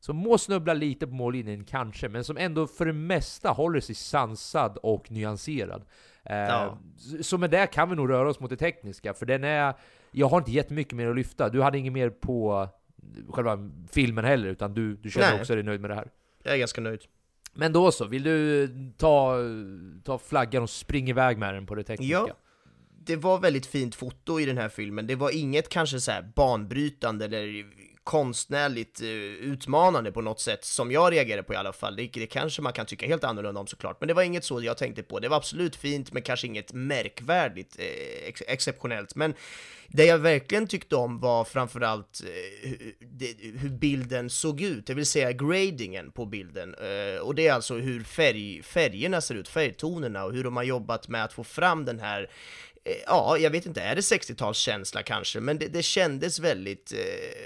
som 0.00 0.16
må 0.16 0.38
snubbla 0.38 0.74
lite 0.74 1.06
på 1.06 1.14
mållinjen 1.14 1.64
kanske, 1.64 2.08
men 2.08 2.24
som 2.24 2.36
ändå 2.36 2.66
för 2.66 2.86
det 2.86 2.92
mesta 2.92 3.50
håller 3.50 3.80
sig 3.80 3.94
sansad 3.94 4.78
och 4.82 5.10
nyanserad. 5.10 5.84
Eh, 6.24 6.36
Ja. 6.36 6.78
så- 6.96 7.22
Så 7.22 7.38
med 7.38 7.50
det 7.50 7.66
kan 7.66 7.90
vi 7.90 7.96
nog 7.96 8.10
röra 8.10 8.28
oss 8.28 8.40
mot 8.40 8.50
det 8.50 8.56
tekniska, 8.56 9.14
för 9.14 9.26
den 9.26 9.44
är... 9.44 9.74
Jag 10.10 10.28
har 10.28 10.38
inte 10.38 10.50
jättemycket 10.52 10.92
mer 10.92 11.08
att 11.08 11.16
lyfta. 11.16 11.48
Du 11.48 11.62
hade 11.62 11.78
inget 11.78 11.92
mer 11.92 12.10
på 12.10 12.68
själva 13.28 13.70
filmen 13.92 14.24
heller, 14.24 14.48
utan 14.48 14.74
du, 14.74 14.96
du 14.96 15.10
känner 15.10 15.30
Nej. 15.30 15.40
också 15.40 15.54
dig 15.54 15.64
nöjd 15.64 15.80
med 15.80 15.90
det 15.90 15.94
här. 15.94 16.10
Jag 16.42 16.54
är 16.54 16.58
ganska 16.58 16.80
nöjd. 16.80 17.00
Men 17.54 17.72
då 17.72 17.92
så, 17.92 18.04
vill 18.04 18.22
du 18.22 18.68
ta, 18.96 19.36
ta 20.04 20.18
flaggan 20.18 20.62
och 20.62 20.70
springa 20.70 21.10
iväg 21.10 21.38
med 21.38 21.54
den 21.54 21.66
på 21.66 21.74
det 21.74 21.82
tekniska? 21.84 22.12
Ja. 22.14 22.28
Det 23.06 23.16
var 23.16 23.38
väldigt 23.38 23.66
fint 23.66 23.94
foto 23.94 24.40
i 24.40 24.44
den 24.44 24.58
här 24.58 24.68
filmen. 24.68 25.06
Det 25.06 25.14
var 25.14 25.30
inget 25.36 25.68
kanske 25.68 26.00
så 26.00 26.10
här 26.10 26.32
banbrytande 26.36 27.24
eller 27.24 27.46
konstnärligt 28.06 29.00
eh, 29.00 29.08
utmanande 29.08 30.12
på 30.12 30.20
något 30.20 30.40
sätt 30.40 30.64
som 30.64 30.92
jag 30.92 31.12
reagerade 31.12 31.42
på 31.42 31.52
i 31.52 31.56
alla 31.56 31.72
fall. 31.72 31.96
Det, 31.96 32.10
det 32.12 32.26
kanske 32.26 32.62
man 32.62 32.72
kan 32.72 32.86
tycka 32.86 33.06
helt 33.06 33.24
annorlunda 33.24 33.60
om 33.60 33.66
såklart, 33.66 33.96
men 34.00 34.08
det 34.08 34.14
var 34.14 34.22
inget 34.22 34.44
så 34.44 34.62
jag 34.62 34.76
tänkte 34.76 35.02
på. 35.02 35.20
Det 35.20 35.28
var 35.28 35.36
absolut 35.36 35.76
fint, 35.76 36.12
men 36.12 36.22
kanske 36.22 36.46
inget 36.46 36.72
märkvärdigt 36.72 37.76
eh, 37.78 38.28
ex 38.28 38.42
exceptionellt. 38.46 39.14
Men 39.14 39.34
det 39.88 40.04
jag 40.04 40.18
verkligen 40.18 40.66
tyckte 40.66 40.96
om 40.96 41.20
var 41.20 41.44
framförallt 41.44 42.22
eh, 42.24 42.68
hur, 42.68 42.94
det, 43.00 43.34
hur 43.58 43.68
bilden 43.68 44.30
såg 44.30 44.60
ut, 44.60 44.86
det 44.86 44.94
vill 44.94 45.06
säga 45.06 45.32
gradingen 45.32 46.10
på 46.10 46.26
bilden. 46.26 46.74
Eh, 46.74 47.20
och 47.20 47.34
det 47.34 47.46
är 47.46 47.52
alltså 47.52 47.74
hur 47.74 48.04
färg, 48.04 48.62
färgerna 48.62 49.20
ser 49.20 49.34
ut, 49.34 49.48
färgtonerna 49.48 50.24
och 50.24 50.32
hur 50.32 50.44
de 50.44 50.56
har 50.56 50.64
jobbat 50.64 51.08
med 51.08 51.24
att 51.24 51.32
få 51.32 51.44
fram 51.44 51.84
den 51.84 52.00
här 52.00 52.22
eh, 52.22 52.28
Eh, 52.86 52.96
ja, 53.06 53.38
jag 53.38 53.50
vet 53.50 53.66
inte, 53.66 53.80
är 53.80 53.94
det 53.94 54.00
60-talskänsla 54.00 55.02
kanske? 55.02 55.40
Men 55.40 55.58
det, 55.58 55.68
det 55.68 55.82
kändes 55.82 56.38
väldigt 56.38 56.92
eh, 56.92 56.98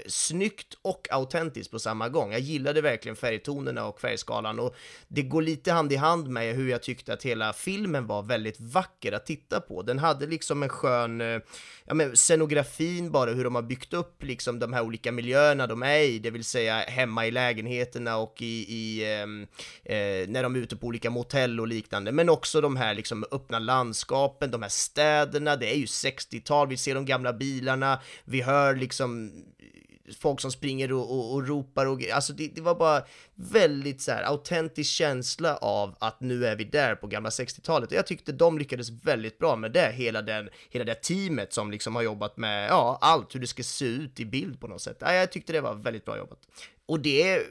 snyggt 0.07 0.77
och 0.81 1.07
autentiskt 1.11 1.71
på 1.71 1.79
samma 1.79 2.09
gång. 2.09 2.31
Jag 2.31 2.41
gillade 2.41 2.81
verkligen 2.81 3.15
färgtonerna 3.15 3.85
och 3.85 4.01
färgskalan 4.01 4.59
och 4.59 4.75
det 5.07 5.21
går 5.21 5.41
lite 5.41 5.71
hand 5.71 5.93
i 5.93 5.95
hand 5.95 6.27
med 6.27 6.55
hur 6.55 6.69
jag 6.69 6.83
tyckte 6.83 7.13
att 7.13 7.23
hela 7.23 7.53
filmen 7.53 8.07
var 8.07 8.23
väldigt 8.23 8.59
vacker 8.59 9.11
att 9.11 9.25
titta 9.25 9.61
på. 9.61 9.81
Den 9.81 9.99
hade 9.99 10.27
liksom 10.27 10.63
en 10.63 10.69
skön, 10.69 11.21
eh, 11.21 11.39
ja 11.85 11.93
men 11.93 12.15
scenografin 12.15 13.11
bara, 13.11 13.31
hur 13.31 13.43
de 13.43 13.55
har 13.55 13.61
byggt 13.61 13.93
upp 13.93 14.23
liksom 14.23 14.59
de 14.59 14.73
här 14.73 14.81
olika 14.81 15.11
miljöerna 15.11 15.67
de 15.67 15.83
är 15.83 15.99
i, 15.99 16.19
det 16.19 16.31
vill 16.31 16.43
säga 16.43 16.79
hemma 16.79 17.27
i 17.27 17.31
lägenheterna 17.31 18.17
och 18.17 18.41
i, 18.41 18.65
i 18.69 19.13
ehm, 19.13 19.47
eh, 19.83 20.29
när 20.29 20.43
de 20.43 20.55
är 20.55 20.59
ute 20.59 20.75
på 20.75 20.87
olika 20.87 21.09
motell 21.09 21.59
och 21.59 21.67
liknande, 21.67 22.11
men 22.11 22.29
också 22.29 22.61
de 22.61 22.75
här 22.75 22.93
liksom 22.93 23.25
öppna 23.31 23.59
landskapen, 23.59 24.51
de 24.51 24.61
här 24.61 24.69
städerna, 24.69 25.30
det 25.39 25.71
är 25.71 25.75
ju 25.75 25.85
60-tal, 25.85 26.67
vi 26.67 26.77
ser 26.77 26.95
de 26.95 27.05
gamla 27.05 27.33
bilarna, 27.33 28.01
vi 28.25 28.41
hör 28.41 28.75
liksom 28.75 29.31
eh, 29.59 30.13
folk 30.19 30.41
som 30.41 30.51
springer 30.51 30.91
och, 30.91 31.11
och, 31.11 31.33
och 31.33 31.47
ropar 31.47 31.85
och 31.85 32.09
alltså 32.13 32.33
det, 32.33 32.47
det, 32.55 32.61
var 32.61 32.75
bara 32.75 33.03
väldigt 33.35 34.01
så 34.01 34.11
här 34.11 34.23
autentisk 34.23 34.91
känsla 34.91 35.57
av 35.57 35.95
att 35.99 36.21
nu 36.21 36.45
är 36.45 36.55
vi 36.55 36.63
där 36.63 36.95
på 36.95 37.07
gamla 37.07 37.29
60-talet 37.29 37.91
och 37.91 37.97
jag 37.97 38.07
tyckte 38.07 38.31
de 38.31 38.57
lyckades 38.57 38.89
väldigt 38.89 39.37
bra 39.37 39.55
med 39.55 39.71
det, 39.71 39.91
hela 39.91 40.21
den, 40.21 40.49
hela 40.69 40.85
det 40.85 40.95
teamet 40.95 41.53
som 41.53 41.71
liksom 41.71 41.95
har 41.95 42.01
jobbat 42.01 42.37
med, 42.37 42.69
ja, 42.69 42.97
allt 43.01 43.35
hur 43.35 43.39
det 43.39 43.47
ska 43.47 43.63
se 43.63 43.85
ut 43.85 44.19
i 44.19 44.25
bild 44.25 44.59
på 44.59 44.67
något 44.67 44.81
sätt. 44.81 44.97
Ja, 44.99 45.13
jag 45.13 45.31
tyckte 45.31 45.53
det 45.53 45.61
var 45.61 45.73
väldigt 45.73 46.05
bra 46.05 46.17
jobbat. 46.17 46.39
Och 46.85 46.99
det 46.99 47.43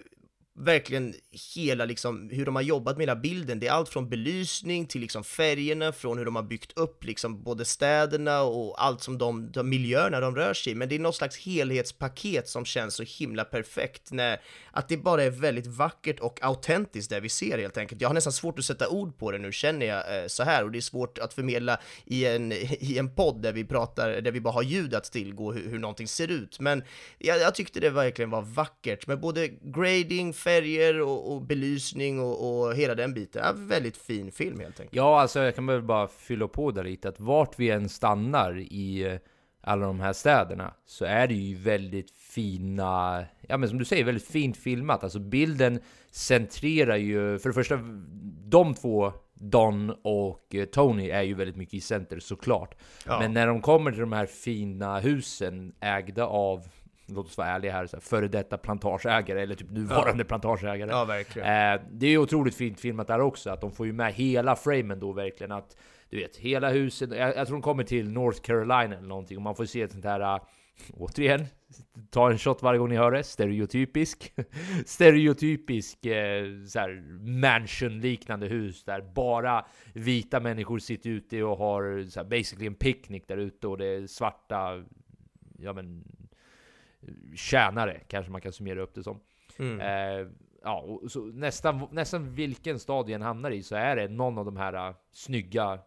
verkligen 0.58 1.14
hela 1.54 1.84
liksom 1.84 2.30
hur 2.30 2.46
de 2.46 2.54
har 2.54 2.62
jobbat 2.62 2.96
med 2.96 3.02
hela 3.02 3.16
bilden. 3.16 3.60
Det 3.60 3.66
är 3.66 3.72
allt 3.72 3.88
från 3.88 4.08
belysning 4.08 4.86
till 4.86 5.00
liksom 5.00 5.24
färgerna, 5.24 5.92
från 5.92 6.18
hur 6.18 6.24
de 6.24 6.36
har 6.36 6.42
byggt 6.42 6.78
upp 6.78 7.04
liksom 7.04 7.42
både 7.42 7.64
städerna 7.64 8.42
och 8.42 8.84
allt 8.84 9.02
som 9.02 9.18
de, 9.18 9.52
de 9.52 9.68
miljöerna 9.68 10.20
de 10.20 10.36
rör 10.36 10.54
sig 10.54 10.72
i. 10.72 10.76
Men 10.76 10.88
det 10.88 10.94
är 10.94 10.98
något 10.98 11.16
slags 11.16 11.38
helhetspaket 11.38 12.48
som 12.48 12.64
känns 12.64 12.94
så 12.94 13.02
himla 13.02 13.44
perfekt 13.44 14.12
när 14.12 14.40
att 14.72 14.88
det 14.88 14.96
bara 14.96 15.22
är 15.22 15.30
väldigt 15.30 15.66
vackert 15.66 16.20
och 16.20 16.42
autentiskt 16.42 17.10
det 17.10 17.20
vi 17.20 17.28
ser 17.28 17.58
helt 17.58 17.76
enkelt. 17.76 18.00
Jag 18.00 18.08
har 18.08 18.14
nästan 18.14 18.32
svårt 18.32 18.58
att 18.58 18.64
sätta 18.64 18.88
ord 18.88 19.18
på 19.18 19.30
det 19.30 19.38
nu 19.38 19.52
känner 19.52 19.86
jag 19.86 20.22
eh, 20.22 20.26
så 20.26 20.42
här 20.42 20.64
och 20.64 20.70
det 20.70 20.78
är 20.78 20.80
svårt 20.80 21.18
att 21.18 21.34
förmedla 21.34 21.80
i 22.04 22.26
en, 22.26 22.52
i 22.80 22.98
en 22.98 23.14
podd 23.14 23.42
där 23.42 23.52
vi 23.52 23.64
pratar, 23.64 24.20
där 24.20 24.32
vi 24.32 24.40
bara 24.40 24.54
har 24.54 24.62
ljud 24.62 24.94
att 24.94 25.12
tillgå 25.12 25.52
hur, 25.52 25.70
hur 25.70 25.78
någonting 25.78 26.08
ser 26.08 26.28
ut. 26.28 26.60
Men 26.60 26.82
jag, 27.18 27.40
jag 27.40 27.54
tyckte 27.54 27.80
det 27.80 27.90
verkligen 27.90 28.30
var 28.30 28.42
vackert 28.42 29.06
med 29.06 29.20
både 29.20 29.48
grading, 29.48 30.32
färger 30.40 31.00
och, 31.00 31.32
och 31.32 31.42
belysning 31.42 32.20
och, 32.20 32.62
och, 32.66 32.74
hela 32.74 32.94
den 32.94 33.14
biten. 33.14 33.42
Ja, 33.44 33.52
väldigt 33.56 33.96
fin 33.96 34.32
film 34.32 34.60
helt 34.60 34.80
enkelt. 34.80 34.96
Ja, 34.96 35.20
alltså 35.20 35.40
jag 35.40 35.54
kan 35.54 35.66
väl 35.66 35.82
bara 35.82 36.08
fylla 36.08 36.48
på 36.48 36.70
där 36.70 36.84
lite 36.84 37.08
att 37.08 37.20
vart 37.20 37.58
vi 37.58 37.70
än 37.70 37.88
stannar 37.88 38.58
i 38.58 39.06
eh, 39.06 39.18
alla 39.60 39.86
de 39.86 40.00
här 40.00 40.12
städerna 40.12 40.74
så 40.86 41.04
är 41.04 41.26
det 41.26 41.34
ju 41.34 41.56
väldigt 41.56 42.10
fina, 42.10 43.24
ja 43.40 43.56
men 43.56 43.68
som 43.68 43.78
du 43.78 43.84
säger, 43.84 44.04
väldigt 44.04 44.28
fint 44.28 44.56
filmat. 44.56 45.04
Alltså 45.04 45.18
bilden 45.18 45.80
centrerar 46.10 46.96
ju, 46.96 47.38
för 47.38 47.48
det 47.48 47.54
första, 47.54 47.78
de 48.44 48.74
två, 48.74 49.12
Don 49.34 49.94
och 50.02 50.54
eh, 50.54 50.64
Tony, 50.64 51.10
är 51.10 51.22
ju 51.22 51.34
väldigt 51.34 51.56
mycket 51.56 51.74
i 51.74 51.80
center 51.80 52.20
såklart. 52.20 52.74
Ja. 53.06 53.18
Men 53.20 53.32
när 53.32 53.46
de 53.46 53.60
kommer 53.62 53.90
till 53.90 54.00
de 54.00 54.12
här 54.12 54.26
fina 54.26 54.98
husen 54.98 55.72
ägda 55.80 56.26
av 56.26 56.68
låt 57.14 57.26
oss 57.26 57.38
vara 57.38 57.48
ärliga 57.48 57.72
här, 57.72 57.86
så 57.86 57.96
här, 57.96 58.00
före 58.00 58.28
detta 58.28 58.58
plantageägare 58.58 59.42
eller 59.42 59.54
typ 59.54 59.70
nuvarande 59.70 60.22
ja. 60.22 60.28
plantageägare. 60.28 60.90
Ja, 60.90 61.04
verkligen. 61.04 61.48
Eh, 61.48 61.80
det 61.90 62.06
är 62.06 62.10
ju 62.10 62.18
otroligt 62.18 62.54
fint 62.54 62.80
filmat 62.80 63.06
där 63.06 63.20
också, 63.20 63.50
att 63.50 63.60
de 63.60 63.72
får 63.72 63.86
ju 63.86 63.92
med 63.92 64.14
hela 64.14 64.56
framen 64.56 65.00
då 65.00 65.12
verkligen. 65.12 65.52
Att 65.52 65.76
du 66.10 66.16
vet, 66.16 66.36
hela 66.36 66.70
huset. 66.70 67.10
Jag, 67.10 67.36
jag 67.36 67.46
tror 67.46 67.56
de 67.56 67.62
kommer 67.62 67.84
till 67.84 68.10
North 68.10 68.40
Carolina 68.40 68.96
eller 68.96 69.08
någonting 69.08 69.36
och 69.36 69.42
man 69.42 69.54
får 69.54 69.64
se 69.64 69.82
ett 69.82 69.92
sånt 69.92 70.04
här 70.04 70.20
uh, 70.20 70.42
Återigen, 70.92 71.46
ta 72.10 72.30
en 72.30 72.38
shot 72.38 72.62
varje 72.62 72.78
gång 72.78 72.88
ni 72.88 72.96
hör 72.96 73.12
det. 73.12 73.22
Stereotypisk. 73.22 74.32
Stereotypisk 74.86 76.06
eh, 76.06 76.44
mansion-liknande 77.20 78.46
hus 78.46 78.84
där 78.84 79.00
bara 79.14 79.66
vita 79.94 80.40
människor 80.40 80.78
sitter 80.78 81.10
ute 81.10 81.42
och 81.42 81.58
har 81.58 82.10
så 82.10 82.20
här, 82.20 82.28
basically 82.28 82.66
en 82.66 82.74
picknick 82.74 83.28
där 83.28 83.36
ute 83.36 83.66
och 83.66 83.78
det 83.78 83.86
är 83.86 84.06
svarta, 84.06 84.84
ja 85.58 85.72
men 85.72 86.04
tjänare 87.36 88.00
kanske 88.08 88.32
man 88.32 88.40
kan 88.40 88.52
summera 88.52 88.80
upp 88.80 88.94
det 88.94 89.02
som. 89.02 89.20
Mm. 89.58 89.80
Eh, 89.80 90.28
ja, 90.62 90.80
och 90.80 91.10
så 91.10 91.20
nästan, 91.20 91.88
nästan 91.90 92.34
vilken 92.34 92.78
stad 92.78 93.10
än 93.10 93.22
hamnar 93.22 93.50
i 93.50 93.62
så 93.62 93.76
är 93.76 93.96
det 93.96 94.08
någon 94.08 94.38
av 94.38 94.44
de 94.44 94.56
här 94.56 94.88
uh, 94.88 94.96
snygga 95.12 95.80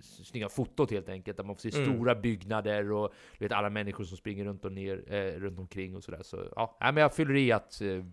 snygga 0.00 0.48
fotot 0.48 0.90
helt 0.90 1.08
enkelt, 1.08 1.36
där 1.36 1.44
man 1.44 1.56
får 1.56 1.70
se 1.70 1.78
mm. 1.78 1.94
stora 1.94 2.14
byggnader 2.14 2.92
och 2.92 3.12
du 3.38 3.44
vet, 3.44 3.52
alla 3.52 3.70
människor 3.70 4.04
som 4.04 4.16
springer 4.16 4.44
runt, 4.44 4.64
och 4.64 4.72
ner, 4.72 5.14
eh, 5.14 5.40
runt 5.40 5.58
omkring 5.58 5.96
och 5.96 6.04
sådär. 6.04 6.22
Så 6.22 6.52
ja, 6.56 6.76
men 6.80 6.96
jag 6.96 7.14
fyller 7.14 7.36
i 7.36 7.52
att 7.52 7.80
eh, 7.80 8.04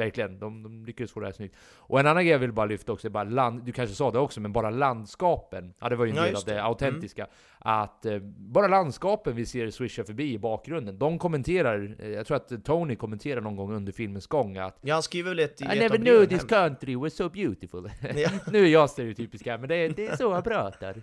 Verkligen, 0.00 0.38
de, 0.38 0.62
de 0.62 0.84
lyckades 0.84 1.12
få 1.12 1.20
det 1.20 1.26
här 1.26 1.32
snyggt. 1.32 1.56
Och 1.76 2.00
en 2.00 2.06
annan 2.06 2.24
grej 2.24 2.32
jag 2.32 2.38
vill 2.38 2.52
bara 2.52 2.66
lyfta 2.66 2.92
också 2.92 3.08
är 3.08 3.10
bara 3.10 3.24
land, 3.24 3.62
du 3.64 3.72
kanske 3.72 3.96
sa 3.96 4.10
det 4.10 4.18
också, 4.18 4.40
men 4.40 4.52
bara 4.52 4.70
landskapen. 4.70 5.74
Ja, 5.78 5.88
det 5.88 5.96
var 5.96 6.04
ju 6.04 6.10
en 6.10 6.16
ja, 6.16 6.22
del 6.22 6.36
av 6.36 6.42
det, 6.46 6.54
det 6.54 6.62
autentiska. 6.62 7.22
Mm. 7.22 7.34
Att 7.58 8.06
eh, 8.06 8.18
bara 8.36 8.68
landskapen 8.68 9.36
vi 9.36 9.46
ser 9.46 9.70
swisha 9.70 10.04
förbi 10.04 10.32
i 10.32 10.38
bakgrunden, 10.38 10.98
de 10.98 11.18
kommenterar, 11.18 11.96
eh, 11.98 12.08
jag 12.08 12.26
tror 12.26 12.36
att 12.36 12.64
Tony 12.64 12.96
kommenterar 12.96 13.40
någon 13.40 13.56
gång 13.56 13.72
under 13.72 13.92
filmens 13.92 14.26
gång 14.26 14.56
att 14.56 14.78
Ja, 14.80 14.94
han 14.94 15.02
skriver 15.02 15.28
väl 15.28 15.38
ett 15.38 15.60
I 15.60 15.64
never 15.64 15.96
knew 15.96 16.26
this 16.26 16.44
country 16.44 16.94
was 16.94 17.14
so 17.14 17.28
beautiful. 17.28 17.90
Ja. 18.16 18.30
nu 18.52 18.64
är 18.64 18.68
jag 18.68 18.90
stereotypisk 18.90 19.46
här, 19.46 19.58
men 19.58 19.68
det, 19.68 19.88
det 19.88 20.06
är 20.06 20.16
så 20.16 20.32
han 20.32 20.42
pratar. 20.42 21.02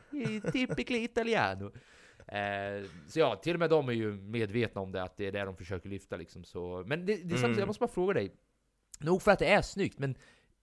Typically 0.52 1.04
italiano. 1.04 1.72
Eh, 2.28 2.86
så 3.08 3.20
ja, 3.20 3.36
till 3.36 3.54
och 3.54 3.60
med 3.60 3.70
de 3.70 3.90
är 3.90 3.94
ju 3.94 4.12
medvetna 4.12 4.82
om 4.82 4.92
det, 4.92 5.04
att 5.04 5.18
det 5.18 5.28
är 5.28 5.32
det 5.32 5.46
de 5.46 5.58
försöker 5.58 5.90
lyfta 5.90 6.18
liksom. 6.18 6.44
Så, 6.44 6.84
men 6.88 7.06
det, 7.06 7.16
det 7.16 7.36
är 7.36 7.46
mm. 7.46 7.60
jag 7.60 7.68
måste 7.68 7.80
bara 7.80 7.92
fråga 7.92 8.14
dig. 8.14 8.32
Nog 9.00 9.22
för 9.22 9.32
att 9.32 9.40
det 9.40 9.54
är 9.54 9.62
snyggt, 9.62 10.00
men 10.00 10.16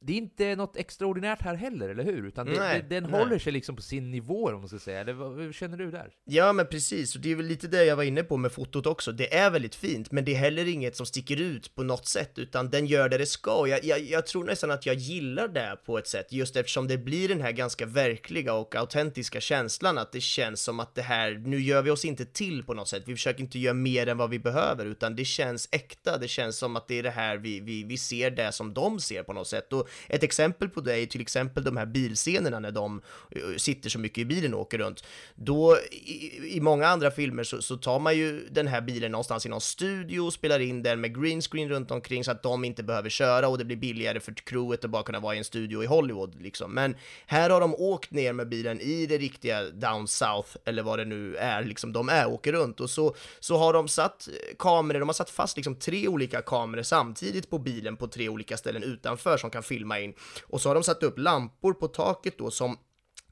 det 0.07 0.13
är 0.13 0.17
inte 0.17 0.57
något 0.57 0.77
extraordinärt 0.77 1.43
här 1.43 1.55
heller, 1.55 1.89
eller 1.89 2.05
hur? 2.05 2.27
Utan 2.27 2.47
det, 2.47 2.59
nej, 2.59 2.85
det, 2.89 3.01
den 3.01 3.11
nej. 3.11 3.21
håller 3.21 3.39
sig 3.39 3.53
liksom 3.53 3.77
på 3.77 3.83
sin 3.83 4.11
nivå, 4.11 4.49
om 4.49 4.59
man 4.59 4.69
ska 4.69 4.79
säga. 4.79 5.01
Eller 5.01 5.43
hur 5.43 5.53
känner 5.53 5.77
du 5.77 5.91
där? 5.91 6.11
Ja, 6.25 6.53
men 6.53 6.67
precis. 6.67 7.15
Och 7.15 7.21
det 7.21 7.33
är 7.33 7.37
väl 7.37 7.47
lite 7.47 7.69
det 7.69 7.85
jag 7.85 7.97
var 7.97 8.03
inne 8.03 8.23
på 8.23 8.37
med 8.37 8.53
fotot 8.53 8.87
också. 8.87 9.13
Det 9.13 9.35
är 9.35 9.51
väldigt 9.51 9.75
fint, 9.75 10.13
men 10.13 10.25
det 10.25 10.35
är 10.35 10.39
heller 10.39 10.69
inget 10.69 10.97
som 10.97 11.07
sticker 11.07 11.41
ut 11.41 11.75
på 11.75 11.83
något 11.83 12.07
sätt, 12.07 12.39
utan 12.39 12.71
den 12.71 12.87
gör 12.87 13.09
det 13.09 13.19
det 13.19 13.27
ska. 13.27 13.67
Jag, 13.69 13.85
jag, 13.85 14.01
jag 14.01 14.27
tror 14.27 14.45
nästan 14.45 14.71
att 14.71 14.87
jag 14.87 14.97
gillar 14.97 15.49
det 15.49 15.79
på 15.87 15.99
ett 15.99 16.07
sätt, 16.07 16.33
just 16.33 16.57
eftersom 16.57 16.89
det 16.89 16.99
blir 16.99 17.29
den 17.29 17.41
här 17.41 17.53
ganska 17.53 17.87
verkliga 17.87 18.55
och 18.55 18.75
autentiska 18.75 19.41
känslan, 19.41 19.99
att 19.99 20.13
det 20.13 20.21
känns 20.21 20.63
som 20.63 20.81
att 20.81 20.95
det 20.95 21.03
här, 21.03 21.31
nu 21.31 21.61
gör 21.61 21.83
vi 21.83 21.91
oss 21.91 22.05
inte 22.05 22.25
till 22.25 22.65
på 22.65 22.75
något 22.75 22.89
sätt. 22.89 23.03
Vi 23.07 23.15
försöker 23.15 23.41
inte 23.41 23.59
göra 23.59 23.75
mer 23.75 24.09
än 24.09 24.19
vad 24.19 24.31
vi 24.31 24.39
behöver, 24.39 24.87
utan 24.87 25.17
det 25.17 25.25
känns 25.25 25.69
äkta. 25.73 26.19
Det 26.19 26.29
känns 26.29 26.57
som 26.59 26.77
att 26.77 26.89
det 26.89 26.99
är 26.99 27.03
det 27.03 27.11
här 27.11 27.37
vi, 27.37 27.61
vi, 27.61 27.85
vi 27.85 27.99
ser 27.99 28.31
det 28.31 28.53
som 28.53 28.75
de 28.75 29.01
ser 29.01 29.23
på 29.23 29.33
något 29.33 29.49
sätt. 29.49 29.73
Och 29.73 29.89
ett 30.09 30.23
exempel 30.23 30.69
på 30.69 30.81
det 30.81 30.99
är 30.99 31.07
till 31.07 31.21
exempel 31.21 31.65
de 31.65 31.77
här 31.77 31.87
bilscenerna 31.87 32.61
när 32.61 32.71
de 32.71 33.03
eh, 33.31 33.57
sitter 33.57 33.91
så 33.91 33.99
mycket 33.99 34.19
i 34.19 34.25
bilen 34.25 34.55
och 34.55 34.61
åker 34.61 34.79
runt. 34.79 35.05
Då, 35.35 35.79
i, 35.93 36.57
i 36.57 36.61
många 36.61 36.89
andra 36.89 37.11
filmer 37.11 37.45
så, 37.45 37.63
så, 37.63 37.77
tar 37.77 37.99
man 37.99 38.17
ju 38.17 38.49
den 38.51 38.67
här 38.67 38.81
bilen 38.81 39.13
någonstans 39.13 39.47
i 39.47 39.49
någon 39.49 39.61
studio, 39.61 40.21
och 40.21 40.33
spelar 40.33 40.61
in 40.61 40.83
den 40.83 41.01
med 41.01 41.23
green 41.23 41.41
screen 41.41 41.69
runt 41.69 41.91
omkring 41.91 42.25
så 42.25 42.31
att 42.31 42.43
de 42.43 42.65
inte 42.65 42.83
behöver 42.83 43.11
köra 43.11 43.49
och 43.49 43.59
det 43.59 43.65
blir 43.65 43.77
billigare 43.77 44.21
för 44.21 44.35
crewet 44.35 44.85
att 44.85 44.91
bara 44.91 45.03
kunna 45.03 45.21
vara 45.21 45.35
i 45.35 45.39
en 45.39 45.45
studio 45.45 45.83
i 45.83 45.87
Hollywood 45.87 46.43
liksom. 46.43 46.75
Men 46.75 46.97
här 47.27 47.51
har 47.51 47.61
de 47.61 47.75
åkt 47.75 48.11
ner 48.11 48.33
med 48.33 48.49
bilen 48.49 48.81
i 48.81 49.07
det 49.07 49.19
riktiga 49.19 49.63
down 49.71 50.09
south, 50.09 50.57
eller 50.65 50.83
vad 50.83 50.99
det 50.99 51.05
nu 51.05 51.37
är, 51.37 51.65
liksom 51.65 51.93
de 51.93 52.09
är, 52.09 52.27
åker 52.27 52.53
runt 52.53 52.81
och 52.81 52.91
så, 52.91 53.15
så 53.41 53.57
har 53.57 53.73
de 53.73 53.89
satt 53.89 54.29
kameror, 54.59 55.01
de 55.01 55.09
har 55.09 55.15
satt 55.15 55.31
fast 55.31 55.57
liksom 55.57 55.77
tre 55.77 56.09
olika 56.09 56.43
kameror 56.43 56.83
samtidigt 56.83 57.51
på 57.51 57.59
bilen 57.59 57.97
på 57.97 58.07
tre 58.07 58.29
olika 58.29 58.57
ställen 58.57 58.83
utanför 58.83 59.37
som 59.37 59.51
kan 59.51 59.63
filma 59.63 59.84
in. 59.93 60.15
Och 60.47 60.61
så 60.61 60.69
har 60.69 60.75
de 60.75 60.85
satt 60.85 61.03
upp 61.03 61.19
lampor 61.19 61.73
på 61.73 61.89
taket 61.89 62.39
då 62.39 62.51
som 62.51 62.79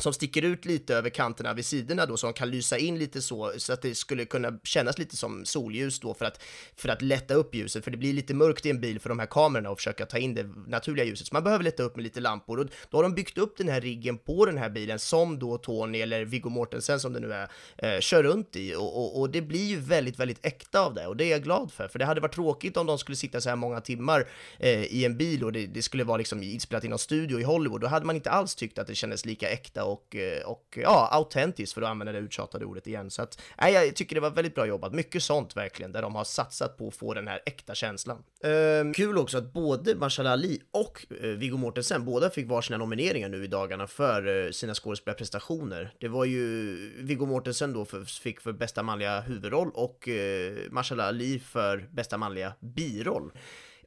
som 0.03 0.12
sticker 0.12 0.43
ut 0.43 0.65
lite 0.65 0.95
över 0.95 1.11
kanterna 1.11 1.55
vid 1.55 1.65
sidorna 1.65 2.07
då, 2.07 2.17
som 2.17 2.33
kan 2.33 2.51
lysa 2.51 2.79
in 2.79 2.99
lite 2.99 3.23
så, 3.23 3.53
så 3.57 3.73
att 3.73 3.83
det 3.83 3.95
skulle 3.95 4.25
kunna 4.25 4.59
kännas 4.65 4.99
lite 4.99 5.17
som 5.17 5.45
solljus 5.45 6.01
då 6.01 6.15
för 6.15 6.25
att, 6.25 6.43
för 6.77 6.88
att 6.88 7.03
lätta 7.03 7.35
upp 7.35 7.55
ljuset, 7.55 7.85
för 7.85 7.91
det 7.91 7.97
blir 7.97 8.12
lite 8.12 8.35
mörkt 8.35 8.67
i 8.67 8.71
en 8.71 8.81
bil 8.81 9.01
för 9.01 9.09
de 9.09 9.19
här 9.19 9.27
kamerorna 9.27 9.71
och 9.71 9.79
försöka 9.79 10.07
ta 10.07 10.19
in 10.19 10.35
det 10.35 10.49
naturliga 10.67 11.05
ljuset, 11.05 11.27
så 11.27 11.35
man 11.35 11.45
behöver 11.45 11.65
lätta 11.65 11.83
upp 11.83 11.97
med 11.97 12.03
lite 12.03 12.21
lampor. 12.21 12.61
Och 12.61 12.67
då 12.91 12.99
har 12.99 13.03
de 13.03 13.15
byggt 13.15 13.38
upp 13.38 13.57
den 13.57 13.69
här 13.69 13.81
riggen 13.81 14.19
på 14.19 14.47
den 14.47 14.59
här 14.59 14.71
bilen 14.71 14.99
som 14.99 15.38
då 15.38 15.59
Tony 15.59 16.01
eller 16.01 16.25
Viggo 16.25 16.49
Mortensen 16.49 17.01
som 17.01 17.12
det 17.12 17.21
nu 17.21 17.33
är, 17.33 17.49
eh, 17.79 18.01
kör 18.01 18.23
runt 18.23 18.57
i. 18.57 18.75
Och, 18.75 18.99
och, 18.99 19.21
och, 19.21 19.31
det 19.31 19.43
blir 19.43 19.67
ju 19.67 19.77
väldigt, 19.77 20.19
väldigt 20.19 20.47
äkta 20.47 20.81
av 20.81 20.95
det. 20.95 21.07
Och 21.07 21.17
det 21.17 21.25
är 21.25 21.31
jag 21.31 21.43
glad 21.43 21.73
för, 21.73 21.88
för 21.88 21.99
det 21.99 22.05
hade 22.05 22.21
varit 22.21 22.35
tråkigt 22.35 22.77
om 22.77 22.87
de 22.87 22.99
skulle 22.99 23.17
sitta 23.17 23.41
så 23.41 23.49
här 23.49 23.57
många 23.57 23.81
timmar 23.81 24.29
eh, 24.59 24.85
i 24.85 25.05
en 25.05 25.17
bil 25.17 25.45
och 25.45 25.53
det, 25.53 25.67
det 25.67 25.83
skulle 25.83 26.05
vara 26.05 26.17
liksom 26.17 26.43
inspelat 26.43 26.85
i 26.85 26.88
någon 26.88 26.99
studio 26.99 27.41
i 27.41 27.43
Hollywood, 27.43 27.81
då 27.81 27.87
hade 27.87 28.07
man 28.07 28.17
inte 28.17 28.31
alls 28.31 28.55
tyckt 28.55 28.79
att 28.79 28.87
det 28.87 28.95
kändes 28.95 29.25
lika 29.25 29.49
äkta 29.49 29.85
och, 29.92 30.16
eh, 30.16 30.42
och 30.46 30.74
eh, 30.76 30.83
ja, 30.83 31.09
autentiskt 31.12 31.74
för 31.74 31.83
att 31.83 31.88
använda 31.88 32.12
det 32.12 32.18
uttjatade 32.18 32.64
ordet 32.64 32.87
igen. 32.87 33.11
Så 33.11 33.22
att, 33.22 33.40
nej, 33.61 33.72
jag 33.72 33.96
tycker 33.96 34.14
det 34.14 34.20
var 34.20 34.31
väldigt 34.31 34.55
bra 34.55 34.66
jobbat. 34.66 34.92
Mycket 34.92 35.22
sånt 35.22 35.57
verkligen, 35.57 35.92
där 35.92 36.02
de 36.02 36.14
har 36.14 36.24
satsat 36.24 36.76
på 36.76 36.88
att 36.88 36.94
få 36.94 37.14
den 37.14 37.28
här 37.28 37.40
äkta 37.46 37.74
känslan. 37.74 38.24
Ehm, 38.44 38.94
kul 38.94 39.18
också 39.18 39.38
att 39.38 39.52
både 39.52 39.94
Marshall 39.94 40.26
Ali 40.26 40.61
och 40.70 41.07
eh, 41.20 41.28
Viggo 41.28 41.57
Mortensen, 41.57 42.05
båda 42.05 42.31
fick 42.31 42.48
varsina 42.48 42.78
nomineringar 42.78 43.28
nu 43.28 43.44
i 43.44 43.46
dagarna 43.46 43.87
för 43.87 44.46
eh, 44.46 44.50
sina 44.50 44.74
skådespelarprestationer. 44.74 45.94
Det 46.00 46.09
var 46.09 46.24
ju 46.24 46.76
Viggo 46.98 47.26
Mortensen 47.26 47.72
då 47.72 47.85
för, 47.85 48.05
fick 48.05 48.40
för 48.40 48.52
bästa 48.52 48.83
manliga 48.83 49.20
huvudroll 49.20 49.71
och 49.75 50.08
eh, 50.08 50.54
Marshall 50.71 51.00
Ali 51.00 51.38
för 51.38 51.88
bästa 51.90 52.19
manliga 52.19 52.52
biroll 52.60 53.33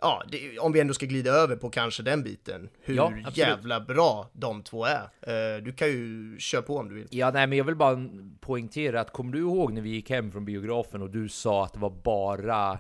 ja, 0.06 0.24
det, 0.32 0.60
om 0.60 0.72
vi 0.72 0.80
ändå 0.80 0.94
ska 0.94 1.06
glida 1.06 1.32
över 1.32 1.56
på 1.56 1.70
kanske 1.70 2.04
den 2.04 2.24
biten, 2.24 2.70
hur 2.82 2.96
Ja, 2.96 3.14
jävla 3.34 3.80
bra 3.80 4.30
de 4.34 4.64
två 4.64 4.86
är. 4.86 5.10
Eh, 5.22 5.64
du 5.64 5.74
kan 5.74 5.88
ju 5.88 6.36
köra 6.40 6.62
på 6.62 6.78
om 6.78 6.90
du 6.90 6.96
vill. 6.96 7.08
Ja, 7.10 7.32
nej, 7.32 7.48
men 7.48 7.58
jag 7.58 7.66
vill 7.66 7.76
bara 7.76 8.10
poängtera 8.40 9.02
att 9.02 9.14
kommer 9.14 9.32
du 9.32 9.40
ihåg 9.40 9.74
när 9.74 9.82
vi 9.82 9.90
gick 9.90 10.10
hem 10.10 10.32
från 10.32 10.46
biografen 10.46 11.02
och 11.02 11.10
du 11.10 11.30
sa 11.30 11.66
att 11.66 11.74
det 11.74 11.80
var 11.80 11.90
bara 12.04 12.80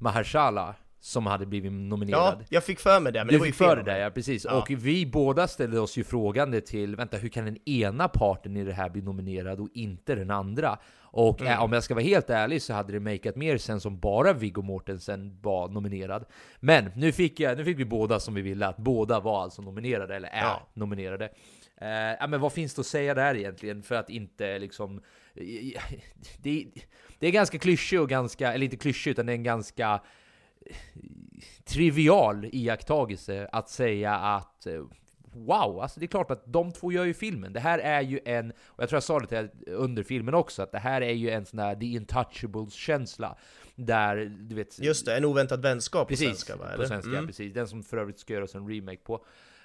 Mahershala 0.00 0.74
som 1.00 1.26
hade 1.26 1.46
blivit 1.46 1.72
nominerad? 1.72 2.36
Ja, 2.38 2.46
jag 2.48 2.64
fick 2.64 2.80
för 2.80 3.00
mig 3.00 3.12
det, 3.12 3.18
men 3.18 3.26
du 3.26 3.32
det 3.32 3.38
var 3.38 3.46
ju 3.46 3.52
för 3.52 3.76
det 3.76 3.82
där, 3.82 3.98
ja 3.98 4.10
precis. 4.10 4.44
Ja. 4.44 4.58
Och 4.58 4.70
vi 4.70 5.06
båda 5.06 5.48
ställde 5.48 5.80
oss 5.80 5.96
ju 5.96 6.04
frågande 6.04 6.60
till, 6.60 6.96
vänta 6.96 7.16
hur 7.16 7.28
kan 7.28 7.44
den 7.44 7.68
ena 7.68 8.08
parten 8.08 8.56
i 8.56 8.64
det 8.64 8.72
här 8.72 8.90
bli 8.90 9.02
nominerad 9.02 9.60
och 9.60 9.68
inte 9.74 10.14
den 10.14 10.30
andra? 10.30 10.78
Och 11.14 11.40
Mm. 11.40 11.52
eh, 11.52 11.62
om 11.62 11.72
jag 11.72 11.82
ska 11.84 11.94
vara 11.94 12.04
helt 12.04 12.30
ärlig 12.30 12.62
så 12.62 12.72
hade 12.74 12.92
det 12.92 13.00
makeat 13.00 13.36
mer 13.36 13.58
sens 13.58 13.86
om 13.86 13.98
bara 14.00 14.32
Viggo 14.32 14.62
Mortensen 14.62 15.38
var 15.42 15.68
nominerad. 15.68 16.24
Men 16.60 16.90
nu 16.96 17.12
fick, 17.12 17.40
jag, 17.40 17.56
nu 17.58 17.64
fick 17.64 17.78
vi 17.78 17.84
båda 17.84 18.20
som 18.20 18.34
vi 18.34 18.42
ville, 18.42 18.66
att 18.66 18.76
båda 18.76 19.20
var 19.20 19.42
alltså 19.42 19.62
nominerade, 19.62 20.16
eller 20.16 20.28
är 20.28 20.42
Ja. 20.42 20.68
nominerade. 20.74 21.24
Eh, 21.80 21.88
ja, 22.20 22.26
men 22.26 22.40
vad 22.40 22.52
finns 22.52 22.74
det 22.74 22.80
att 22.80 22.86
säga 22.86 23.14
där 23.14 23.34
egentligen? 23.34 23.82
För 23.82 23.94
att 23.94 24.10
inte 24.10 24.58
liksom... 24.58 25.02
Det, 26.38 26.66
det 27.18 27.26
är 27.26 27.30
ganska 27.30 27.58
klyschigt 27.58 28.00
och 28.02 28.08
ganska, 28.08 28.52
eller 28.52 28.64
inte 28.64 28.76
klyschigt 28.76 29.18
utan 29.18 29.26
det 29.26 29.32
är 29.32 29.36
en 29.36 29.42
ganska 29.42 30.00
trivial 31.64 32.48
iakttagelse 32.52 33.48
att 33.52 33.68
säga 33.70 34.14
att 34.14 34.66
eh, 34.66 34.82
Wow, 35.34 35.80
alltså 35.80 36.00
det 36.00 36.06
är 36.06 36.08
klart 36.08 36.30
att 36.30 36.42
de 36.52 36.72
två 36.72 36.92
gör 36.92 37.04
ju 37.04 37.14
filmen. 37.14 37.52
Det 37.52 37.60
här 37.60 37.78
är 37.78 38.00
ju 38.00 38.20
en, 38.24 38.50
och 38.66 38.82
jag 38.82 38.88
tror 38.88 38.96
jag 38.96 39.02
sa 39.02 39.20
det 39.20 39.32
er 39.32 39.50
under 39.66 40.02
filmen 40.02 40.34
också, 40.34 40.62
att 40.62 40.72
det 40.72 40.78
här 40.78 41.00
är 41.00 41.12
ju 41.12 41.30
en 41.30 41.46
sån 41.46 41.56
där 41.56 41.74
The 41.74 41.86
Intouchables-känsla. 41.86 43.36
Där, 43.74 44.16
du 44.40 44.54
vet... 44.54 44.78
Just 44.78 45.06
det, 45.06 45.16
en 45.16 45.24
oväntad 45.24 45.62
vänskap 45.62 46.08
precis, 46.08 46.28
på 46.28 46.34
svenska 46.34 46.56
va? 46.56 46.66
på 46.66 46.72
eller? 46.72 46.86
svenska, 46.86 47.10
Mm. 47.10 47.26
precis. 47.26 47.54
Den 47.54 47.68
som 47.68 47.82
för 47.82 47.96
övrigt 47.96 48.18
ska 48.18 48.32
göras 48.32 48.54
en 48.54 48.68
remake 48.68 49.00
på. 49.04 49.14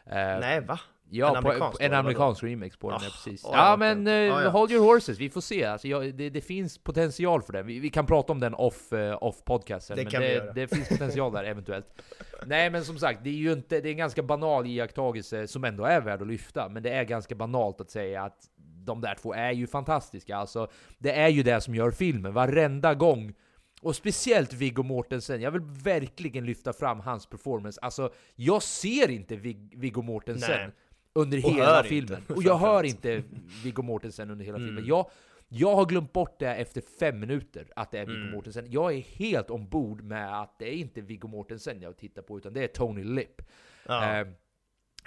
Eh, 0.06 0.14
Nej, 0.16 0.62
va? 0.62 0.80
Ja, 1.10 1.30
En 1.30 1.36
amerikansk 1.38 1.78
på, 1.80 1.84
en 1.86 1.94
amerikansk 1.94 2.44
remake 2.44 2.78
på 2.78 2.90
den, 2.90 3.00
Ah, 3.00 3.04
ja, 3.04 3.10
precis. 3.10 3.44
ja, 3.44 3.50
Ja, 3.54 3.74
okej. 3.74 3.96
men 3.96 4.08
eh, 4.08 4.14
Ja, 4.14 4.44
ja. 4.44 4.50
hold 4.50 4.72
your 4.72 4.86
horses, 4.94 5.20
vi 5.20 5.30
får 5.30 5.42
se. 5.42 5.64
Alltså, 5.66 5.88
jag, 5.88 6.16
det, 6.16 6.30
det 6.30 6.42
finns 6.42 6.78
potential 6.78 7.42
för 7.42 7.54
den. 7.54 7.66
Vi, 7.68 7.80
vi 7.80 7.90
kan 7.90 8.06
prata 8.06 8.34
om 8.34 8.40
den 8.40 8.54
off, 8.54 8.94
eh, 8.94 9.18
off 9.24 9.44
podcasten, 9.46 9.96
Det 9.98 10.04
men 10.04 10.12
kan 10.12 10.22
vi 10.22 10.28
det, 10.28 10.34
göra. 10.34 10.54
det 10.54 10.68
finns 10.68 10.90
potential 10.90 11.34
där 11.34 11.44
eventuellt. 11.44 11.86
Nej, 12.46 12.70
men 12.70 12.86
som 12.86 12.98
sagt, 13.00 13.20
det 13.24 13.30
är 13.30 13.34
ju 13.34 13.54
inte, 13.54 13.82
det 13.82 13.90
är 13.90 13.92
en 13.92 13.98
ganska 13.98 14.24
banal 14.24 14.68
iakttagelse 14.68 15.48
som 15.48 15.64
ändå 15.64 15.86
är 15.86 16.02
värd 16.02 16.22
att 16.22 16.28
lyfta, 16.28 16.70
men 16.70 16.84
det 16.84 16.90
är 16.90 17.04
ganska 17.04 17.36
banalt 17.36 17.82
att 17.82 17.90
säga 17.90 18.24
att 18.24 18.38
de 18.86 19.02
där 19.02 19.16
två 19.22 19.34
är 19.34 19.52
ju 19.52 19.68
fantastiska. 19.68 20.38
Alltså, 20.38 20.68
det 20.98 21.12
är 21.12 21.28
ju 21.30 21.44
det 21.44 21.62
som 21.62 21.76
gör 21.76 21.92
filmen. 21.92 22.34
Varenda 22.34 22.94
gång 22.94 23.34
och 23.82 23.96
speciellt 23.96 24.54
Viggo 24.54 24.84
Mortensen, 24.84 25.42
jag 25.42 25.52
vill 25.52 25.62
verkligen 25.62 26.46
lyfta 26.46 26.74
fram 26.74 27.00
hans 27.00 27.26
performance. 27.26 27.80
Alltså, 27.82 28.10
jag 28.36 28.64
ser 28.64 29.10
inte 29.12 29.36
Vig 29.36 29.74
Viggo 29.80 30.02
Mortensen 30.02 30.58
Nej. 30.60 30.70
Under 31.18 31.38
Och 31.46 31.52
hela 31.52 31.66
hör 31.66 31.78
inte, 31.78 31.90
filmen. 31.90 32.22
Och 32.36 32.44
jag 32.44 32.58
hör 32.58 32.84
inte 32.84 33.24
Viggo 33.64 33.82
Mortensen 33.82 34.32
under 34.32 34.46
hela 34.46 34.58
Mm. 34.58 34.68
filmen. 34.68 34.86
Jag, 34.86 35.10
jag 35.50 35.76
har 35.76 35.86
glömt 35.86 36.14
bort 36.14 36.40
det 36.40 36.56
efter 36.56 36.82
fem 37.00 37.20
minuter, 37.20 37.68
att 37.76 37.92
det 37.92 38.00
är 38.00 38.06
Viggo 38.06 38.20
Mm. 38.20 38.32
Mortensen. 38.32 38.66
Jag 38.72 38.94
är 38.94 39.00
helt 39.00 39.50
ombord 39.50 40.02
med 40.04 40.42
att 40.42 40.60
det 40.60 40.66
är 40.70 40.74
inte 40.74 41.02
Viggo 41.02 41.28
Mortensen 41.28 41.82
jag 41.82 41.98
tittar 41.98 42.22
på, 42.22 42.38
utan 42.38 42.54
det 42.54 42.64
är 42.64 42.68
Tony 42.68 43.04
Lip. 43.04 43.42
Ja. 43.86 44.20
Eh, 44.20 44.28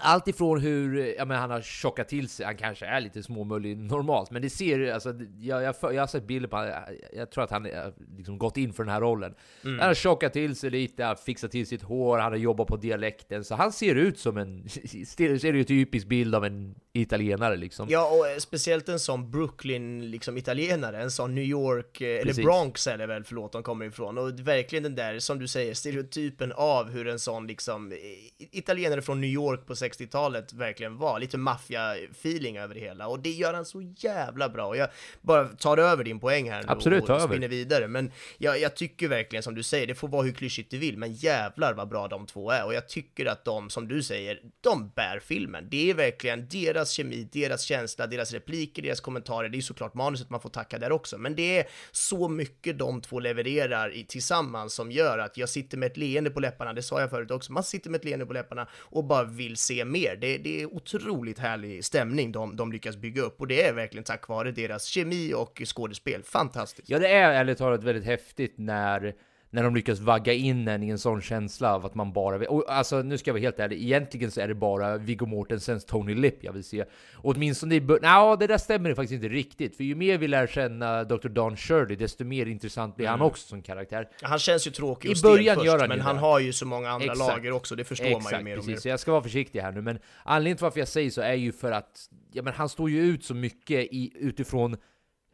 allt 0.01 0.29
ifrån 0.29 0.61
hur 0.61 1.15
ja, 1.19 1.25
men 1.25 1.39
han 1.39 1.51
har 1.51 1.61
tjockat 1.61 2.09
till 2.09 2.29
sig, 2.29 2.47
han 2.47 2.57
kanske 2.57 2.87
är 2.87 3.01
lite 3.01 3.23
småmullig 3.23 3.77
normalt, 3.77 4.31
men 4.31 4.43
det 4.43 4.51
ser 4.51 4.93
alltså, 4.93 5.15
jag, 5.41 5.63
jag, 5.63 5.75
jag 5.83 6.03
har 6.03 6.07
sett 6.07 6.27
bilder 6.27 6.49
på 6.49 6.57
honom, 6.57 6.73
jag 7.13 7.31
tror 7.31 7.45
att 7.45 7.51
han 7.51 7.65
har 7.65 7.93
liksom 8.17 8.39
gått 8.39 8.57
in 8.57 8.73
för 8.73 8.85
den 8.85 8.93
här 8.93 9.01
rollen. 9.01 9.35
Mm. 9.65 9.79
Han 9.79 9.89
har 9.89 9.95
tjockat 9.95 10.33
till 10.33 10.57
sig 10.57 10.71
lite, 10.71 11.17
fixat 11.25 11.51
till 11.51 11.67
sitt 11.67 11.83
hår, 11.83 12.19
han 12.19 12.33
har 12.33 12.39
jobbat 12.39 12.69
på 12.69 12.77
dialekten, 12.77 13.45
så 13.45 13.55
han 13.55 13.73
ser 13.73 13.95
ut 13.95 14.19
som 14.19 14.37
en 14.37 14.69
stereotypisk 15.39 16.07
bild 16.07 16.35
av 16.35 16.45
en 16.45 16.75
italienare 16.93 17.57
liksom. 17.57 17.87
Ja, 17.91 18.11
och 18.11 18.29
eh, 18.29 18.37
speciellt 18.37 18.89
en 18.89 19.01
sån 19.01 19.31
Brooklyn, 19.31 20.11
liksom 20.11 20.37
italienare, 20.37 21.03
en 21.03 21.11
sån 21.11 21.35
New 21.35 21.45
York, 21.45 22.01
eh, 22.01 22.09
eller 22.09 22.23
Precis. 22.23 22.45
Bronx 22.45 22.87
är 22.87 22.99
det 22.99 23.07
väl, 23.07 23.25
förlåt, 23.25 23.53
de 23.53 23.63
kommer 23.63 23.87
ifrån. 23.87 24.19
Och 24.19 24.41
verkligen 24.41 24.83
den 24.83 24.95
där, 24.95 25.19
som 25.19 25.39
du 25.39 25.49
säger, 25.49 25.75
stereotypen 25.75 26.53
av 26.53 26.91
hur 26.91 27.09
en 27.09 27.19
sån 27.19 27.47
liksom 27.47 27.93
italienare 28.39 29.03
från 29.03 29.21
New 29.21 29.31
York 29.31 29.67
på 29.67 29.77
60-talet 29.91 30.53
verkligen 30.53 30.99
var. 30.99 31.21
Lite 31.21 31.37
maffia-feeling 31.37 32.59
över 32.59 32.75
det 32.75 32.81
hela. 32.81 33.07
Och 33.07 33.21
det 33.21 33.31
gör 33.31 33.55
han 33.55 33.65
så 33.65 33.83
jävla 33.97 34.49
bra. 34.49 34.67
Och 34.67 34.77
jag 34.77 34.89
bara 35.21 35.49
tar 35.49 35.79
över 35.79 36.05
din 36.05 36.21
poäng 36.21 36.51
här 36.51 36.63
nu 36.63 36.69
Absolut, 36.69 37.03
och, 37.03 37.11
och 37.11 37.17
över. 37.17 37.29
spinner 37.29 37.49
vidare. 37.49 37.89
Men 37.89 38.13
jag, 38.39 38.61
jag 38.61 38.77
tycker 38.77 39.09
verkligen, 39.09 39.43
som 39.43 39.55
du 39.55 39.63
säger, 39.63 39.87
det 39.87 39.95
får 39.95 40.09
vara 40.09 40.23
hur 40.23 40.33
klyschigt 40.33 40.71
du 40.71 40.79
vill, 40.79 40.99
men 40.99 41.13
jävlar 41.13 41.75
vad 41.75 41.89
bra 41.89 42.09
de 42.09 42.27
två 42.27 42.51
är. 42.51 42.65
Och 42.65 42.75
jag 42.75 42.89
tycker 42.89 43.27
att 43.27 43.45
de, 43.45 43.71
som 43.71 43.89
du 43.89 44.03
säger, 44.03 44.41
de 44.61 44.89
bär 44.89 45.21
filmen. 45.25 45.69
Det 45.71 45.91
är 45.91 45.95
verkligen 45.95 46.49
deras 46.49 46.91
kemi, 46.91 47.29
deras 47.33 47.63
känsla, 47.63 48.07
deras 48.07 48.33
repliker, 48.33 48.83
deras 48.83 49.01
kommentarer. 49.01 49.49
Det 49.49 49.59
är 49.59 49.63
såklart 49.63 49.95
manuset 49.95 50.31
man 50.31 50.41
får 50.41 50.51
tacka 50.51 50.79
där 50.79 50.93
också, 50.93 51.19
men 51.19 51.35
det 51.35 51.59
är 51.59 51.67
så 51.93 52.29
mycket 52.29 52.79
de 52.79 53.01
två 53.01 53.21
levererar 53.21 53.95
i, 53.95 54.05
tillsammans 54.05 54.75
som 54.75 54.93
gör 54.93 55.19
att 55.19 55.37
jag 55.37 55.49
sitter 55.49 55.79
med 55.79 55.87
ett 55.87 55.97
leende 55.97 56.31
på 56.31 56.41
läpparna, 56.41 56.73
det 56.73 56.83
sa 56.83 57.01
jag 57.01 57.11
förut 57.11 57.31
också, 57.31 57.53
man 57.53 57.63
sitter 57.63 57.91
med 57.91 57.99
ett 57.99 58.05
leende 58.05 58.27
på 58.27 58.33
läpparna 58.33 58.69
och 58.75 59.05
bara 59.05 59.25
vill 59.25 59.57
se 59.57 59.70
mer. 59.85 60.17
Det, 60.17 60.39
det 60.39 60.63
är 60.63 60.75
otroligt 60.75 61.39
härlig 61.39 61.85
stämning 61.85 62.33
de, 62.33 62.57
de 62.57 62.73
lyckas 62.73 62.97
bygga 62.97 63.23
upp 63.23 63.41
och 63.41 63.47
det 63.47 63.63
är 63.63 63.73
verkligen 63.73 64.05
tack 64.05 64.29
vare 64.29 64.53
deras 64.53 64.85
kemi 64.85 65.35
och 65.35 65.63
skådespel. 65.65 66.23
Fantastiskt. 66.23 66.91
Ja, 66.91 66.99
det 66.99 67.09
är 67.09 67.33
ärligt 67.33 67.59
talat 67.59 67.85
väldigt 67.85 68.05
häftigt 68.05 68.55
när, 68.59 69.15
när 69.53 69.63
de 69.63 69.75
lyckas 69.75 70.01
vagga 70.01 70.33
in 70.33 70.69
en 70.69 70.83
i 70.83 70.89
en 70.89 70.99
sån 70.99 71.21
känsla 71.21 71.75
av 71.75 71.87
att 71.87 71.95
man 71.95 72.13
bara 72.13 72.39
vill... 72.39 72.49
Och 72.49 72.65
alltså, 72.73 73.03
nu 73.03 73.19
ska 73.19 73.29
jag 73.29 73.35
vara 73.35 73.41
helt 73.41 73.59
ärlig, 73.59 73.83
egentligen 73.83 74.31
så 74.31 74.41
är 74.41 74.49
det 74.49 74.55
bara 74.55 74.99
Viggo 74.99 75.27
Mortensens 75.27 75.85
Tony 75.85 76.15
Lip 76.15 76.45
jag 76.45 76.53
vill 76.53 76.65
se. 76.65 76.83
Och 77.15 77.35
åtminstone 77.35 77.75
i 77.75 77.81
början... 77.81 78.03
Nja, 78.03 78.37
det 78.37 78.47
där 78.47 78.59
stämmer 78.59 78.95
faktiskt 78.95 79.13
inte 79.13 79.29
riktigt, 79.29 79.77
för 79.77 79.85
ju 79.85 79.95
mer 79.95 80.19
vi 80.19 80.29
lär 80.29 80.47
känna 80.47 81.05
Dr. 81.05 81.29
Don 81.29 81.57
Shirley, 81.57 81.97
desto 81.97 82.25
mer 82.25 82.47
intressant 82.47 82.97
blir 82.97 83.07
han 83.07 83.21
också 83.21 83.49
som 83.49 83.63
karaktär. 83.63 84.09
Han 84.23 84.39
känns 84.39 84.67
ju 84.67 84.71
tråkig 84.71 85.11
och 85.11 85.17
I 85.17 85.23
början 85.23 85.57
först, 85.57 85.67
gör 85.67 85.79
han 85.79 85.89
men 85.89 86.01
han 86.01 86.19
har 86.19 86.39
ju 86.39 86.53
så 86.53 86.67
många 86.67 86.91
andra 86.91 87.13
Exakt. 87.13 87.31
lager 87.31 87.53
också, 87.53 87.77
det 87.77 87.85
förstår 87.85 88.05
man 88.05 88.13
ju 88.13 88.19
Exakt, 88.19 88.45
mer 88.45 88.59
och 88.59 88.65
precis. 88.65 88.83
Så 88.83 88.89
mer. 88.89 88.93
jag 88.93 89.01
ska 89.01 89.13
vara 89.13 89.23
försiktig 89.23 89.61
här 89.61 89.73
nu, 89.73 89.81
men 89.81 89.99
anledningen 90.25 90.57
till 90.57 90.65
varför 90.65 90.79
jag 90.79 90.89
säger 90.89 91.11
så 91.11 91.21
är 91.21 91.35
ju 91.35 91.53
för 91.53 91.73
att 91.73 92.09
ja, 92.33 92.43
men 92.43 92.53
han 92.53 92.69
står 92.69 92.91
ju 92.91 93.01
ut 93.01 93.25
så 93.25 93.35
mycket 93.35 93.79
i, 93.91 94.13
utifrån 94.15 94.77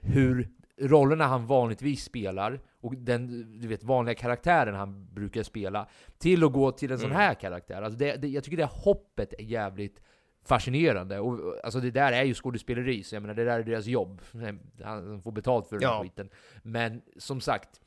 hur 0.03 0.49
rollerna 0.81 1.27
han 1.27 1.47
vanligtvis 1.47 2.05
spelar 2.05 2.61
och 2.87 2.95
den 2.97 3.47
du 3.61 3.69
vet, 3.69 3.85
vanliga 3.85 4.15
karaktären 4.15 4.75
han 4.75 5.15
brukar 5.15 5.43
spela 5.43 5.89
till 6.19 6.45
att 6.45 6.53
gå 6.53 6.73
till 6.73 6.93
en 6.93 6.99
sån 6.99 7.11
Mm. 7.11 7.17
här 7.23 7.35
karaktär. 7.35 7.83
Alltså 7.83 7.99
det, 7.99 8.17
det, 8.17 8.29
jag 8.29 8.45
tycker 8.45 8.57
det 8.57 8.65
hoppet 8.73 9.35
är 9.39 9.43
jävligt 9.45 10.03
fascinerande. 10.45 11.21
Och, 11.21 11.65
alltså 11.65 11.81
det 11.81 11.91
där 11.91 12.13
är 12.13 12.23
ju 12.25 12.35
skådespeleri, 12.35 13.03
så 13.03 13.15
jag 13.15 13.23
menar 13.23 13.35
det 13.35 13.45
där 13.45 13.59
är 13.61 13.65
deras 13.65 13.87
jobb. 13.87 14.23
Han 14.85 15.23
får 15.23 15.33
betalt 15.33 15.67
för 15.69 15.77
den 15.79 15.83
Ja. 15.89 16.03
skiten. 16.03 16.29
Men 16.63 17.03
som 17.17 17.41
sagt, 17.41 17.81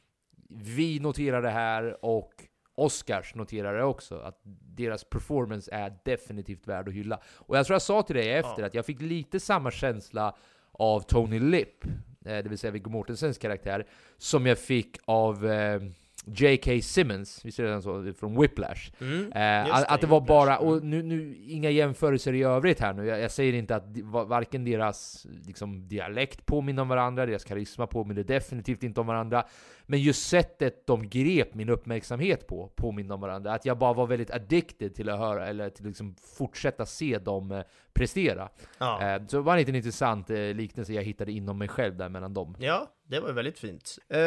vi 0.50 1.00
noterar 1.00 1.42
det 1.42 1.50
här 1.50 2.06
och 2.06 2.32
Oscars 2.76 3.36
noterar 3.36 3.78
det 3.78 3.84
också, 3.84 4.20
att 4.20 4.40
deras 4.76 5.04
performance 5.04 5.72
är 5.74 5.94
definitivt 6.06 6.68
värd 6.68 6.88
att 6.88 6.94
hylla. 6.94 7.20
Och 7.36 7.58
jag 7.58 7.66
tror 7.66 7.76
jag 7.76 7.82
sa 7.82 8.02
till 8.02 8.16
dig 8.16 8.34
efter 8.34 8.62
Ja. 8.62 8.66
att 8.68 8.74
jag 8.74 8.86
fick 8.86 9.02
lite 9.02 9.40
samma 9.40 9.72
känsla 9.72 10.36
av 10.72 11.00
Tony 11.02 11.40
Lip, 11.40 11.86
eh, 11.86 11.92
det 12.20 12.50
vill 12.50 12.58
säga 12.58 12.72
Viggo 12.72 12.90
Mortensens 12.90 13.38
karaktär, 13.38 13.88
som 14.18 14.46
jag 14.46 14.58
fick 14.58 14.98
av 15.06 15.46
eh, 15.46 15.82
J.K. 16.26 16.82
Simmons, 16.82 17.46
visst 17.46 17.60
är 17.60 17.64
det 17.64 17.82
så? 17.82 18.14
Från 18.20 18.42
Whiplash. 18.42 18.92
Mm. 19.02 19.32
Eh, 19.32 19.76
att, 19.76 19.92
att 19.92 20.02
det 20.02 20.08
var 20.08 20.20
Whiplash. 20.20 20.46
bara, 20.46 20.58
och 20.58 20.84
nu, 20.84 21.04
nu 21.04 21.36
inga 21.48 21.70
jämförelser 21.70 22.34
i 22.34 22.44
övrigt 22.44 22.80
här 22.80 22.94
nu, 22.94 23.06
jag, 23.06 23.20
jag 23.20 23.32
säger 23.32 23.54
inte 23.54 23.76
att 23.76 23.84
varken 24.28 24.66
deras 24.66 25.28
liksom, 25.46 25.88
dialekt 25.88 26.46
påminner 26.46 26.82
om 26.82 26.88
varandra, 26.88 27.26
deras 27.26 27.44
karisma 27.44 27.88
påminner 27.88 28.24
definitivt 28.24 28.84
inte 28.84 29.02
om 29.02 29.08
varandra, 29.08 29.44
men 29.86 30.02
just 30.02 30.30
sättet 30.30 30.88
de 30.88 31.10
grep 31.10 31.54
min 31.54 31.70
uppmärksamhet 31.70 32.48
på 32.48 32.72
påminner 32.76 33.16
om 33.16 33.22
varandra. 33.22 33.54
Att 33.54 33.66
jag 33.66 33.78
bara 33.78 33.94
var 33.94 34.08
väldigt 34.08 34.32
addicted 34.32 34.96
till 34.96 35.10
att 35.10 35.20
höra, 35.20 35.48
eller 35.48 35.70
till 35.70 35.86
liksom 35.86 36.16
fortsätta 36.38 36.86
se 36.86 37.18
dem 37.18 37.52
eh, 37.52 37.62
prestera. 38.00 38.50
Ja. 38.78 39.02
Eh, 39.02 39.22
så 39.28 39.36
det 39.36 39.42
var 39.42 39.54
en 39.54 39.60
liten 39.60 39.76
intressant 39.76 40.30
eh, 40.30 40.38
liknelse 40.38 40.94
jag 40.94 41.04
hittade 41.04 41.32
inom 41.32 41.58
mig 41.58 41.68
själv 41.68 41.98
där 41.98 42.10
mellan 42.10 42.34
dem. 42.34 42.56
Ja, 42.60 42.88
det 43.10 43.20
var 43.20 43.32
väldigt 43.32 43.60
fint. 43.60 43.98
Uh, 44.14 44.20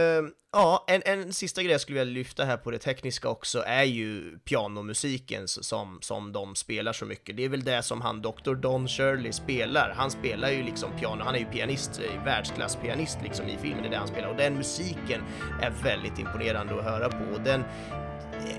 ja, 0.53 0.85
en, 0.89 1.03
en 1.05 1.33
sista 1.33 1.63
grej 1.63 1.73
jag 1.73 1.81
skulle 1.81 1.99
vilja 1.99 2.15
lyfta 2.15 2.45
här 2.45 2.57
på 2.57 2.71
det 2.71 2.79
tekniska 2.79 3.29
också 3.29 3.63
är 3.67 3.85
ju 3.85 4.39
pianomusiken 4.39 5.49
som, 5.49 5.99
som 6.01 6.33
de 6.33 6.55
spelar 6.55 6.93
så 6.93 7.07
mycket. 7.07 7.37
Det 7.37 7.45
är 7.45 7.49
väl 7.49 7.65
det 7.65 7.83
som 7.83 8.01
han 8.01 8.23
Dr. 8.23 8.55
Don 8.55 8.89
Shirley 8.89 9.33
spelar. 9.33 9.95
Han 9.97 10.11
spelar 10.11 10.51
ju 10.51 10.63
liksom 10.63 10.91
piano, 10.99 11.25
han 11.25 11.35
är 11.35 11.39
ju 11.39 11.45
pianist, 11.45 12.01
eh, 12.01 12.25
världsklasspianist 12.25 13.19
liksom 13.23 13.47
i 13.47 13.57
filmen, 13.57 13.83
det 13.83 13.89
är 13.89 13.91
det 13.91 13.97
han 13.97 14.09
spelar. 14.09 14.29
Och 14.29 14.37
den 14.37 14.55
musiken 14.55 15.21
är 15.63 15.71
väldigt 15.71 16.19
imponerande 16.19 16.79
att 16.79 16.85
höra 16.85 17.09
på. 17.09 17.35
Och 17.35 17.41
den, 17.41 17.65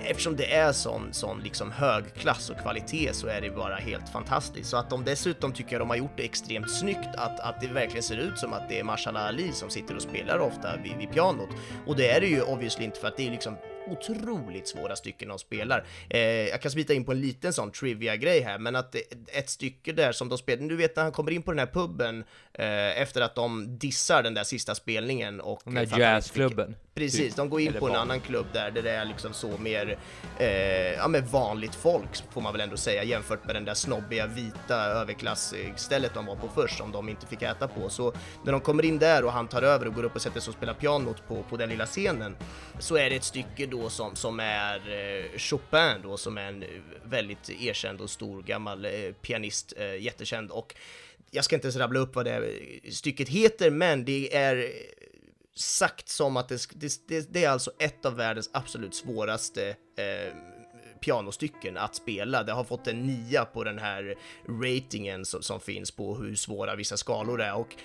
eftersom 0.06 0.36
det 0.36 0.54
är 0.54 0.72
sån, 0.72 1.14
sån 1.14 1.40
liksom 1.40 1.72
högklass 1.72 2.50
och 2.50 2.58
kvalitet 2.58 3.14
så 3.14 3.28
är 3.28 3.42
det 3.42 3.50
bara 3.50 3.76
helt 3.76 4.10
fantastiskt. 4.10 4.70
Så 4.70 4.78
att 4.78 4.90
de 4.90 5.04
dessutom 5.04 5.52
tycker 5.52 5.72
jag 5.72 5.82
de 5.82 5.90
har 5.90 5.98
gjort 5.98 6.18
det 6.18 6.24
extremt 6.24 6.72
snyggt, 6.72 7.16
att, 7.18 7.40
att 7.40 7.62
det 7.62 7.68
verkligen 7.68 8.04
ser 8.04 8.18
ut 8.18 8.40
som 8.40 8.54
att 8.54 8.70
det 8.70 8.80
är 8.80 8.84
Marshallah 8.84 9.26
Ali 9.26 9.52
som 9.52 9.70
sitter 9.70 9.96
och 9.96 10.02
spelar 10.02 10.40
ofta 10.40 10.78
vid, 10.84 10.98
vid 10.98 11.12
pianot. 11.12 11.50
Och 11.88 11.96
det 11.96 12.10
är 12.10 12.22
det 12.22 12.28
ju 12.28 12.42
obviously 12.42 12.86
inte 12.86 13.00
för 13.00 13.08
att 13.08 13.18
det 13.18 13.28
är 13.28 13.32
liksom 13.32 13.58
otroligt 13.88 14.68
svåra 14.68 14.96
stycken 14.96 15.30
de 15.30 15.40
spelar. 15.40 15.86
Eh, 16.10 16.20
jag 16.22 16.62
kan 16.62 16.72
smita 16.72 16.94
in 16.94 17.06
på 17.06 17.12
en 17.12 17.22
liten 17.22 17.54
sån 17.54 17.72
trivia-grej 17.72 18.42
här, 18.42 18.58
men 18.58 18.76
att 18.76 18.96
ett 19.28 19.50
stycke 19.50 19.92
där 19.92 20.12
som 20.12 20.30
de 20.30 20.38
spelar, 20.38 20.68
du 20.68 20.76
vet 20.76 20.96
när 20.96 21.04
han 21.04 21.12
kommer 21.12 21.32
in 21.32 21.44
på 21.44 21.52
den 21.52 21.60
här 21.60 21.66
puben 21.74 22.24
eh, 22.54 23.02
efter 23.02 23.22
att 23.22 23.36
de 23.36 23.78
dissar 23.78 24.24
den 24.24 24.34
där 24.34 24.44
sista 24.44 24.76
spelningen 24.76 25.42
och... 25.42 25.62
Den 25.66 25.74
där 25.74 26.00
jazzklubben. 26.00 26.76
Precis, 26.96 27.20
typ. 27.20 27.36
de 27.36 27.50
går 27.50 27.62
in 27.62 27.74
på 27.74 27.88
en 27.90 27.96
annan 27.96 28.20
klubb 28.20 28.46
där, 28.54 28.72
där 28.72 28.82
det 28.82 28.92
är 28.92 29.06
liksom 29.06 29.34
så 29.34 29.58
mer, 29.58 29.98
eh, 30.40 30.48
ja 30.94 31.08
men 31.08 31.26
vanligt 31.26 31.76
folk 31.76 32.32
får 32.32 32.42
man 32.42 32.52
väl 32.54 32.62
ändå 32.62 32.78
säga 32.78 33.04
jämfört 33.04 33.46
med 33.46 33.56
den 33.56 33.66
där 33.66 33.74
snobbiga 33.74 34.28
vita 34.28 34.76
överklassstället 34.76 36.14
de 36.14 36.26
var 36.26 36.36
på 36.36 36.50
först 36.56 36.78
som 36.78 36.92
de 36.92 37.10
inte 37.10 37.28
fick 37.28 37.42
äta 37.42 37.68
på. 37.68 37.90
Så 37.90 38.14
när 38.44 38.52
de 38.52 38.62
kommer 38.62 38.86
in 38.86 39.00
där 39.00 39.26
och 39.26 39.32
han 39.32 39.48
tar 39.48 39.62
över 39.62 39.88
och 39.88 39.94
går 39.94 40.04
upp 40.04 40.16
och 40.16 40.22
sätter 40.22 40.40
sig 40.40 40.52
och 40.52 40.56
spelar 40.56 40.74
pianot 40.74 41.28
på, 41.28 41.44
på 41.44 41.58
den 41.58 41.70
lilla 41.70 41.86
scenen 41.86 42.36
så 42.80 42.96
är 42.98 43.10
det 43.10 43.16
ett 43.16 43.24
stycke 43.24 43.66
då 43.74 43.90
som, 43.90 44.16
som 44.16 44.40
är 44.40 44.76
eh, 44.90 45.38
Chopin 45.38 46.02
då 46.04 46.18
som 46.18 46.38
är 46.38 46.48
en 46.48 46.64
eh, 46.64 46.70
väldigt 47.04 47.50
erkänd 47.50 48.02
och 48.02 48.10
stor 48.10 48.44
gammal 48.44 48.86
eh, 48.86 48.92
pianist, 49.22 49.74
jättekänd. 50.00 50.52
Och 50.52 50.76
jag 51.32 51.46
ska 51.46 51.56
inte 51.56 51.68
ens 51.68 51.76
rabbla 51.76 52.00
upp 52.00 52.16
vad 52.16 52.26
det 52.26 52.54
stycket 52.92 53.30
heter, 53.30 53.70
men 53.70 54.06
det 54.06 54.36
är 54.36 54.72
sagt 55.56 56.10
som 56.10 56.38
att 56.38 56.50
det, 56.50 56.68
det, 57.08 57.34
det 57.34 57.44
är 57.44 57.50
alltså 57.50 57.72
ett 57.80 58.06
av 58.06 58.16
världens 58.16 58.50
absolut 58.54 58.96
svåraste 58.96 59.70
eh, 59.98 60.34
pianostycken 61.04 61.78
att 61.78 61.96
spela. 61.96 62.44
Det 62.44 62.52
har 62.52 62.64
fått 62.64 62.88
en 62.88 63.08
nia 63.08 63.46
på 63.46 63.64
den 63.64 63.80
här 63.80 64.16
ratingen 64.48 65.26
som, 65.26 65.42
som, 65.42 65.60
finns 65.60 65.92
på 65.92 66.16
hur 66.16 66.36
svåra 66.36 66.76
vissa 66.76 66.98
skalor 66.98 67.42
är 67.42 67.56
och 67.56 67.76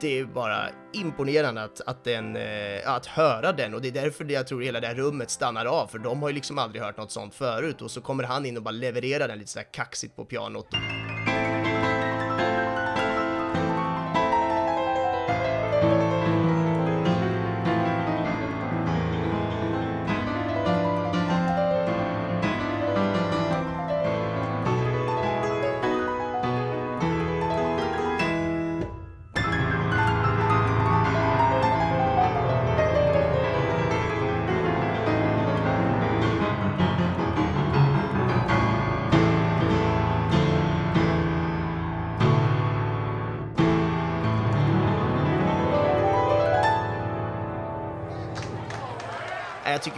det 0.00 0.18
är 0.18 0.24
bara 0.24 0.68
imponerande 0.92 1.62
att, 1.62 1.80
att, 1.80 2.04
den, 2.04 2.36
eh, 2.36 2.90
att 2.90 3.06
höra 3.06 3.52
den 3.52 3.74
och 3.74 3.82
det 3.82 3.88
är 3.88 3.92
därför 3.92 4.24
jag 4.30 4.46
tror 4.46 4.62
hela 4.62 4.80
det 4.80 4.86
här 4.86 4.94
rummet 4.94 5.30
stannar 5.30 5.66
av 5.66 5.86
för 5.86 5.98
de 5.98 6.22
har 6.22 6.28
ju 6.28 6.34
liksom 6.34 6.58
aldrig 6.58 6.82
hört 6.82 6.96
något 6.96 7.10
sånt 7.10 7.34
förut 7.34 7.82
och 7.82 7.90
så 7.90 8.00
kommer 8.00 8.24
han 8.24 8.46
in 8.46 8.56
och 8.56 8.62
bara 8.62 8.70
levererar 8.70 9.28
den 9.28 9.38
lite 9.38 9.50
sådär 9.50 9.66
kaxigt 9.72 10.16
på 10.16 10.24
pianot. 10.24 10.66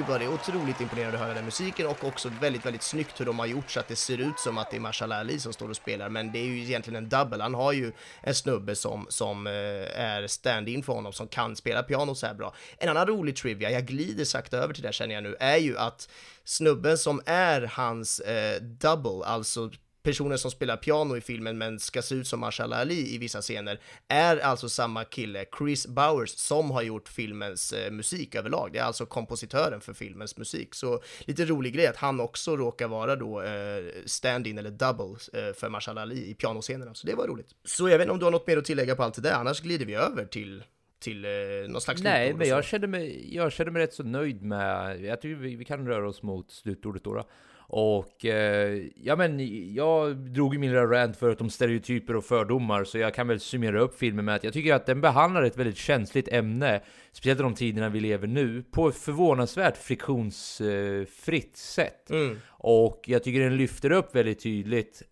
Bara 0.07 0.19
det 0.19 0.25
är 0.25 0.35
otroligt 0.35 0.81
imponerande 0.81 1.19
att 1.19 1.25
höra 1.25 1.35
den 1.35 1.45
musiken 1.45 1.87
och 1.87 2.05
också 2.05 2.31
väldigt, 2.41 2.67
väldigt 2.67 2.83
snyggt 2.83 3.21
hur 3.21 3.25
de 3.25 3.39
har 3.39 3.47
gjort 3.47 3.71
så 3.71 3.81
att 3.81 3.89
det 3.89 3.97
ser 3.97 4.19
ut 4.19 4.39
som 4.39 4.59
att 4.59 4.71
det 4.71 4.77
är 4.77 4.81
Marshall 4.81 5.13
Ali 5.13 5.39
som 5.39 5.53
står 5.53 5.69
och 5.69 5.77
spelar, 5.77 6.09
men 6.09 6.33
det 6.33 6.39
är 6.39 6.45
ju 6.45 6.63
egentligen 6.63 7.05
en 7.05 7.09
double. 7.09 7.43
Han 7.43 7.55
har 7.55 7.73
ju 7.73 7.93
en 8.23 8.35
snubbe 8.35 8.77
som, 8.77 9.07
som 9.09 9.47
eh, 9.47 9.53
är 10.01 10.27
stand-in 10.27 10.83
för 10.83 10.93
honom, 10.93 11.13
som 11.13 11.29
kan 11.29 11.57
spela 11.57 11.83
piano 11.83 12.15
så 12.15 12.27
här 12.27 12.35
bra. 12.35 12.55
En 12.79 12.89
annan 12.89 13.07
rolig 13.07 13.37
trivia, 13.37 13.71
jag 13.71 13.87
glider 13.87 14.25
sakta 14.25 14.57
över 14.57 14.75
till 14.75 14.83
det 14.83 14.93
känner 14.93 15.15
jag 15.15 15.23
nu, 15.23 15.37
är 15.41 15.57
ju 15.57 15.79
att 15.79 16.09
snubben 16.45 16.99
som 16.99 17.21
är 17.27 17.63
hans 17.63 18.21
eh, 18.21 18.63
double, 18.63 19.25
alltså 19.25 19.71
personen 20.07 20.39
som 20.39 20.51
spelar 20.51 20.77
piano 20.77 21.17
i 21.17 21.21
filmen 21.21 21.59
men 21.59 21.79
ska 21.79 22.03
se 22.03 22.15
ut 22.15 22.27
som 22.27 22.41
Marshallah 22.41 22.81
Ali 22.81 23.15
i 23.15 23.19
vissa 23.19 23.41
scener 23.41 23.81
är 24.09 24.37
alltså 24.37 24.69
samma 24.69 25.05
kille, 25.05 25.45
Chris 25.59 25.87
Bowers, 25.87 26.31
som 26.31 26.71
har 26.71 26.83
gjort 26.83 27.09
filmens 27.09 27.73
eh, 27.73 27.93
musik 27.93 28.35
överlag. 28.35 28.73
Det 28.73 28.79
är 28.79 28.85
alltså 28.85 29.07
kompositören 29.07 29.81
för 29.81 29.93
filmens 29.93 30.37
musik. 30.37 30.75
Så 30.75 31.03
lite 31.21 31.45
rolig 31.45 31.75
grej 31.75 31.87
att 31.87 31.97
han 31.97 32.21
också 32.21 32.57
råkar 32.57 32.89
vara 32.89 33.17
då 33.17 33.43
eh, 33.43 33.85
stand-in 34.05 34.59
eller 34.59 34.71
double 34.71 35.17
eh, 35.33 35.55
för 35.55 35.69
Marshallah 35.69 36.03
Ali 36.03 36.31
i 36.31 36.35
pianoscenerna. 36.35 36.95
Så 36.95 37.07
det 37.07 37.15
var 37.15 37.27
roligt. 37.27 37.49
Så 37.65 37.89
jag 37.89 37.99
vet 37.99 38.05
inte 38.05 38.13
om 38.13 38.19
du 38.19 38.25
har 38.25 38.33
något 38.33 38.47
mer 38.47 38.57
att 38.57 38.65
tillägga 38.65 38.97
på 38.97 39.03
allt 39.03 39.15
det 39.15 39.23
där, 39.23 39.35
annars 39.35 39.61
glider 39.61 39.87
vi 39.87 39.95
över 39.95 40.25
till 40.27 40.65
till 40.99 41.25
eh, 41.25 41.31
någon 41.69 41.81
slags 41.81 42.03
Nej, 42.03 42.35
men 42.35 42.49
jag 42.49 42.65
känner, 42.65 42.87
mig, 42.87 43.35
jag 43.35 43.53
känner 43.53 43.71
mig 43.71 43.83
rätt 43.83 43.95
så 43.95 44.03
nöjd 44.03 44.43
med, 44.43 45.01
jag 45.05 45.21
tycker 45.21 45.37
vi, 45.37 45.57
vi 45.57 45.65
kan 45.65 45.87
röra 45.87 46.09
oss 46.09 46.23
mot 46.23 46.51
slutordet 46.51 47.05
då. 47.05 47.15
då. 47.15 47.29
Och 47.69 48.25
eh, 48.25 48.83
ja, 48.97 49.17
men 49.17 49.41
jag 49.75 50.17
drog 50.17 50.55
ju 50.55 50.61
min 50.61 50.71
lilla 50.71 50.87
rant 50.87 51.17
förut 51.17 51.41
om 51.41 51.51
stereotyper 51.51 52.17
och 52.17 52.25
fördomar, 52.25 52.85
så 52.85 52.99
jag 52.99 53.15
kan 53.15 53.29
väl 53.29 53.41
summera 53.41 53.81
upp 53.81 53.99
filmen 53.99 54.25
med 54.25 54.35
att 54.35 54.45
jag 54.45 54.53
tycker 54.53 54.75
att 54.75 54.87
den 54.87 55.01
behandlar 55.01 55.43
ett 55.43 55.57
väldigt 55.57 55.77
känsligt 55.77 56.29
ämne, 56.29 56.81
speciellt 57.13 57.41
i 57.41 57.43
de 57.43 57.55
tiderna 57.55 57.89
vi 57.89 58.01
lever 58.01 58.27
nu, 58.27 58.63
på 58.63 58.89
ett 58.89 58.97
förvånansvärt 58.97 59.77
friktionsfritt 59.77 61.57
sätt. 61.57 62.11
Mm. 62.11 62.39
Och 62.49 63.05
jag 63.07 63.23
tycker 63.23 63.41
den 63.41 63.57
lyfter 63.57 63.93
upp 63.93 64.15
väldigt 64.15 64.43
tydligt 64.43 65.03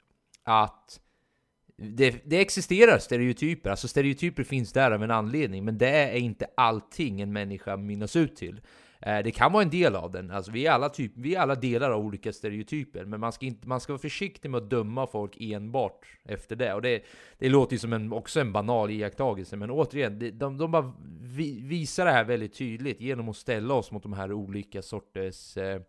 att 0.44 1.00
det, 1.76 2.20
det, 2.24 2.40
existerar 2.40 2.98
stereotyper, 2.98 3.70
alltså 3.70 3.88
stereotyper 3.88 4.44
finns 4.44 4.72
där 4.72 4.90
av 4.90 5.02
en 5.02 5.10
anledning, 5.10 5.64
men 5.64 5.78
det 5.78 5.88
är 5.88 6.16
inte 6.16 6.46
allting 6.56 7.20
en 7.20 7.32
människa 7.32 7.76
minnas 7.76 8.16
ut 8.16 8.36
till. 8.36 8.60
Eh, 9.06 9.22
det 9.24 9.30
kan 9.30 9.52
vara 9.52 9.62
en 9.62 9.70
del 9.70 9.96
av 9.96 10.10
den, 10.10 10.30
alltså 10.30 10.52
vi 10.52 10.66
är 10.66 10.70
alla, 10.70 10.88
typ, 10.88 11.12
vi 11.14 11.34
är 11.34 11.40
alla 11.40 11.54
delar 11.54 11.90
av 11.90 12.06
olika 12.06 12.32
stereotyper, 12.32 13.04
men 13.04 13.20
man 13.20 13.32
ska, 13.32 13.46
inte, 13.46 13.68
man 13.68 13.80
ska 13.80 13.92
vara 13.92 14.00
försiktig 14.00 14.50
med 14.50 14.62
att 14.62 14.70
döma 14.70 15.06
folk 15.06 15.36
enbart 15.40 16.06
efter 16.24 16.56
det. 16.56 16.74
Och 16.74 16.82
det, 16.82 17.02
det 17.38 17.48
låter 17.48 17.72
ju 17.72 17.78
som 17.78 17.92
en, 17.92 18.12
också 18.12 18.40
en 18.40 18.52
banal 18.52 18.90
iakttagelse, 18.90 19.56
men 19.56 19.70
återigen, 19.70 20.18
de, 20.18 20.30
de, 20.30 20.58
de 20.58 20.70
bara 20.70 20.92
vi, 21.20 21.60
visar 21.60 22.04
det 22.04 22.10
här 22.10 22.24
väldigt 22.24 22.54
tydligt 22.54 23.00
genom 23.00 23.28
att 23.28 23.36
ställa 23.36 23.74
oss 23.74 23.90
mot 23.90 24.02
de 24.02 24.12
här 24.12 24.32
olika 24.32 24.82
sorters 24.82 25.56
eh, 25.56 25.80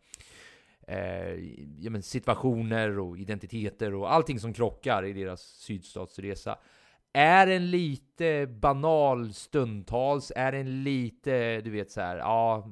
eh, 0.88 1.34
ja, 1.80 1.89
men 1.89 2.03
situationer 2.03 2.99
och 2.99 3.18
identiteter 3.18 3.93
och 3.93 4.13
allting 4.13 4.39
som 4.39 4.53
krockar 4.53 5.05
i 5.05 5.13
deras 5.13 5.41
sydstatsresa. 5.41 6.57
Är 7.13 7.47
en 7.47 7.72
lite 7.72 8.47
banal 8.47 9.34
stundtals, 9.34 10.32
är 10.36 10.53
en 10.53 10.84
lite, 10.84 11.61
du 11.61 11.70
vet 11.70 11.91
så 11.91 12.01
här, 12.01 12.18
ja, 12.18 12.68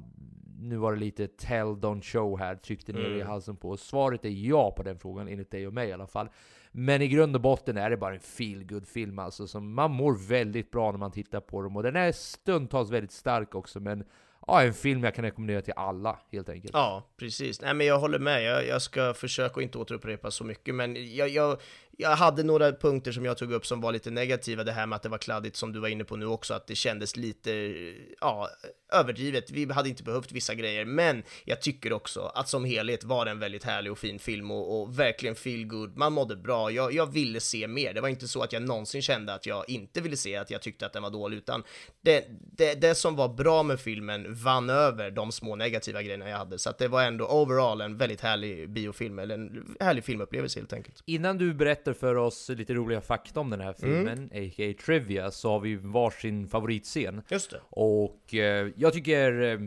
nu 0.68 0.76
var 0.76 0.92
det 0.92 0.98
lite 0.98 1.26
tell 1.26 1.66
don't 1.66 2.02
show 2.02 2.38
här, 2.38 2.56
tryckte 2.56 2.92
ner 2.92 3.06
mm. 3.06 3.18
i 3.18 3.22
halsen 3.22 3.56
på. 3.56 3.76
Svaret 3.76 4.24
är 4.24 4.28
ja 4.28 4.70
på 4.70 4.82
den 4.82 4.98
frågan, 4.98 5.28
enligt 5.28 5.50
dig 5.50 5.66
och 5.66 5.74
mig 5.74 5.88
i 5.88 5.92
alla 5.92 6.06
fall. 6.06 6.28
Men 6.72 7.02
i 7.02 7.08
grund 7.08 7.36
och 7.36 7.42
botten 7.42 7.76
är 7.76 7.90
det 7.90 7.96
bara 7.96 8.14
en 8.14 8.20
feel 8.20 8.82
film 8.86 9.18
alltså, 9.18 9.46
som 9.46 9.74
man 9.74 9.90
mår 9.90 10.28
väldigt 10.28 10.70
bra 10.70 10.90
när 10.90 10.98
man 10.98 11.12
tittar 11.12 11.40
på 11.40 11.62
dem. 11.62 11.76
Och 11.76 11.82
den 11.82 11.96
är 11.96 12.12
stundtals 12.12 12.90
väldigt 12.90 13.12
stark 13.12 13.54
också, 13.54 13.80
men 13.80 14.04
ja, 14.46 14.62
en 14.62 14.74
film 14.74 15.04
jag 15.04 15.14
kan 15.14 15.24
rekommendera 15.24 15.62
till 15.62 15.72
alla, 15.76 16.18
helt 16.32 16.48
enkelt. 16.48 16.74
Ja, 16.74 17.08
precis. 17.16 17.60
Nej, 17.60 17.74
men 17.74 17.86
jag 17.86 17.98
håller 17.98 18.18
med. 18.18 18.42
Jag, 18.42 18.66
jag 18.66 18.82
ska 18.82 19.14
försöka 19.14 19.62
inte 19.62 19.78
återupprepa 19.78 20.30
så 20.30 20.44
mycket, 20.44 20.74
men 20.74 21.14
jag, 21.14 21.28
jag, 21.28 21.60
jag 21.98 22.16
hade 22.16 22.42
några 22.42 22.72
punkter 22.72 23.12
som 23.12 23.24
jag 23.24 23.38
tog 23.38 23.52
upp 23.52 23.66
som 23.66 23.80
var 23.80 23.92
lite 23.92 24.10
negativa, 24.10 24.64
det 24.64 24.72
här 24.72 24.86
med 24.86 24.96
att 24.96 25.02
det 25.02 25.08
var 25.08 25.18
kladdigt 25.18 25.56
som 25.56 25.72
du 25.72 25.80
var 25.80 25.88
inne 25.88 26.04
på 26.04 26.16
nu 26.16 26.26
också, 26.26 26.54
att 26.54 26.66
det 26.66 26.74
kändes 26.74 27.16
lite, 27.16 27.72
ja, 28.20 28.48
överdrivet. 28.92 29.50
Vi 29.50 29.72
hade 29.72 29.88
inte 29.88 30.02
behövt 30.02 30.32
vissa 30.32 30.54
grejer, 30.54 30.84
men 30.84 31.22
jag 31.44 31.62
tycker 31.62 31.92
också 31.92 32.20
att 32.34 32.48
som 32.48 32.64
helhet 32.64 33.04
var 33.04 33.24
det 33.24 33.30
en 33.30 33.38
väldigt 33.38 33.64
härlig 33.64 33.92
och 33.92 33.98
fin 33.98 34.18
film 34.18 34.50
och, 34.50 34.80
och 34.80 34.98
verkligen 34.98 35.34
feel 35.34 35.66
good. 35.66 35.96
Man 35.96 36.12
mådde 36.12 36.36
bra. 36.36 36.70
Jag, 36.70 36.92
jag 36.92 37.12
ville 37.12 37.40
se 37.40 37.68
mer. 37.68 37.94
Det 37.94 38.00
var 38.00 38.08
inte 38.08 38.28
så 38.28 38.42
att 38.42 38.52
jag 38.52 38.62
någonsin 38.62 39.02
kände 39.02 39.34
att 39.34 39.46
jag 39.46 39.70
inte 39.70 40.00
ville 40.00 40.16
se, 40.16 40.36
att 40.36 40.50
jag 40.50 40.62
tyckte 40.62 40.86
att 40.86 40.92
den 40.92 41.02
var 41.02 41.10
dålig, 41.10 41.36
utan 41.36 41.62
det, 42.02 42.24
det, 42.56 42.74
det 42.74 42.94
som 42.94 43.16
var 43.16 43.28
bra 43.28 43.62
med 43.62 43.80
filmen 43.80 44.34
vann 44.34 44.70
över 44.70 45.10
de 45.10 45.32
små 45.32 45.56
negativa 45.56 46.02
grejerna 46.02 46.28
jag 46.28 46.38
hade, 46.38 46.58
så 46.58 46.70
att 46.70 46.78
det 46.78 46.88
var 46.88 47.02
ändå 47.02 47.26
overall 47.26 47.80
en 47.80 47.96
väldigt 47.96 48.20
härlig 48.20 48.70
biofilm, 48.70 49.18
eller 49.18 49.34
en 49.34 49.76
härlig 49.80 50.04
filmupplevelse 50.04 50.60
helt 50.60 50.72
enkelt. 50.72 51.02
Innan 51.06 51.38
du 51.38 51.54
berättar 51.54 51.83
berättar 51.84 52.00
för 52.00 52.14
oss 52.14 52.48
lite 52.48 52.74
roliga 52.74 53.00
fakta 53.00 53.40
om 53.40 53.50
den 53.50 53.60
här 53.60 53.74
filmen, 53.80 54.30
a.k.a. 54.32 54.74
Trivia, 54.84 55.30
så 55.30 55.50
har 55.50 55.60
vi 55.60 55.76
varsin 55.76 56.48
favoritscen. 56.48 57.22
Just 57.28 57.50
det. 57.50 57.60
Och 57.70 58.34
eh, 58.34 58.68
jag 58.76 58.92
tycker, 58.92 59.42
eh, 59.42 59.58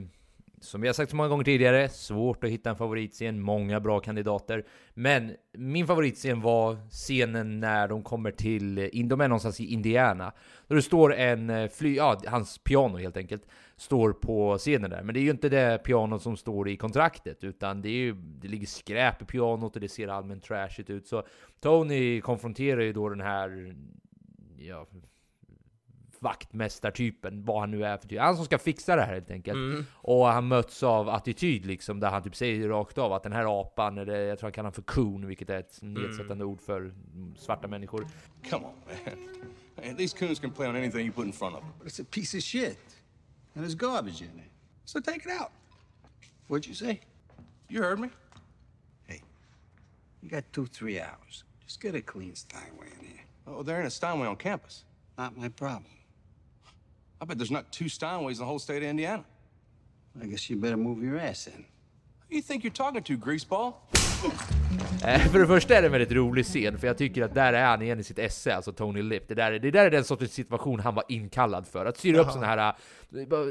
som 0.61 0.83
jag 0.83 0.95
sagt 0.95 1.09
så 1.09 1.15
många 1.15 1.29
gånger 1.29 1.43
tidigare, 1.43 1.89
svårt 1.89 2.43
att 2.43 2.49
hitta 2.49 2.69
en 2.69 2.75
favoritscen, 2.75 3.41
många 3.41 3.79
bra 3.79 3.99
kandidater. 3.99 4.65
Men 4.93 5.35
min 5.53 5.87
favoritscen 5.87 6.41
var 6.41 6.77
scenen 6.89 7.59
när 7.59 7.87
de 7.87 8.03
kommer 8.03 8.31
till, 8.31 8.77
eh, 8.77 8.87
de 9.05 9.21
är 9.21 9.27
någonstans 9.27 9.59
i 9.59 9.65
Indiana. 9.65 10.33
Där 10.67 10.75
det 10.75 10.81
står 10.81 11.13
en 11.13 11.49
eh, 11.49 11.69
fly, 11.69 11.95
ja, 11.95 12.21
hans 12.27 12.57
piano 12.57 12.97
helt 12.97 13.17
enkelt, 13.17 13.43
står 13.77 14.13
på 14.13 14.57
scenen 14.57 14.89
där. 14.89 15.03
Men 15.03 15.13
det 15.13 15.19
är 15.19 15.21
ju 15.21 15.31
inte 15.31 15.49
det 15.49 15.83
pianot 15.83 16.21
som 16.21 16.37
står 16.37 16.69
i 16.69 16.77
kontraktet, 16.77 17.43
utan 17.43 17.81
det 17.81 17.89
är 17.89 17.97
ju, 17.99 18.13
det 18.13 18.47
ligger 18.47 18.67
skräp 18.67 19.21
i 19.21 19.25
pianot 19.25 19.75
och 19.75 19.81
det 19.81 19.89
ser 19.89 20.07
allmänt 20.07 20.43
trashigt 20.43 20.89
ut. 20.89 21.07
Så 21.07 21.23
Tony 21.61 22.21
konfronterar 22.21 22.81
ju 22.81 22.93
då 22.93 23.09
den 23.09 23.21
här, 23.21 23.75
ja, 24.57 24.85
vaktmästartypen, 26.19 27.45
vad 27.45 27.59
han 27.59 27.71
nu 27.71 27.85
är 27.85 27.97
för 27.97 28.07
typ. 28.07 28.19
Han 28.19 28.35
som 28.35 28.45
ska 28.45 28.57
fixa 28.57 28.95
det 28.95 29.01
här 29.01 29.13
helt 29.13 29.31
enkelt. 29.31 29.55
Mm. 29.55 29.85
Och 29.91 30.25
han 30.25 30.47
möts 30.47 30.83
av 30.83 31.09
attityd 31.09 31.65
liksom, 31.65 31.99
där 31.99 32.09
han 32.09 32.23
typ 32.23 32.35
säger 32.35 32.69
rakt 32.69 32.97
av 32.97 33.13
att 33.13 33.23
den 33.23 33.31
här 33.31 33.61
apan, 33.61 33.97
eller 33.97 34.19
jag 34.19 34.39
tror 34.39 34.47
han 34.47 34.51
kallar 34.51 34.63
honom 34.63 34.73
för 34.73 34.81
coon, 34.81 35.27
vilket 35.27 35.49
är 35.49 35.59
ett 35.59 35.79
nedsättande 35.81 36.45
ord 36.45 36.61
för 36.61 36.81
mm, 36.81 37.35
svarta 37.37 37.67
människor. 37.67 38.07
Come 38.49 38.65
on, 38.65 38.73
man. 38.85 39.27
Man, 39.85 39.95
These 39.95 40.17
coons 40.17 40.39
can 40.39 40.51
play 40.51 40.69
on 40.69 40.75
anything 40.75 41.01
you 41.01 41.11
put 41.11 41.25
in 41.25 41.33
front 41.33 41.55
of 41.55 41.61
them. 41.61 41.87
It's 41.87 42.01
a 42.01 42.05
piece 42.11 42.37
of 42.37 42.43
shit. 42.43 42.96
And 43.57 43.63
there's 43.63 43.73
garbage 43.73 44.21
in 44.21 44.27
it. 44.27 44.51
So 44.85 44.99
take 44.99 45.25
it 45.25 45.31
out. 45.31 45.51
What'd 46.47 46.67
you 46.67 46.75
say? 46.75 46.99
You 47.69 47.81
heard 47.81 47.99
me. 47.99 48.11
Hey, 49.07 49.23
you 50.21 50.29
got 50.29 50.43
two, 50.53 50.67
three 50.67 51.01
hours. 51.01 51.43
Just 51.65 51.81
get 51.81 51.95
a 51.95 52.01
clean 52.01 52.35
Steinway 52.35 52.85
in 52.99 53.05
here. 53.07 53.23
Oh, 53.47 53.63
there 53.63 53.77
ain't 53.77 53.87
a 53.87 53.89
Steinway 53.89 54.27
on 54.27 54.35
campus. 54.35 54.83
Not 55.17 55.35
my 55.35 55.49
problem. 55.49 55.91
I 57.19 57.25
bet 57.25 57.39
there's 57.39 57.49
not 57.49 57.71
two 57.71 57.85
Steinways 57.85 58.33
in 58.33 58.37
the 58.37 58.45
whole 58.45 58.59
state 58.59 58.83
of 58.83 58.89
Indiana. 58.89 59.25
I 60.21 60.27
guess 60.27 60.47
you 60.51 60.57
better 60.57 60.77
move 60.77 61.01
your 61.01 61.17
ass 61.17 61.47
in. 61.47 61.65
Who 62.29 62.35
you 62.35 62.43
think 62.43 62.63
you're 62.63 62.71
talking 62.71 63.01
to, 63.01 63.17
greaseball? 63.17 63.73
Eh, 65.05 65.19
För 65.19 65.39
det 65.39 65.47
första 65.47 65.75
är 65.77 65.81
det 65.81 65.87
en 65.87 65.91
väldigt 65.91 66.11
rolig 66.11 66.45
scen, 66.45 66.77
för 66.79 66.87
jag 66.87 66.97
tycker 66.97 67.23
att 67.23 67.33
där 67.33 67.53
är 67.53 67.65
han 67.65 67.81
igen 67.81 67.99
i 67.99 68.03
sitt 68.03 68.19
esse, 68.19 68.55
alltså 68.55 68.71
Tony 68.73 69.01
Lip. 69.01 69.27
Det 69.27 69.35
där, 69.35 69.51
är- 69.51 69.59
det 69.59 69.71
där 69.71 69.85
är 69.85 69.91
den 69.91 70.03
sortens 70.03 70.33
situation 70.33 70.79
han 70.79 70.95
var 70.95 71.03
inkallad 71.07 71.67
för. 71.67 71.85
Att 71.85 71.97
styra 71.97 72.21
upp 72.21 72.31
såna 72.31 72.45
här... 72.45 72.57
eh, 72.67 72.73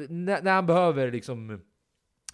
När, 0.09 0.43
när 0.43 0.53
han 0.53 0.67
behöver 0.67 1.11
liksom 1.13 1.61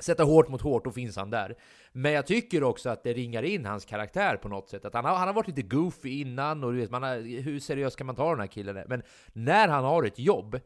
sätta 0.01 0.25
hårt 0.25 0.49
mot 0.49 0.63
hårt, 0.63 0.85
då 0.85 0.91
finns 0.91 1.17
han 1.17 1.31
där. 1.31 1.55
Men 1.93 2.13
jag 2.13 2.27
tycker 2.27 2.63
också 2.65 2.91
att 2.91 3.03
det 3.05 3.13
ringar 3.13 3.43
in 3.43 3.67
hans 3.67 3.85
karaktär 3.85 4.37
på 4.37 4.49
något 4.49 4.69
sätt. 4.69 4.85
Att 4.85 4.95
han 4.95 5.05
har, 5.05 5.15
han 5.17 5.27
har 5.29 5.35
varit 5.35 5.49
lite 5.49 5.63
goofy 5.63 6.21
innan, 6.21 6.65
och 6.65 6.73
du 6.73 6.79
vet, 6.81 6.91
man 6.91 7.03
har, 7.03 7.41
hur 7.43 7.61
seriöst 7.61 7.97
kan 7.97 8.07
man 8.07 8.17
ta 8.17 8.31
den 8.31 8.41
här 8.41 8.47
killen? 8.47 8.85
Men 8.89 9.03
när 9.33 9.69
han 9.69 9.85
har 9.85 10.05
ett 10.05 10.19
jobb, 10.19 10.61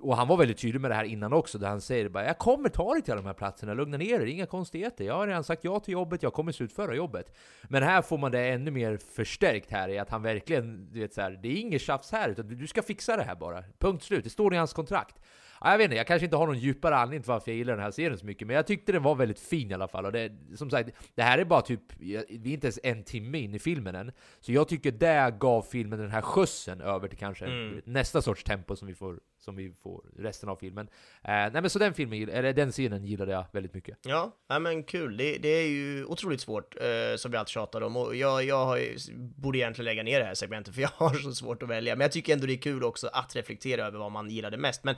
och 0.00 0.16
han 0.16 0.28
var 0.28 0.36
väldigt 0.36 0.58
tydlig 0.58 0.80
med 0.80 0.90
det 0.90 0.94
här 0.94 1.04
innan 1.04 1.32
också, 1.32 1.58
där 1.58 1.68
han 1.68 1.80
säger 1.80 2.08
bara 2.08 2.24
Jag 2.24 2.38
kommer 2.38 2.68
ta 2.68 2.92
dig 2.92 3.02
till 3.02 3.12
alla 3.12 3.22
de 3.22 3.26
här 3.26 3.34
platserna, 3.34 3.74
lugna 3.74 3.96
ner 3.96 4.18
dig, 4.18 4.30
inga 4.30 4.46
konstigheter. 4.46 5.04
Jag 5.04 5.14
har 5.14 5.26
redan 5.26 5.44
sagt 5.44 5.64
ja 5.64 5.80
till 5.80 5.92
jobbet, 5.92 6.22
jag 6.22 6.32
kommer 6.32 6.52
slutföra 6.52 6.94
jobbet. 6.94 7.36
Men 7.68 7.82
här 7.82 8.02
får 8.02 8.18
man 8.18 8.32
det 8.32 8.48
ännu 8.48 8.70
mer 8.70 8.96
förstärkt 8.96 9.70
här 9.70 9.88
i 9.88 9.98
att 9.98 10.10
han 10.10 10.22
verkligen, 10.22 10.92
du 10.92 11.00
vet 11.00 11.14
så 11.14 11.20
här, 11.20 11.38
det 11.42 11.48
är 11.48 11.60
inget 11.60 11.82
tjafs 11.82 12.12
här, 12.12 12.28
utan 12.28 12.48
du 12.48 12.66
ska 12.66 12.82
fixa 12.82 13.16
det 13.16 13.22
här 13.22 13.36
bara. 13.36 13.64
Punkt 13.78 14.04
slut, 14.04 14.24
det 14.24 14.30
står 14.30 14.54
i 14.54 14.56
hans 14.56 14.72
kontrakt. 14.72 15.16
Ja, 15.60 15.70
jag 15.70 15.78
vet 15.78 15.84
inte, 15.84 15.96
jag 15.96 16.06
kanske 16.06 16.24
inte 16.24 16.36
har 16.36 16.46
någon 16.46 16.58
djupare 16.58 16.96
anledning 16.96 17.22
till 17.22 17.28
varför 17.28 17.50
jag 17.50 17.58
gillar 17.58 17.74
den 17.74 17.82
här 17.82 17.90
serien 17.90 18.18
så 18.18 18.26
mycket, 18.26 18.46
men 18.46 18.56
jag 18.56 18.66
tyckte 18.66 18.92
den 18.92 19.02
var 19.02 19.14
väldigt 19.14 19.40
fin 19.40 19.70
i 19.70 19.74
alla 19.74 19.88
fall. 19.88 20.06
Och 20.06 20.12
det, 20.12 20.32
som 20.56 20.70
sagt, 20.70 20.90
det 21.14 21.22
här 21.22 21.38
är 21.38 21.44
bara 21.44 21.62
typ, 21.62 21.80
vi 21.98 22.14
är 22.14 22.46
inte 22.46 22.66
ens 22.66 22.78
en 22.82 23.04
timme 23.04 23.38
in 23.38 23.54
i 23.54 23.58
filmen 23.58 23.94
än. 23.94 24.12
Så 24.40 24.52
jag 24.52 24.68
tycker 24.68 24.92
det 24.92 25.34
gav 25.38 25.62
filmen 25.62 25.98
den 25.98 26.10
här 26.10 26.22
skjutsen 26.22 26.80
över 26.80 27.08
till 27.08 27.18
kanske 27.18 27.72
nästa 27.84 28.22
sorts 28.22 28.44
tempo 28.44 28.76
som 28.76 28.88
vi 28.88 28.94
får, 28.94 29.20
som 29.38 29.56
vi 29.56 29.74
får 29.82 30.04
resten 30.18 30.48
av 30.48 30.56
filmen. 30.56 30.88
Eh, 31.22 31.30
nej 31.30 31.50
men 31.52 31.70
så 31.70 31.78
den 31.78 31.94
filmen, 31.94 32.28
eller 32.28 32.52
den 32.52 32.72
scenen 32.72 33.04
gillade 33.04 33.32
jag 33.32 33.44
väldigt 33.52 33.74
mycket. 33.74 33.98
Ja, 34.02 34.36
nej 34.48 34.60
men 34.60 34.82
kul. 34.82 35.16
Det, 35.16 35.38
det 35.38 35.48
är 35.48 35.68
ju 35.68 36.04
otroligt 36.04 36.40
svårt, 36.40 36.76
eh, 36.80 37.16
som 37.16 37.30
vi 37.30 37.36
alltid 37.36 37.50
tjatar 37.50 37.80
om. 37.80 37.96
Och 37.96 38.16
jag, 38.16 38.44
jag 38.44 38.64
har 38.64 38.76
ju, 38.76 38.96
borde 39.16 39.58
egentligen 39.58 39.84
lägga 39.84 40.02
ner 40.02 40.20
det 40.20 40.26
här 40.26 40.34
segmentet, 40.34 40.74
för 40.74 40.82
jag 40.82 40.90
har 40.94 41.14
så 41.14 41.32
svårt 41.32 41.62
att 41.62 41.68
välja. 41.68 41.96
Men 41.96 42.04
jag 42.04 42.12
tycker 42.12 42.32
ändå 42.32 42.46
det 42.46 42.52
är 42.52 42.62
kul 42.62 42.84
också 42.84 43.08
att 43.12 43.36
reflektera 43.36 43.86
över 43.86 43.98
vad 43.98 44.12
man 44.12 44.30
gillade 44.30 44.56
mest. 44.56 44.84
Men 44.84 44.94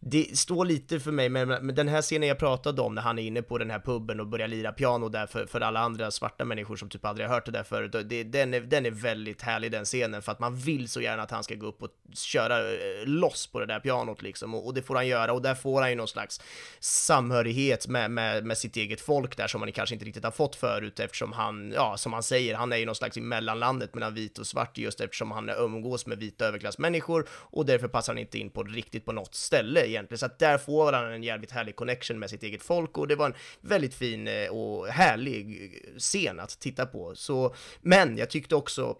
det 0.00 0.38
står 0.38 0.64
lite 0.64 1.00
för 1.00 1.10
mig, 1.10 1.28
men, 1.28 1.48
men 1.48 1.74
den 1.74 1.88
här 1.88 2.02
scenen 2.02 2.28
jag 2.28 2.38
pratade 2.38 2.82
om, 2.82 2.94
när 2.94 3.02
han 3.02 3.18
är 3.18 3.22
inne 3.22 3.42
på 3.42 3.58
den 3.58 3.70
här 3.70 3.80
puben 3.80 4.20
och 4.20 4.26
börjar 4.26 4.48
lira 4.48 4.72
piano 4.72 5.08
där 5.08 5.26
för, 5.26 5.46
för 5.46 5.60
alla 5.60 5.80
andra 5.80 6.10
svarta 6.10 6.44
människor 6.44 6.76
som 6.76 6.88
typ 6.88 7.04
aldrig 7.04 7.28
har 7.28 7.34
hört 7.34 7.46
det 7.46 7.52
där 7.52 7.62
förut. 7.62 8.08
Det, 8.08 8.24
den, 8.24 8.54
är, 8.54 8.60
den 8.60 8.86
är 8.86 8.90
väldigt 8.90 9.42
härlig 9.42 9.72
den 9.72 9.84
scenen, 9.84 10.22
för 10.22 10.32
att 10.32 10.38
man 10.38 10.56
vill 10.56 10.88
så 10.88 11.00
gärna 11.00 11.22
att 11.22 11.30
han 11.30 11.44
ska 11.44 11.54
gå 11.54 11.66
upp 11.66 11.82
och 11.82 11.90
köra 12.14 12.58
eh, 12.58 13.06
loss 13.06 13.46
på 13.46 13.60
det 13.60 13.66
där 13.66 13.77
pianot 13.80 14.22
liksom. 14.22 14.54
Och, 14.54 14.66
och 14.66 14.74
det 14.74 14.82
får 14.82 14.94
han 14.94 15.06
göra, 15.06 15.32
och 15.32 15.42
där 15.42 15.54
får 15.54 15.80
han 15.80 15.90
ju 15.90 15.96
någon 15.96 16.08
slags 16.08 16.40
samhörighet 16.80 17.88
med, 17.88 18.10
med, 18.10 18.44
med 18.44 18.58
sitt 18.58 18.76
eget 18.76 19.00
folk 19.00 19.36
där 19.36 19.46
som 19.46 19.60
man 19.60 19.72
kanske 19.72 19.94
inte 19.94 20.04
riktigt 20.04 20.24
har 20.24 20.30
fått 20.30 20.56
förut 20.56 21.00
eftersom 21.00 21.32
han, 21.32 21.72
ja, 21.72 21.96
som 21.96 22.12
han 22.12 22.22
säger, 22.22 22.54
han 22.54 22.72
är 22.72 22.76
ju 22.76 22.86
någon 22.86 22.94
slags 22.94 23.16
i 23.16 23.20
mellanlandet 23.20 23.94
mellan 23.94 24.14
vit 24.14 24.38
och 24.38 24.46
svart 24.46 24.78
just 24.78 25.00
eftersom 25.00 25.30
han 25.30 25.48
umgås 25.48 26.06
med 26.06 26.18
vita 26.18 26.46
överklassmänniskor 26.46 27.28
och 27.30 27.66
därför 27.66 27.88
passar 27.88 28.12
han 28.12 28.18
inte 28.18 28.38
in 28.38 28.50
på 28.50 28.62
riktigt 28.62 29.04
på 29.04 29.12
något 29.12 29.34
ställe 29.34 29.88
egentligen. 29.88 30.18
Så 30.18 30.26
att 30.26 30.38
där 30.38 30.58
får 30.58 30.92
han 30.92 31.12
en 31.12 31.22
jävligt 31.22 31.50
härlig 31.50 31.76
connection 31.76 32.18
med 32.18 32.30
sitt 32.30 32.42
eget 32.42 32.62
folk 32.62 32.98
och 32.98 33.08
det 33.08 33.16
var 33.16 33.26
en 33.26 33.34
väldigt 33.60 33.94
fin 33.94 34.28
eh, 34.28 34.48
och 34.48 34.86
härlig 34.86 35.62
eh, 35.64 35.98
scen 35.98 36.40
att 36.40 36.60
titta 36.60 36.86
på. 36.86 37.14
Så, 37.14 37.54
men 37.80 38.16
jag 38.16 38.30
tyckte 38.30 38.54
också 38.54 38.96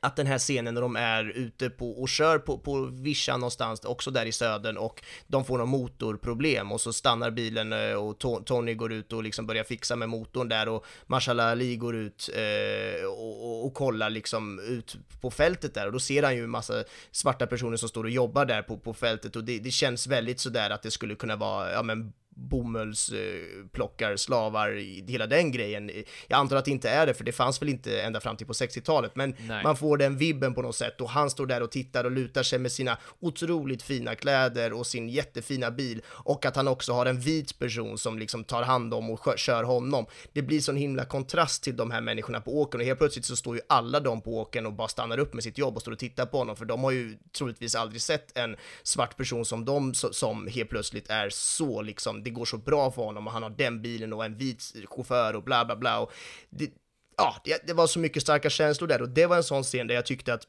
att 0.00 0.16
den 0.16 0.26
här 0.26 0.38
scenen 0.38 0.74
när 0.74 0.80
de 0.80 0.96
är 0.96 1.24
ute 1.24 1.70
på 1.70 1.90
och 2.02 2.08
kör 2.08 2.38
på, 2.38 2.58
på 2.58 2.84
vischan 2.84 3.40
någonstans, 3.40 3.84
också 3.84 4.10
där 4.10 4.26
i 4.26 4.32
södern, 4.32 4.76
och 4.76 5.02
de 5.26 5.44
får 5.44 5.58
något 5.58 5.68
motorproblem 5.68 6.72
och 6.72 6.80
så 6.80 6.92
stannar 6.92 7.30
bilen 7.30 7.72
eh, 7.72 7.92
och 7.92 8.18
To- 8.22 8.44
Tony 8.44 8.74
går 8.74 8.92
ut 8.92 9.12
och 9.12 9.22
liksom 9.22 9.46
börjar 9.46 9.64
fixa 9.64 9.96
med 9.96 10.08
motorn 10.08 10.48
där 10.48 10.68
och 10.68 10.86
Marshall 11.06 11.40
Ali 11.40 11.76
går 11.76 11.96
ut 11.96 12.30
eh, 12.34 13.04
och, 13.06 13.44
och, 13.44 13.66
och 13.66 13.74
kollar 13.74 14.10
liksom 14.10 14.58
ut 14.58 14.96
på 15.20 15.30
fältet 15.30 15.74
där 15.74 15.86
och 15.86 15.92
då 15.92 16.00
ser 16.00 16.22
han 16.22 16.36
ju 16.36 16.44
en 16.44 16.50
massa 16.50 16.84
svarta 17.10 17.46
personer 17.46 17.76
som 17.76 17.88
står 17.88 18.04
och 18.04 18.10
jobbar 18.10 18.44
där 18.44 18.62
på, 18.62 18.78
på 18.78 18.94
fältet 18.94 19.36
och 19.36 19.44
det, 19.44 19.58
det 19.58 19.70
känns 19.70 20.06
väldigt 20.06 20.40
sådär 20.40 20.70
att 20.70 20.82
det 20.82 20.90
skulle 20.90 21.14
kunna 21.14 21.36
vara, 21.36 21.72
ja 21.72 21.82
men 21.82 22.12
bomullsplockar, 22.40 24.16
slavar, 24.16 24.70
hela 25.10 25.26
den 25.26 25.52
grejen. 25.52 25.90
Jag 26.28 26.38
antar 26.38 26.56
att 26.56 26.64
det 26.64 26.70
inte 26.70 26.90
är 26.90 27.06
det, 27.06 27.14
för 27.14 27.24
det 27.24 27.32
fanns 27.32 27.62
väl 27.62 27.68
inte 27.68 28.02
ända 28.02 28.20
fram 28.20 28.36
till 28.36 28.46
på 28.46 28.52
60-talet, 28.52 29.16
men 29.16 29.36
Nej. 29.48 29.62
man 29.64 29.76
får 29.76 29.96
den 29.96 30.16
vibben 30.16 30.54
på 30.54 30.62
något 30.62 30.76
sätt 30.76 31.00
och 31.00 31.10
han 31.10 31.30
står 31.30 31.46
där 31.46 31.62
och 31.62 31.70
tittar 31.70 32.04
och 32.04 32.10
lutar 32.10 32.42
sig 32.42 32.58
med 32.58 32.72
sina 32.72 32.98
otroligt 33.20 33.82
fina 33.82 34.14
kläder 34.14 34.72
och 34.72 34.86
sin 34.86 35.08
jättefina 35.08 35.70
bil 35.70 36.02
och 36.06 36.46
att 36.46 36.56
han 36.56 36.68
också 36.68 36.92
har 36.92 37.06
en 37.06 37.20
vit 37.20 37.58
person 37.58 37.98
som 37.98 38.18
liksom 38.18 38.44
tar 38.44 38.62
hand 38.62 38.94
om 38.94 39.10
och 39.10 39.38
kör 39.38 39.64
honom. 39.64 40.06
Det 40.32 40.42
blir 40.42 40.60
sån 40.60 40.76
himla 40.76 41.04
kontrast 41.04 41.62
till 41.62 41.76
de 41.76 41.90
här 41.90 42.00
människorna 42.00 42.40
på 42.40 42.60
åkern 42.60 42.80
och 42.80 42.86
helt 42.86 42.98
plötsligt 42.98 43.24
så 43.24 43.36
står 43.36 43.56
ju 43.56 43.62
alla 43.68 44.00
de 44.00 44.20
på 44.20 44.38
åkern 44.38 44.66
och 44.66 44.72
bara 44.72 44.88
stannar 44.88 45.18
upp 45.18 45.34
med 45.34 45.42
sitt 45.44 45.58
jobb 45.58 45.76
och 45.76 45.82
står 45.82 45.92
och 45.92 45.98
tittar 45.98 46.26
på 46.26 46.38
honom 46.38 46.56
för 46.56 46.64
de 46.64 46.84
har 46.84 46.90
ju 46.90 47.16
troligtvis 47.38 47.74
aldrig 47.74 48.02
sett 48.02 48.36
en 48.38 48.56
svart 48.82 49.16
person 49.16 49.44
som 49.44 49.64
de 49.64 49.92
so- 49.92 50.12
som 50.12 50.46
helt 50.46 50.70
plötsligt 50.70 51.10
är 51.10 51.30
så 51.30 51.82
liksom, 51.82 52.24
det 52.30 52.34
går 52.34 52.44
så 52.44 52.58
bra 52.58 52.90
för 52.90 53.02
honom 53.02 53.26
och 53.26 53.32
han 53.32 53.42
har 53.42 53.50
den 53.50 53.82
bilen 53.82 54.12
och 54.12 54.24
en 54.24 54.36
vit 54.36 54.62
chaufför 54.84 55.36
och 55.36 55.42
bla 55.42 55.64
bla 55.64 55.76
bla. 55.76 56.00
Och 56.00 56.12
det, 56.50 56.70
ja, 57.16 57.36
det, 57.44 57.66
det 57.66 57.72
var 57.72 57.86
så 57.86 57.98
mycket 57.98 58.22
starka 58.22 58.50
känslor 58.50 58.88
där 58.88 59.02
och 59.02 59.08
det 59.08 59.26
var 59.26 59.36
en 59.36 59.44
sån 59.44 59.62
scen 59.62 59.86
där 59.86 59.94
jag 59.94 60.06
tyckte 60.06 60.34
att 60.34 60.46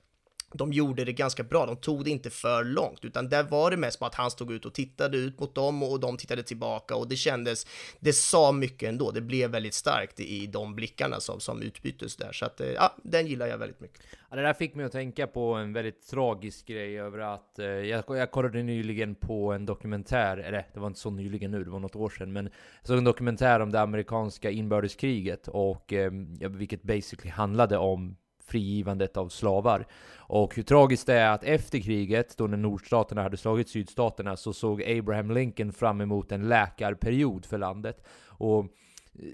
de 0.53 0.73
gjorde 0.73 1.05
det 1.05 1.13
ganska 1.13 1.43
bra, 1.43 1.65
de 1.65 1.75
tog 1.75 2.03
det 2.03 2.09
inte 2.09 2.29
för 2.29 2.63
långt, 2.63 3.05
utan 3.05 3.29
där 3.29 3.43
var 3.43 3.71
det 3.71 3.77
mest 3.77 3.99
på 3.99 4.05
att 4.05 4.15
han 4.15 4.31
stod 4.31 4.51
ut 4.51 4.65
och 4.65 4.73
tittade 4.73 5.17
ut 5.17 5.39
mot 5.39 5.55
dem 5.55 5.83
och 5.83 5.99
de 5.99 6.17
tittade 6.17 6.43
tillbaka 6.43 6.95
och 6.95 7.07
det 7.07 7.15
kändes, 7.15 7.67
det 7.99 8.13
sa 8.13 8.51
mycket 8.51 8.89
ändå, 8.89 9.11
det 9.11 9.21
blev 9.21 9.51
väldigt 9.51 9.73
starkt 9.73 10.19
i 10.19 10.47
de 10.47 10.75
blickarna 10.75 11.19
som, 11.19 11.39
som 11.39 11.61
utbyttes 11.61 12.15
där, 12.15 12.31
så 12.31 12.45
att 12.45 12.61
eh, 12.61 12.67
ja, 12.67 12.95
den 13.03 13.27
gillar 13.27 13.47
jag 13.47 13.57
väldigt 13.57 13.79
mycket. 13.79 14.01
Ja, 14.29 14.35
det 14.35 14.41
där 14.41 14.53
fick 14.53 14.75
mig 14.75 14.85
att 14.85 14.91
tänka 14.91 15.27
på 15.27 15.53
en 15.53 15.73
väldigt 15.73 16.07
tragisk 16.07 16.65
grej 16.65 16.99
över 16.99 17.19
att 17.19 17.59
eh, 17.59 17.65
jag, 17.65 18.03
jag 18.07 18.31
kollade 18.31 18.63
nyligen 18.63 19.15
på 19.15 19.53
en 19.53 19.65
dokumentär, 19.65 20.37
eller 20.37 20.67
det 20.73 20.79
var 20.79 20.87
inte 20.87 20.99
så 20.99 21.09
nyligen 21.09 21.51
nu, 21.51 21.63
det 21.63 21.69
var 21.69 21.79
något 21.79 21.95
år 21.95 22.09
sedan, 22.09 22.33
men 22.33 22.45
jag 22.79 22.87
såg 22.87 22.97
en 22.97 23.03
dokumentär 23.03 23.59
om 23.59 23.71
det 23.71 23.81
amerikanska 23.81 24.51
inbördeskriget 24.51 25.47
och 25.47 25.93
eh, 25.93 26.11
vilket 26.49 26.83
basically 26.83 27.29
handlade 27.29 27.77
om 27.77 28.17
frigivandet 28.51 29.17
av 29.17 29.29
slavar. 29.29 29.85
Och 30.17 30.55
hur 30.55 30.63
tragiskt 30.63 31.07
det 31.07 31.13
är 31.13 31.29
att 31.29 31.43
efter 31.43 31.79
kriget, 31.79 32.37
då 32.37 32.47
när 32.47 32.57
nordstaterna 32.57 33.23
hade 33.23 33.37
slagit 33.37 33.69
sydstaterna, 33.69 34.37
så 34.37 34.53
såg 34.53 34.83
Abraham 34.83 35.31
Lincoln 35.31 35.73
fram 35.73 36.01
emot 36.01 36.31
en 36.31 36.49
läkarperiod 36.49 37.45
för 37.45 37.57
landet. 37.57 38.03
Och 38.27 38.65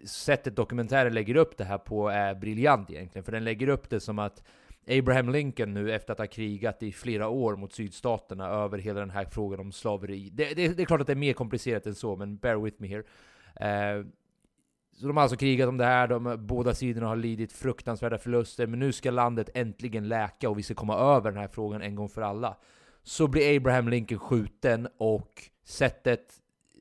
sättet 0.06 0.56
dokumentären 0.56 1.14
lägger 1.14 1.36
upp 1.36 1.58
det 1.58 1.64
här 1.64 1.78
på 1.78 2.10
är 2.10 2.36
briljant 2.36 2.92
egentligen, 2.92 3.24
för 3.24 3.32
den 3.32 3.44
lägger 3.44 3.68
upp 3.68 3.90
det 3.90 4.00
som 4.00 4.20
att 4.20 4.44
Abraham 4.90 5.30
Lincoln 5.30 5.74
nu 5.74 5.94
efter 5.94 6.14
att 6.14 6.20
ha 6.20 6.28
krigat 6.28 6.84
i 6.84 6.92
flera 6.92 7.28
år 7.28 7.56
mot 7.56 7.74
sydstaterna 7.74 8.48
över 8.48 8.78
hela 8.78 9.00
den 9.00 9.10
här 9.10 9.26
frågan 9.26 9.60
om 9.60 9.72
slaveri. 9.72 10.30
Det, 10.34 10.54
det, 10.54 10.68
det 10.68 10.84
är 10.84 10.86
klart 10.86 11.02
att 11.02 11.08
det 11.08 11.14
är 11.14 11.16
mer 11.16 11.34
komplicerat 11.34 11.86
än 11.86 11.96
så, 11.96 12.16
men 12.16 12.38
bear 12.38 12.56
with 12.56 12.82
me 12.82 12.88
here. 12.88 13.04
Eh, 13.56 14.06
så 14.98 15.08
de 15.08 15.18
har 15.18 15.24
alltså 15.24 15.38
krigat 15.38 15.70
om 15.70 15.78
det 15.78 15.86
här, 15.86 16.08
de, 16.08 16.38
båda 16.40 16.74
sidorna 16.74 17.08
har 17.08 17.16
lidit 17.16 17.54
fruktansvärda 17.54 18.18
förluster, 18.18 18.68
men 18.68 18.80
nu 18.80 18.92
ska 18.92 19.12
landet 19.12 19.50
äntligen 19.54 20.08
läka 20.08 20.50
och 20.50 20.58
vi 20.58 20.64
ska 20.64 20.74
komma 20.74 20.96
över 20.96 21.32
den 21.32 21.40
här 21.40 21.48
frågan 21.48 21.82
en 21.82 21.96
gång 21.96 22.10
för 22.10 22.22
alla. 22.22 22.58
Så 23.04 23.28
blir 23.28 23.58
Abraham 23.58 23.90
Lincoln 23.90 24.20
skjuten 24.20 24.88
och 24.98 25.44
sättet 25.66 26.34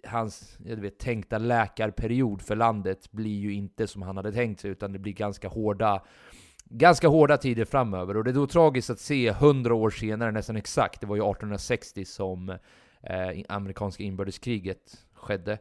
hans 0.06 0.58
jag 0.64 0.76
vet, 0.76 0.98
tänkta 0.98 1.38
läkarperiod 1.38 2.42
för 2.42 2.56
landet 2.56 3.12
blir 3.12 3.38
ju 3.38 3.52
inte 3.52 3.86
som 3.86 4.02
han 4.02 4.16
hade 4.16 4.32
tänkt 4.32 4.60
sig, 4.60 4.70
utan 4.70 4.92
det 4.92 4.98
blir 4.98 5.12
ganska 5.12 5.48
hårda 5.48 6.02
ganska 6.64 7.08
hårda 7.08 7.36
tider 7.36 7.64
framöver. 7.64 8.16
Och 8.16 8.24
det 8.24 8.30
är 8.30 8.34
då 8.34 8.46
tragiskt 8.46 8.90
att 8.90 9.00
se 9.00 9.28
100 9.28 9.74
år 9.74 9.90
senare, 9.90 10.30
nästan 10.30 10.56
exakt, 10.56 11.00
det 11.00 11.06
var 11.06 11.16
ju 11.16 11.22
1860 11.22 12.04
som 12.04 12.48
eh, 13.02 13.44
amerikanska 13.48 14.02
inbördeskriget 14.02 15.06
skedde. 15.14 15.58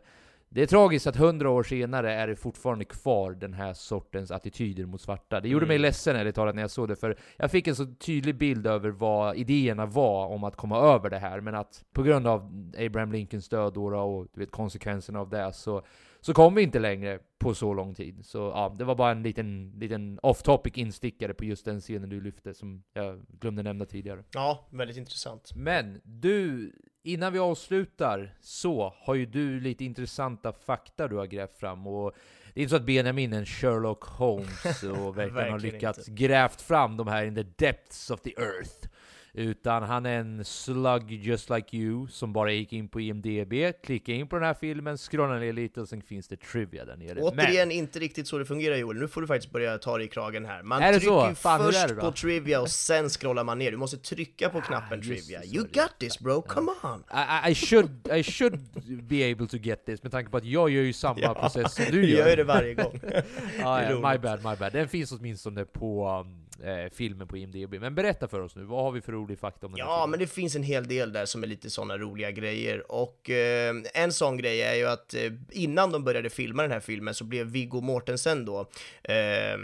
Det 0.55 0.61
är 0.61 0.67
tragiskt 0.67 1.07
att 1.07 1.15
hundra 1.15 1.49
år 1.49 1.63
senare 1.63 2.13
är 2.13 2.27
det 2.27 2.35
fortfarande 2.35 2.85
kvar 2.85 3.31
den 3.31 3.53
här 3.53 3.73
sortens 3.73 4.31
attityder 4.31 4.85
mot 4.85 5.01
svarta. 5.01 5.39
Det 5.39 5.49
gjorde 5.49 5.65
mig 5.65 5.75
Mm. 5.75 5.81
ledsen 5.81 6.15
ärligt 6.15 6.35
talat 6.35 6.55
när 6.55 6.61
jag 6.61 6.71
såg 6.71 6.87
det, 6.87 6.95
för 6.95 7.17
jag 7.37 7.51
fick 7.51 7.67
en 7.67 7.75
så 7.75 7.85
tydlig 7.85 8.37
bild 8.37 8.67
över 8.67 8.89
vad 8.89 9.37
idéerna 9.37 9.85
var 9.85 10.27
om 10.27 10.43
att 10.43 10.55
komma 10.55 10.77
över 10.77 11.09
det 11.09 11.17
här, 11.17 11.41
men 11.41 11.55
att 11.55 11.85
på 11.93 12.03
grund 12.03 12.27
av 12.27 12.71
Abraham 12.77 13.11
Lincolns 13.11 13.49
död 13.49 13.77
och 13.77 14.27
du 14.33 14.39
vet, 14.39 14.51
konsekvenserna 14.51 15.19
av 15.19 15.29
det, 15.29 15.53
så, 15.53 15.81
så 16.21 16.33
kom 16.33 16.55
vi 16.55 16.61
inte 16.61 16.79
längre 16.79 17.19
på 17.39 17.53
så 17.53 17.73
lång 17.73 17.95
tid. 17.95 18.25
Så 18.25 18.37
ja, 18.37 18.75
det 18.77 18.83
var 18.83 18.95
bara 18.95 19.11
en 19.11 19.23
liten, 19.23 19.73
liten 19.77 20.19
off-topic 20.23 20.77
instickare 20.77 21.33
på 21.33 21.45
just 21.45 21.65
den 21.65 21.81
scenen 21.81 22.09
du 22.09 22.21
lyfte, 22.21 22.53
som 22.53 22.83
jag 22.93 23.21
glömde 23.39 23.63
nämna 23.63 23.85
tidigare. 23.85 24.23
Ja, 24.33 24.67
väldigt 24.69 24.97
intressant. 24.97 25.51
Men 25.55 26.01
du, 26.03 26.71
innan 27.05 27.33
vi 27.33 27.39
avslutar 27.39 28.35
så 28.41 28.93
har 28.97 29.15
ju 29.15 29.25
du 29.25 29.59
lite 29.59 29.85
intressanta 29.85 30.53
fakta 30.53 31.07
du 31.07 31.15
har 31.15 31.25
grävt 31.25 31.57
fram 31.57 31.87
och 31.87 32.11
det 32.53 32.59
är 32.59 32.61
inte 32.61 32.69
så 32.69 32.75
att 32.75 32.85
Benjamin 32.85 33.33
är 33.33 33.37
en 33.37 33.45
Sherlock 33.45 34.03
Holmes 34.03 34.83
och 34.83 35.17
verkligen 35.17 35.51
har 35.51 35.59
lyckats 35.59 35.99
inte. 36.09 36.23
grävt 36.23 36.61
fram 36.61 36.97
de 36.97 37.07
här 37.07 37.25
in 37.25 37.35
the 37.35 37.43
depths 37.43 38.11
of 38.11 38.21
the 38.21 38.33
earth. 38.37 38.89
Utan 39.37 39.83
han 39.83 40.05
är 40.05 40.19
en 40.19 40.45
slug 40.45 41.11
just 41.11 41.49
like 41.49 41.77
you 41.77 42.07
som 42.07 42.33
bara 42.33 42.51
gick 42.51 42.73
in 42.73 42.87
på 42.87 43.01
IMDB, 43.01 43.53
klickade 43.83 44.17
in 44.17 44.27
på 44.27 44.35
den 44.35 44.45
här 44.45 44.53
filmen, 44.53 44.97
scrollade 44.97 45.39
ner 45.39 45.53
lite 45.53 45.81
och 45.81 45.89
sen 45.89 46.01
finns 46.01 46.27
det 46.27 46.37
trivia 46.37 46.85
där 46.85 46.97
nere. 46.97 47.21
Återigen, 47.21 47.71
inte 47.71 47.99
riktigt 47.99 48.27
så 48.27 48.37
det 48.37 48.45
fungerar 48.45 48.75
Joel. 48.75 48.97
Nu 48.97 49.07
får 49.07 49.21
du 49.21 49.27
faktiskt 49.27 49.53
börja 49.53 49.77
ta 49.77 49.97
dig 49.97 50.05
i 50.05 50.09
kragen 50.09 50.45
här. 50.45 50.63
Man 50.63 50.81
trycker 50.81 50.99
så? 50.99 51.35
Fan, 51.35 51.59
först 51.63 51.99
på 51.99 52.11
trivia 52.11 52.61
och 52.61 52.69
sen 52.69 53.09
scrollar 53.09 53.43
man 53.43 53.59
ner. 53.59 53.71
Du 53.71 53.77
måste 53.77 53.97
trycka 53.97 54.49
på 54.49 54.61
knappen 54.61 55.01
just 55.01 55.27
trivia. 55.27 55.45
You 55.45 55.63
got 55.63 55.99
this 55.99 56.19
bro, 56.19 56.41
come 56.41 56.71
on! 56.83 57.03
I, 57.45 57.51
I, 57.51 57.55
should, 57.55 58.07
I 58.13 58.23
should 58.23 58.59
be 59.03 59.31
able 59.31 59.47
to 59.47 59.57
get 59.57 59.85
this 59.85 60.03
med 60.03 60.11
tanke 60.11 60.31
på 60.31 60.37
att 60.37 60.45
jag 60.45 60.69
gör 60.69 60.83
ju 60.83 60.93
samma 60.93 61.19
Ja, 61.19 61.33
process 61.33 61.73
som 61.75 61.85
du 61.91 62.09
gör 62.09 62.19
gör. 62.19 62.29
ju 62.29 62.35
det 62.35 62.43
varje 62.43 62.73
gång. 62.73 62.99
Det 63.01 63.23
ja, 63.59 63.89
my 63.89 64.17
bad, 64.17 64.37
my 64.43 64.55
bad. 64.59 64.73
Den 64.73 64.87
finns 64.87 65.11
åtminstone 65.11 65.65
på 65.65 66.09
um, 66.25 66.44
eh, 66.63 66.91
filmen 66.93 67.27
på 67.27 67.37
IMDB. 67.37 67.73
Men 67.79 67.95
berätta 67.95 68.27
för 68.27 68.39
oss 68.41 68.55
nu, 68.55 68.63
vad 68.63 68.83
har 68.83 68.91
vi 68.91 69.01
för 69.01 69.11
rolig 69.11 69.39
fakta 69.39 69.65
om 69.65 69.71
den 69.71 69.79
Ja, 69.79 70.07
men 70.07 70.19
det 70.19 70.27
finns 70.27 70.55
en 70.55 70.63
hel 70.63 70.87
del 70.87 71.13
där 71.13 71.25
som 71.25 71.43
är 71.43 71.47
lite 71.47 71.69
sådana 71.69 71.97
roliga 71.97 72.31
grejer. 72.31 72.91
Och 72.91 73.29
eh, 73.29 73.75
en 73.93 74.13
sån 74.13 74.37
grej 74.37 74.61
är 74.61 74.75
ju 74.75 74.85
att 74.85 75.13
eh, 75.13 75.31
innan 75.51 75.91
de 75.91 76.03
började 76.03 76.29
filma 76.29 76.61
den 76.61 76.71
här 76.71 76.79
filmen 76.79 77.13
så 77.13 77.23
blev 77.23 77.47
Viggo 77.47 77.81
Mortensen 77.81 78.45
då 78.45 78.59
eh, 79.03 79.57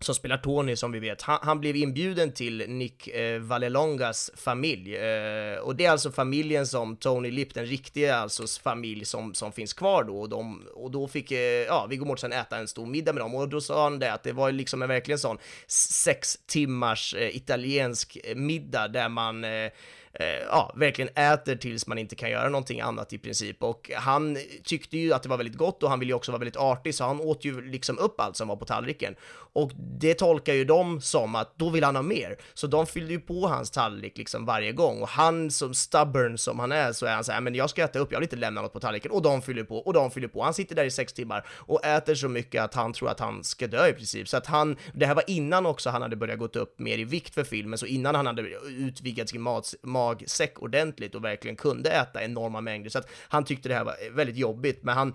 som 0.00 0.14
spelar 0.14 0.36
Tony 0.36 0.76
som 0.76 0.92
vi 0.92 0.98
vet, 0.98 1.22
han, 1.22 1.38
han 1.42 1.60
blev 1.60 1.76
inbjuden 1.76 2.32
till 2.32 2.64
Nick 2.68 3.08
eh, 3.08 3.40
Vallelongas 3.40 4.30
familj. 4.36 4.96
Eh, 4.96 5.58
och 5.58 5.76
det 5.76 5.84
är 5.84 5.90
alltså 5.90 6.10
familjen 6.10 6.66
som 6.66 6.96
Tony 6.96 7.30
Lipp, 7.30 7.54
den 7.54 7.66
riktiga 7.66 8.16
alltså 8.16 8.60
familj 8.62 9.04
som, 9.04 9.34
som 9.34 9.52
finns 9.52 9.72
kvar 9.72 10.04
då. 10.04 10.20
Och, 10.20 10.28
de, 10.28 10.66
och 10.74 10.90
då 10.90 11.08
fick 11.08 11.30
eh, 11.32 11.38
ja, 11.40 11.86
Viggo 11.90 12.04
Mortensen 12.04 12.32
äta 12.32 12.56
en 12.56 12.68
stor 12.68 12.86
middag 12.86 13.12
med 13.12 13.22
dem. 13.22 13.34
Och 13.34 13.48
då 13.48 13.60
sa 13.60 13.84
han 13.84 13.98
det 13.98 14.12
att 14.12 14.22
det 14.22 14.32
var 14.32 14.52
liksom 14.52 14.82
en 14.82 14.88
verkligen 14.88 15.18
sån 15.18 15.38
sex 15.66 16.38
timmars 16.46 17.14
eh, 17.14 17.36
italiensk 17.36 18.18
eh, 18.24 18.34
middag 18.34 18.88
där 18.88 19.08
man 19.08 19.44
eh, 19.44 19.70
Eh, 20.12 20.26
ja, 20.26 20.72
verkligen 20.76 21.10
äter 21.14 21.56
tills 21.56 21.86
man 21.86 21.98
inte 21.98 22.16
kan 22.16 22.30
göra 22.30 22.48
någonting 22.48 22.80
annat 22.80 23.12
i 23.12 23.18
princip. 23.18 23.62
Och 23.62 23.90
han 23.94 24.38
tyckte 24.64 24.98
ju 24.98 25.12
att 25.12 25.22
det 25.22 25.28
var 25.28 25.36
väldigt 25.36 25.56
gott 25.58 25.82
och 25.82 25.90
han 25.90 25.98
ville 25.98 26.10
ju 26.10 26.16
också 26.16 26.32
vara 26.32 26.38
väldigt 26.38 26.56
artig, 26.56 26.94
så 26.94 27.04
han 27.04 27.20
åt 27.20 27.44
ju 27.44 27.60
liksom 27.70 27.98
upp 27.98 28.20
allt 28.20 28.36
som 28.36 28.48
var 28.48 28.56
på 28.56 28.64
tallriken. 28.64 29.14
Och 29.52 29.72
det 29.76 30.14
tolkar 30.14 30.54
ju 30.54 30.64
de 30.64 31.00
som 31.00 31.34
att 31.34 31.58
då 31.58 31.70
vill 31.70 31.84
han 31.84 31.96
ha 31.96 32.02
mer. 32.02 32.36
Så 32.54 32.66
de 32.66 32.86
fyllde 32.86 33.12
ju 33.12 33.20
på 33.20 33.48
hans 33.48 33.70
tallrik 33.70 34.18
liksom 34.18 34.44
varje 34.46 34.72
gång. 34.72 35.02
Och 35.02 35.08
han 35.08 35.50
som 35.50 35.74
stubborn 35.74 36.38
som 36.38 36.58
han 36.58 36.72
är 36.72 36.92
så 36.92 37.06
är 37.06 37.14
han 37.14 37.24
så 37.24 37.32
här, 37.32 37.40
men 37.40 37.54
jag 37.54 37.70
ska 37.70 37.84
äta 37.84 37.98
upp, 37.98 38.12
jag 38.12 38.18
vill 38.18 38.26
inte 38.26 38.36
lämna 38.36 38.62
något 38.62 38.72
på 38.72 38.80
tallriken. 38.80 39.10
Och 39.10 39.22
de 39.22 39.42
fyller 39.42 39.64
på, 39.64 39.78
och 39.78 39.92
de 39.92 40.10
fyller 40.10 40.28
på. 40.28 40.42
Han 40.42 40.54
sitter 40.54 40.74
där 40.74 40.84
i 40.84 40.90
sex 40.90 41.12
timmar 41.12 41.46
och 41.50 41.84
äter 41.84 42.14
så 42.14 42.28
mycket 42.28 42.62
att 42.62 42.74
han 42.74 42.92
tror 42.92 43.10
att 43.10 43.20
han 43.20 43.44
ska 43.44 43.66
dö 43.66 43.88
i 43.88 43.92
princip. 43.92 44.28
Så 44.28 44.36
att 44.36 44.46
han, 44.46 44.76
det 44.94 45.06
här 45.06 45.14
var 45.14 45.24
innan 45.26 45.66
också 45.66 45.90
han 45.90 46.02
hade 46.02 46.16
börjat 46.16 46.38
gått 46.38 46.56
upp 46.56 46.78
mer 46.78 46.98
i 46.98 47.04
vikt 47.04 47.34
för 47.34 47.44
filmen, 47.44 47.78
så 47.78 47.86
innan 47.86 48.14
han 48.14 48.26
hade 48.26 48.42
utvidgat 48.66 49.28
sin 49.28 49.40
mat, 49.40 49.74
magsäck 49.98 50.62
ordentligt 50.62 51.14
och 51.14 51.24
verkligen 51.24 51.56
kunde 51.56 51.90
äta 51.90 52.24
enorma 52.24 52.60
mängder. 52.60 52.90
Så 52.90 52.98
att 52.98 53.08
han 53.28 53.44
tyckte 53.44 53.68
det 53.68 53.74
här 53.74 53.84
var 53.84 53.96
väldigt 54.10 54.36
jobbigt, 54.36 54.82
men 54.82 54.96
han 54.96 55.14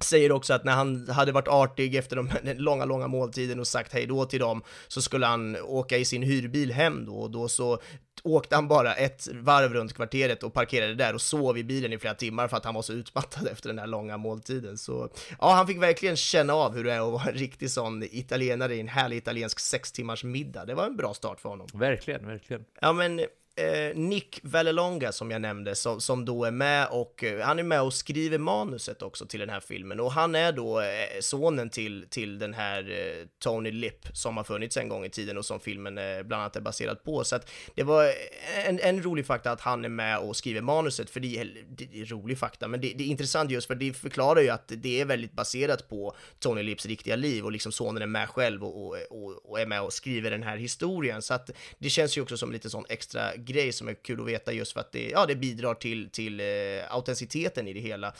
säger 0.00 0.32
också 0.32 0.54
att 0.54 0.64
när 0.64 0.72
han 0.72 1.08
hade 1.08 1.32
varit 1.32 1.48
artig 1.48 1.94
efter 1.94 2.16
de, 2.16 2.30
den 2.42 2.56
långa, 2.68 2.84
långa 2.84 3.06
måltiden 3.06 3.60
och 3.60 3.66
sagt 3.66 3.92
hej 3.92 4.06
då 4.06 4.24
till 4.24 4.40
dem 4.40 4.62
så 4.88 5.02
skulle 5.02 5.26
han 5.26 5.56
åka 5.56 5.98
i 5.98 6.04
sin 6.04 6.22
hyrbil 6.22 6.72
hem 6.72 7.04
då 7.04 7.14
och 7.14 7.30
då 7.30 7.48
så 7.48 7.78
åkte 8.22 8.54
han 8.54 8.68
bara 8.68 8.94
ett 8.94 9.28
varv 9.32 9.72
runt 9.72 9.94
kvarteret 9.94 10.42
och 10.42 10.52
parkerade 10.52 10.94
där 10.94 11.14
och 11.14 11.20
sov 11.20 11.58
i 11.58 11.64
bilen 11.64 11.92
i 11.92 11.98
flera 11.98 12.14
timmar 12.14 12.48
för 12.48 12.56
att 12.56 12.64
han 12.64 12.74
var 12.74 12.82
så 12.82 12.92
utmattad 12.92 13.48
efter 13.52 13.68
den 13.68 13.78
här 13.78 13.86
långa 13.86 14.16
måltiden. 14.16 14.78
Så 14.78 15.08
ja, 15.40 15.52
han 15.52 15.66
fick 15.66 15.82
verkligen 15.82 16.16
känna 16.16 16.54
av 16.54 16.74
hur 16.74 16.84
det 16.84 16.92
är 16.92 17.00
att 17.00 17.12
vara 17.12 17.28
en 17.28 17.34
riktig 17.38 17.70
sån 17.70 18.02
italienare 18.02 18.74
i 18.74 18.80
en 18.80 18.88
härlig 18.88 19.16
italiensk 19.16 19.60
sex 19.60 19.92
timmars 19.92 20.24
middag. 20.24 20.64
Det 20.64 20.74
var 20.74 20.86
en 20.86 20.96
bra 20.96 21.14
start 21.14 21.40
för 21.40 21.48
honom. 21.48 21.66
Verkligen, 21.74 22.26
verkligen. 22.26 22.64
Ja, 22.80 22.92
men 22.92 23.20
eh, 23.56 23.96
Nick 23.96 24.40
Vallelonga 24.42 25.12
som 25.12 25.30
jag 25.30 25.40
nämnde, 25.40 25.74
som, 25.74 26.00
som 26.00 26.24
då 26.24 26.44
är 26.44 26.50
med 26.50 26.88
och 26.90 27.24
eh, 27.24 27.46
han 27.46 27.58
är 27.58 27.62
med 27.62 27.82
och 27.82 27.94
skriver 27.94 28.38
manuset 28.38 29.02
också 29.02 29.26
till 29.26 29.40
den 29.40 29.50
här 29.50 29.60
filmen 29.60 30.00
och 30.00 30.12
han 30.12 30.34
är 30.34 30.52
då 30.52 30.80
eh, 30.80 30.86
sonen 31.20 31.70
till, 31.70 32.06
till 32.10 32.38
den 32.38 32.54
här 32.54 32.90
eh, 32.90 33.26
Tony 33.38 33.70
Lip 33.70 34.06
som 34.12 34.36
har 34.36 34.44
funnits 34.44 34.76
en 34.76 34.88
gång 34.88 35.04
i 35.04 35.10
tiden 35.10 35.38
och 35.38 35.44
som 35.44 35.60
filmen 35.60 35.98
eh, 35.98 36.22
bland 36.22 36.42
annat 36.42 36.56
är 36.56 36.60
baserad 36.60 37.02
på. 37.04 37.24
Så 37.24 37.36
att 37.36 37.50
det 37.74 37.82
var 37.82 38.04
eh, 38.04 38.68
en, 38.68 38.80
en 38.80 39.02
rolig 39.02 39.26
fakta 39.26 39.50
att 39.50 39.60
han 39.60 39.84
är 39.84 39.88
med 39.88 40.18
och 40.18 40.36
skriver 40.36 40.60
manuset, 40.60 41.10
för 41.10 41.20
det 41.20 41.38
är, 41.38 41.64
det 41.68 42.00
är 42.00 42.04
rolig 42.04 42.38
fakta, 42.38 42.68
men 42.68 42.80
det, 42.80 42.92
det 42.98 43.04
är 43.04 43.08
intressant 43.08 43.50
just 43.50 43.66
för 43.66 43.74
det 43.74 43.92
förklarar 43.92 44.40
ju 44.40 44.48
att 44.48 44.72
det 44.76 45.00
är 45.00 45.04
väldigt 45.04 45.32
baserat 45.32 45.88
på 45.88 46.16
Tony 46.38 46.62
Lips 46.62 46.86
riktiga 46.86 47.16
liv 47.16 47.44
och 47.44 47.52
liksom 47.52 47.72
sonen 47.72 48.02
är 48.02 48.06
med 48.06 48.28
själv 48.28 48.64
och, 48.64 48.86
och, 48.86 48.96
och, 49.10 49.50
och 49.50 49.60
är 49.60 49.66
med 49.66 49.82
och 49.82 49.92
skriver 49.92 50.30
den 50.30 50.42
här 50.42 50.56
historien. 50.56 51.22
Så 51.22 51.34
att 51.34 51.50
det 51.78 51.90
känns 51.90 52.16
ju 52.16 52.22
också 52.22 52.36
som 52.36 52.52
lite 52.52 52.70
sån 52.70 52.84
extra 52.88 53.36
grej 53.44 53.72
som 53.72 53.88
är 53.88 53.94
kul 53.94 54.20
att 54.20 54.26
veta 54.26 54.52
just 54.52 54.72
för 54.72 54.80
att 54.80 54.92
det, 54.92 55.10
ja, 55.10 55.26
det 55.26 55.36
bidrar 55.36 55.74
till, 55.74 56.10
till 56.10 56.40
eh, 56.40 56.46
autenticiteten 56.88 57.68
i 57.68 57.72
det 57.72 57.80
hela. 57.80 58.14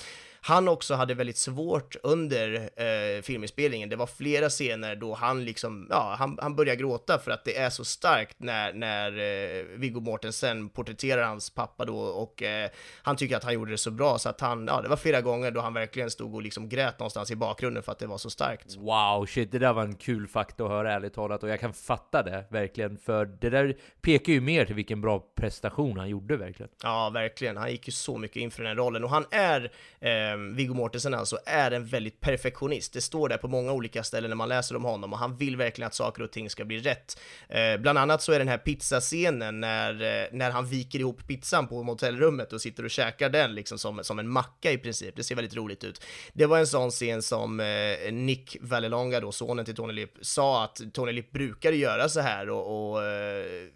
Han 0.47 0.69
också 0.69 0.95
hade 0.95 1.15
väldigt 1.15 1.37
svårt 1.37 1.97
under 2.03 2.55
eh, 2.77 3.23
filminspelningen. 3.23 3.89
Det 3.89 3.97
var 3.97 4.07
flera 4.07 4.49
scener 4.49 4.97
då 4.97 5.15
han 5.15 5.45
liksom, 5.45 5.87
ja, 5.91 6.15
han, 6.19 6.39
han 6.43 6.57
började 6.57 6.77
gråta 6.77 7.19
för 7.19 7.31
att 7.31 7.45
det 7.45 7.57
är 7.57 7.71
så 7.71 7.85
starkt 7.85 8.37
när, 8.39 8.73
när 8.73 9.11
eh, 9.19 9.65
Viggo 9.77 10.01
Mortensen 10.01 10.69
porträtterar 10.69 11.23
hans 11.23 11.51
pappa 11.51 11.85
då 11.85 11.99
och 11.99 12.43
eh, 12.43 12.71
han 13.03 13.17
tycker 13.17 13.37
att 13.37 13.45
han 13.45 13.55
gjorde 13.55 13.71
det 13.71 13.79
så 13.79 13.91
bra 13.91 14.19
så 14.19 14.29
att 14.29 14.41
han, 14.41 14.67
ja, 14.67 14.83
det 14.83 14.89
var 14.89 14.97
flera 14.97 15.21
gånger 15.21 15.51
då 15.51 15.61
han 15.61 15.75
verkligen 15.75 16.11
stod 16.11 16.35
och 16.35 16.43
liksom 16.43 16.69
grät 16.69 16.99
någonstans 16.99 17.31
i 17.31 17.37
bakgrunden 17.37 17.83
för 17.83 17.93
att 17.93 17.99
det 17.99 18.07
var 18.07 18.19
så 18.19 18.31
starkt. 18.31 18.77
Wow, 18.77 19.27
shit, 19.27 19.53
det 19.53 19.59
där 19.59 19.73
var 19.73 19.83
en 19.83 19.97
kul 19.97 20.27
fakta 20.27 20.65
att 20.65 20.71
höra 20.71 20.93
ärligt 20.93 21.15
talat 21.15 21.43
och 21.43 21.49
jag 21.49 21.61
kan 21.61 21.73
fatta 21.73 22.23
det 22.23 22.45
verkligen 22.51 22.99
för 22.99 23.25
det 23.25 23.51
där 23.51 23.77
pekar 24.03 24.33
ju 24.33 24.41
mer 24.41 24.65
till 24.65 24.75
vilken 24.75 25.01
bra 25.01 25.25
prestation 25.35 25.99
han 25.99 26.09
gjorde 26.09 26.37
verkligen. 26.37 26.71
Ja, 26.83 27.11
verkligen. 27.11 27.57
Han 27.57 27.71
gick 27.71 27.89
ju 27.89 27.93
så 27.93 28.19
mycket 28.19 28.37
inför 28.37 28.63
den 28.63 28.69
här 28.69 28.77
rollen 28.77 29.05
och 29.05 29.11
han 29.11 29.25
är, 29.31 29.73
eh, 30.01 30.34
Ehm, 30.35 30.57
Viggo 30.57 30.75
Mortensen 30.75 31.15
alltså, 31.15 31.39
är 31.47 31.71
en 31.71 31.87
väldigt 31.87 32.21
perfektionist. 32.21 32.93
Det 32.93 33.01
står 33.01 33.29
där 33.29 33.37
på 33.37 33.49
många 33.49 33.73
olika 33.73 34.03
ställen 34.03 34.31
när 34.31 34.37
man 34.37 34.49
läser 34.49 34.77
om 34.77 34.85
honom 34.85 35.13
och 35.13 35.19
han 35.19 35.37
vill 35.37 35.57
verkligen 35.57 35.87
att 35.87 35.95
saker 35.95 36.23
och 36.23 36.33
ting 36.33 36.51
ska 36.51 36.65
bli 36.65 36.79
rätt. 36.79 37.21
Eh, 37.49 37.77
bland 37.77 37.99
annat 37.99 38.23
så 38.23 38.33
är 38.33 38.39
den 38.39 38.49
här 38.49 38.59
pizzascenen 38.59 39.61
när, 39.61 39.93
eh, 39.93 40.29
när 40.33 40.51
han 40.51 40.67
viker 40.67 40.99
ihop 40.99 41.27
pizzan 41.27 41.69
på 41.69 41.83
motellrummet 41.83 42.53
och 42.53 42.61
sitter 42.61 42.85
och 42.85 42.91
käkar 42.91 43.29
den 43.29 43.55
liksom 43.55 43.79
som, 43.79 44.05
som 44.05 44.19
en 44.19 44.29
macka 44.29 44.73
i 44.73 44.79
princip. 44.79 45.17
Det 45.17 45.25
ser 45.25 45.35
väldigt 45.35 45.57
roligt 45.57 45.85
ut. 45.85 46.05
Det 46.33 46.47
var 46.47 46.59
en 46.59 46.67
sån 46.67 46.91
scen 46.91 47.23
som 47.23 47.61
eh, 47.61 48.13
Nick 48.13 48.57
Vallelonga 48.61 49.21
då, 49.21 49.33
sonen 49.33 49.65
till 49.65 49.75
Tony 49.75 49.93
Lip, 49.93 50.13
sa 50.21 50.65
att 50.65 50.81
Tony 50.93 51.13
Lip 51.13 51.33
brukade 51.33 51.77
göra 51.77 52.09
så 52.09 52.21
här 52.21 52.51
och, 52.51 52.93
och 52.93 53.05
eh, 53.05 53.69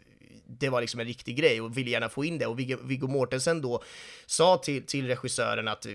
det 0.49 0.69
var 0.69 0.81
liksom 0.81 1.01
en 1.01 1.07
riktig 1.07 1.37
grej 1.37 1.61
och 1.61 1.77
ville 1.77 1.91
gärna 1.91 2.09
få 2.09 2.25
in 2.25 2.39
det. 2.39 2.47
Och 2.47 2.59
Viggo, 2.59 2.77
Viggo 2.83 3.07
Mortensen 3.07 3.63
då 3.63 3.83
sa 4.27 4.59
till, 4.59 4.87
till 4.87 5.07
regissören 5.07 5.69
att 5.69 5.87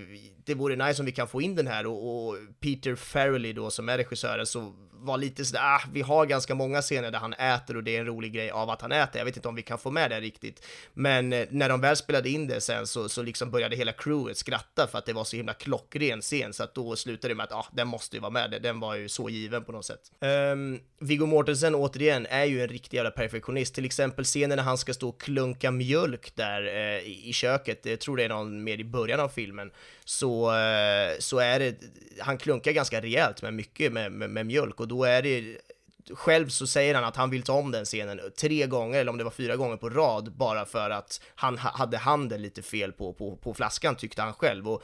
det 0.45 0.53
vore 0.53 0.75
nice 0.75 1.01
om 1.01 1.05
vi 1.05 1.11
kan 1.11 1.27
få 1.27 1.41
in 1.41 1.55
den 1.55 1.67
här 1.67 1.85
och, 1.85 2.27
och 2.27 2.37
Peter 2.59 2.95
Farrelly 2.95 3.53
då 3.53 3.69
som 3.69 3.89
är 3.89 3.97
regissören 3.97 4.45
så 4.45 4.73
var 5.03 5.17
lite 5.17 5.45
sådär, 5.45 5.61
ah, 5.63 5.81
vi 5.93 6.01
har 6.01 6.25
ganska 6.25 6.55
många 6.55 6.81
scener 6.81 7.11
där 7.11 7.19
han 7.19 7.33
äter 7.33 7.77
och 7.77 7.83
det 7.83 7.95
är 7.95 7.99
en 7.99 8.05
rolig 8.05 8.33
grej 8.33 8.51
av 8.51 8.69
att 8.69 8.81
han 8.81 8.91
äter. 8.91 9.17
Jag 9.17 9.25
vet 9.25 9.35
inte 9.35 9.47
om 9.47 9.55
vi 9.55 9.61
kan 9.61 9.77
få 9.77 9.91
med 9.91 10.11
det 10.11 10.21
riktigt. 10.21 10.65
Men 10.93 11.33
eh, 11.33 11.47
när 11.49 11.69
de 11.69 11.81
väl 11.81 11.95
spelade 11.95 12.29
in 12.29 12.47
det 12.47 12.61
sen 12.61 12.87
så, 12.87 13.09
så 13.09 13.21
liksom 13.21 13.51
började 13.51 13.75
hela 13.75 13.91
crewet 13.91 14.37
skratta 14.37 14.87
för 14.87 14.97
att 14.97 15.05
det 15.05 15.13
var 15.13 15.23
så 15.23 15.35
himla 15.35 15.53
klockren 15.53 16.21
scen 16.21 16.53
så 16.53 16.63
att 16.63 16.75
då 16.75 16.95
slutade 16.95 17.33
det 17.33 17.35
med 17.35 17.43
att 17.43 17.51
ah, 17.51 17.67
den 17.71 17.87
måste 17.87 18.15
ju 18.15 18.21
vara 18.21 18.31
med. 18.31 18.59
Den 18.61 18.79
var 18.79 18.95
ju 18.95 19.09
så 19.09 19.29
given 19.29 19.63
på 19.63 19.71
något 19.71 19.85
sätt. 19.85 20.01
Um, 20.51 20.79
Viggo 20.99 21.25
Mortensen 21.25 21.75
återigen 21.75 22.25
är 22.29 22.45
ju 22.45 22.61
en 22.61 22.67
riktig 22.67 22.97
jävla 22.97 23.11
perfektionist. 23.11 23.75
Till 23.75 23.85
exempel 23.85 24.25
scenen 24.25 24.57
när 24.57 24.63
han 24.63 24.77
ska 24.77 24.93
stå 24.93 25.09
och 25.09 25.21
klunka 25.21 25.71
mjölk 25.71 26.35
där 26.35 26.67
eh, 26.67 27.27
i 27.27 27.31
köket. 27.33 27.85
Jag 27.85 27.99
tror 27.99 28.17
det 28.17 28.23
är 28.23 28.29
någon 28.29 28.63
mer 28.63 28.77
i 28.77 28.83
början 28.83 29.19
av 29.19 29.29
filmen. 29.29 29.71
Så, 30.05 30.55
eh, 30.55 31.11
så 31.19 31.39
är 31.39 31.59
det, 31.59 31.75
han 32.19 32.37
klunkar 32.37 32.71
ganska 32.71 33.01
rejält 33.01 33.41
med 33.41 33.53
mycket 33.53 33.93
med, 33.93 34.11
med, 34.11 34.29
med 34.29 34.45
mjölk 34.45 34.79
och 34.79 34.87
då 34.93 35.05
det 35.21 35.57
själv 36.11 36.49
så 36.49 36.67
säger 36.67 36.95
han 36.95 37.03
att 37.03 37.15
han 37.15 37.29
vill 37.29 37.43
ta 37.43 37.53
om 37.53 37.71
den 37.71 37.85
scenen 37.85 38.19
tre 38.39 38.67
gånger, 38.67 38.99
eller 38.99 39.11
om 39.11 39.17
det 39.17 39.23
var 39.23 39.31
fyra 39.31 39.55
gånger 39.55 39.77
på 39.77 39.89
rad, 39.89 40.33
bara 40.37 40.65
för 40.65 40.89
att 40.89 41.21
han 41.35 41.57
hade 41.57 41.97
handen 41.97 42.41
lite 42.41 42.61
fel 42.61 42.91
på, 42.91 43.13
på, 43.13 43.35
på 43.35 43.53
flaskan, 43.53 43.95
tyckte 43.95 44.21
han 44.21 44.33
själv. 44.33 44.69
Och 44.69 44.83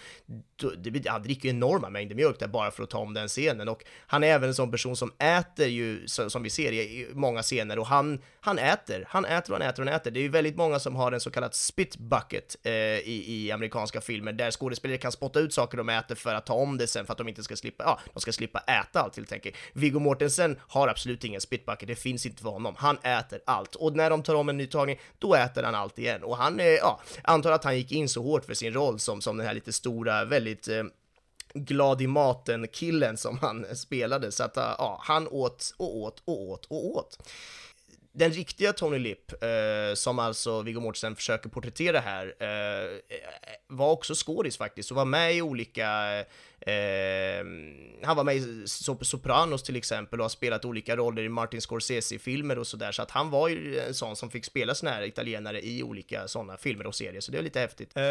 det, 0.78 1.10
han 1.10 1.24
dricker 1.24 1.50
enorma 1.50 1.90
mängder 1.90 2.16
mjölk 2.16 2.40
där 2.40 2.48
bara 2.48 2.72
för 2.72 2.84
att 2.84 2.90
ta 2.90 3.00
om 3.00 3.14
den 3.14 3.28
scenen. 3.28 3.70
Och 3.70 3.84
han 4.08 4.24
är 4.24 4.28
även 4.28 4.50
en 4.50 4.56
sån 4.56 4.72
person 4.72 4.96
som 4.96 5.14
äter 5.18 5.68
ju, 5.68 6.08
som 6.08 6.44
vi 6.44 6.50
ser 6.50 6.72
i 6.72 7.08
många 7.14 7.42
scener, 7.42 7.80
och 7.80 7.88
han, 7.88 8.22
han 8.42 8.60
äter, 8.60 9.06
han 9.10 9.26
äter 9.26 9.54
och 9.54 9.60
han 9.60 9.70
äter 9.70 9.84
och 9.84 9.88
han 9.88 9.96
äter. 9.96 10.12
Det 10.12 10.20
är 10.20 10.22
ju 10.22 10.30
väldigt 10.30 10.58
många 10.58 10.80
som 10.80 10.96
har 10.96 11.12
en 11.12 11.20
så 11.20 11.32
kallad 11.32 11.56
spit 11.56 11.98
bucket 11.98 12.56
eh, 12.64 12.74
i, 12.74 13.26
i 13.28 13.52
amerikanska 13.52 14.02
filmer, 14.02 14.34
där 14.34 14.52
skådespelare 14.52 14.98
kan 14.98 15.12
spotta 15.12 15.40
ut 15.40 15.54
saker 15.54 15.78
de 15.78 15.90
äter 15.90 16.16
för 16.16 16.36
att 16.36 16.46
ta 16.46 16.54
om 16.54 16.78
det 16.78 16.88
sen, 16.88 17.06
för 17.06 17.14
att 17.14 17.18
de 17.18 17.28
inte 17.28 17.44
ska 17.44 17.56
slippa, 17.56 17.84
ja, 17.84 18.00
de 18.14 18.22
ska 18.22 18.32
slippa 18.32 18.60
äta 18.60 19.02
allt 19.02 19.16
helt 19.16 19.32
enkelt. 19.32 19.56
Viggo 19.74 20.00
Mortensen 20.00 20.60
har 20.68 20.88
absolut 20.88 21.09
ingen 21.24 21.42
spitbucket, 21.42 21.88
det 21.88 21.96
finns 21.96 22.26
inte 22.26 22.42
för 22.42 22.50
honom. 22.50 22.76
Han 22.78 22.98
äter 22.98 23.40
allt, 23.46 23.76
och 23.76 23.96
när 23.96 24.10
de 24.10 24.24
tar 24.24 24.36
om 24.36 24.50
en 24.50 24.58
ny 24.58 24.68
tagning, 24.68 25.00
då 25.20 25.36
äter 25.36 25.64
han 25.64 25.76
allt 25.76 26.00
igen. 26.00 26.24
Och 26.24 26.38
han, 26.38 26.60
eh, 26.60 26.66
ja, 26.66 27.02
antar 27.24 27.52
att 27.52 27.64
han 27.64 27.78
gick 27.78 27.92
in 27.92 28.10
så 28.10 28.24
hårt 28.24 28.46
för 28.46 28.54
sin 28.54 28.74
roll 28.74 29.00
som, 29.00 29.22
som 29.22 29.38
den 29.38 29.48
här 29.48 29.54
lite 29.54 29.74
stora, 29.74 30.26
väldigt 30.26 30.68
eh, 30.68 30.84
glad 31.54 32.02
i 32.02 32.08
maten-killen 32.08 33.18
som 33.18 33.38
han 33.38 33.66
spelade, 33.76 34.32
så 34.32 34.44
att 34.44 34.58
eh, 34.58 34.76
ja, 34.78 35.00
han 35.04 35.28
åt 35.28 35.74
och 35.78 35.98
åt 35.98 36.22
och 36.26 36.42
åt 36.42 36.66
och 36.66 36.86
åt 36.86 37.18
den 38.12 38.32
riktiga 38.32 38.74
Tony 38.74 39.00
Lipp, 39.00 39.44
eh, 39.44 39.94
som 39.94 40.20
alltså 40.20 40.62
Viggo 40.62 40.80
Mortensen 40.80 41.16
försöker 41.16 41.50
porträttera 41.50 42.00
här, 42.00 42.36
eh, 42.40 43.00
var 43.68 43.92
också 43.92 44.14
skådis 44.16 44.58
faktiskt 44.58 44.92
och 44.92 44.98
var 44.98 45.06
med 45.06 45.36
i 45.36 45.42
olika 45.42 46.20
eh, 46.20 46.26
Eh, 46.62 47.46
han 48.04 48.18
var 48.18 48.24
med 48.24 48.36
i 48.36 48.64
Sopranos 49.02 49.64
till 49.64 49.76
exempel 49.76 50.20
och 50.20 50.24
har 50.24 50.30
spelat 50.30 50.66
olika 50.66 50.96
roller 50.96 51.24
i 51.24 51.30
Martin 51.30 51.62
Scorsese-filmer 51.62 52.60
och 52.60 52.68
sådär, 52.68 52.92
så 52.92 53.02
att 53.02 53.12
han 53.12 53.30
var 53.30 53.50
ju 53.50 53.80
en 53.80 53.94
sån 53.94 54.16
som 54.16 54.30
fick 54.30 54.46
spela 54.46 54.76
såna 54.76 54.92
här 54.92 55.02
italienare 55.02 55.66
i 55.66 55.84
olika 55.84 56.28
sådana 56.28 56.58
filmer 56.58 56.88
och 56.88 56.96
serier, 56.96 57.22
så 57.22 57.32
det 57.32 57.38
är 57.38 57.42
lite 57.42 57.60
häftigt. 57.60 57.98
Eh, 57.98 58.04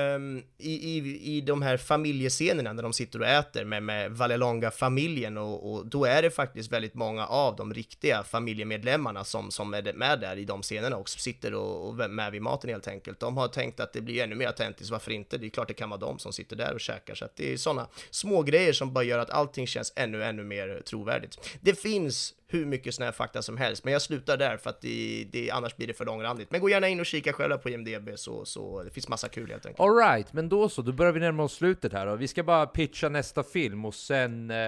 i, 0.59 0.73
i, 0.73 1.21
I 1.37 1.41
de 1.41 1.63
här 1.63 1.77
familjescenerna 1.77 2.73
när 2.73 2.83
de 2.83 2.93
sitter 2.93 3.21
och 3.21 3.27
äter 3.27 3.65
med, 3.65 3.83
med 3.83 4.13
Vallelonga-familjen 4.13 5.39
och, 5.39 5.73
och, 5.73 5.87
då 5.87 6.05
är 6.05 6.23
det 6.23 6.31
faktiskt 6.31 6.73
väldigt 6.73 6.95
många 6.95 7.27
av 7.27 7.57
de 7.57 7.75
riktiga 7.75 8.23
familjemedlemmarna 8.23 9.25
som, 9.25 9.51
som 9.51 9.75
är 9.75 9.93
med 9.93 10.21
där 10.21 10.37
i 10.37 10.45
de 10.45 10.63
scenerna 10.63 10.97
och 10.97 11.09
sitter 11.09 11.55
och, 11.55 11.89
och 11.89 12.11
med 12.11 12.33
vid 12.33 12.43
maten 12.43 12.71
helt 12.71 12.89
enkelt. 12.89 13.21
De 13.21 13.37
har 13.37 13.49
tänkt 13.49 13.81
att 13.81 13.93
det 13.93 14.01
blir 14.01 14.23
ännu 14.23 14.35
mer 14.35 14.47
autentiskt, 14.47 14.91
varför 14.91 15.11
inte? 15.11 15.39
Det 15.39 15.47
är 15.47 15.51
klart 15.51 15.69
det 15.69 15.75
kan 15.75 15.91
vara 15.91 16.01
de 16.01 16.19
som 16.19 16.33
sitter 16.33 16.57
där 16.57 16.75
och 16.75 16.81
käkar, 16.81 17.15
så 17.15 17.25
att 17.25 17.37
det 17.37 17.53
är 17.53 17.57
sådana 17.57 17.89
små 18.11 18.38
grejer 18.43 18.73
som 18.73 18.93
bara 18.93 19.05
gör 19.05 19.19
att 19.19 19.31
allting 19.31 19.67
känns 19.67 19.93
ännu, 19.97 20.25
ännu 20.25 20.45
mer 20.45 20.83
trovärdigt. 20.87 21.59
Det 21.61 21.75
finns 21.75 22.35
hur 22.51 22.67
mycket 22.67 22.95
sån 22.95 23.05
här 23.05 23.13
fakta 23.13 23.43
som 23.43 23.57
helst, 23.57 23.85
men 23.85 23.93
jag 23.93 24.03
slutar 24.03 24.37
där 24.37 24.57
för 24.57 24.71
att 24.71 24.81
det, 24.81 25.29
det, 25.33 25.51
annars 25.51 25.77
blir 25.77 25.87
det 25.87 25.95
för 25.95 26.05
långrandigt. 26.05 26.51
Men 26.51 26.61
gå 26.61 26.71
gärna 26.71 26.89
in 26.89 27.01
och 27.01 27.07
kika 27.07 27.33
själva 27.33 27.59
på 27.59 27.71
IMDB 27.71 28.09
så, 28.17 28.45
så 28.45 28.83
det 28.83 28.91
finns 28.91 29.09
massa 29.09 29.29
kul 29.29 29.51
helt 29.51 29.67
enkelt. 29.67 29.81
Alright, 29.81 30.33
men 30.33 30.49
då 30.49 30.69
så, 30.69 30.83
då 30.83 30.93
börjar 30.93 31.13
vi 31.13 31.21
närma 31.21 31.43
oss 31.43 31.55
slutet 31.55 31.93
här 31.93 32.07
och 32.07 32.21
vi 32.21 32.29
ska 32.29 32.43
bara 32.43 32.67
pitcha 32.67 33.09
nästa 33.09 33.43
film 33.43 33.85
och 33.85 33.95
sen, 33.95 34.51
eh, 34.51 34.59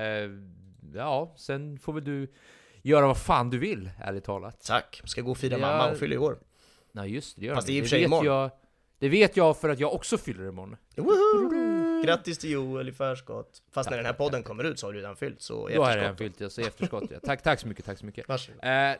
ja, 0.94 1.34
sen 1.36 1.78
får 1.78 1.92
väl 1.92 2.04
du 2.04 2.32
göra 2.82 3.06
vad 3.06 3.18
fan 3.18 3.50
du 3.50 3.58
vill, 3.58 3.90
ärligt 4.00 4.24
talat. 4.24 4.64
Tack, 4.66 5.02
ska 5.04 5.20
gå 5.20 5.30
och 5.30 5.38
fira 5.38 5.52
ja. 5.52 5.58
mamma, 5.58 5.88
hon 5.88 5.96
fyller 5.96 6.14
i 6.14 6.18
år. 6.18 6.38
Nej 6.92 7.10
just 7.10 7.36
det, 7.36 7.40
det 7.40 7.46
gör 7.46 7.54
Fast 7.54 7.66
det 7.66 7.72
är 7.72 7.74
i 7.74 7.80
och 7.80 7.84
för 7.84 7.88
sig 7.88 8.02
imorgon. 8.02 8.26
Jag, 8.26 8.50
det 8.98 9.08
vet 9.08 9.36
jag 9.36 9.56
för 9.56 9.68
att 9.68 9.80
jag 9.80 9.94
också 9.94 10.18
fyller 10.18 10.48
imorgon. 10.48 10.76
Woho! 10.96 11.69
Grattis 12.04 12.38
till 12.38 12.50
Joel 12.50 12.88
i 12.88 12.92
förskott. 12.92 13.62
Fast 13.70 13.86
tack, 13.86 13.90
när 13.90 13.96
den 13.96 14.06
här 14.06 14.12
podden 14.12 14.40
tack. 14.40 14.44
kommer 14.48 14.64
ut 14.64 14.78
så 14.78 14.86
har 14.86 14.92
du 14.92 14.98
redan 14.98 15.16
fyllt, 15.16 15.42
så 15.42 15.68
Då 15.68 15.82
har 15.82 15.90
jag 15.90 15.98
redan 15.98 16.16
fyllt, 16.16 16.40
jag 16.40 16.52
så 16.52 16.60
efterskott 16.60 17.04
ja. 17.10 17.18
Tack, 17.24 17.42
tack 17.42 17.60
så 17.60 17.68
mycket, 17.68 17.84
tack 17.84 17.98
så 17.98 18.06
mycket. 18.06 18.28
Eh, 18.28 18.36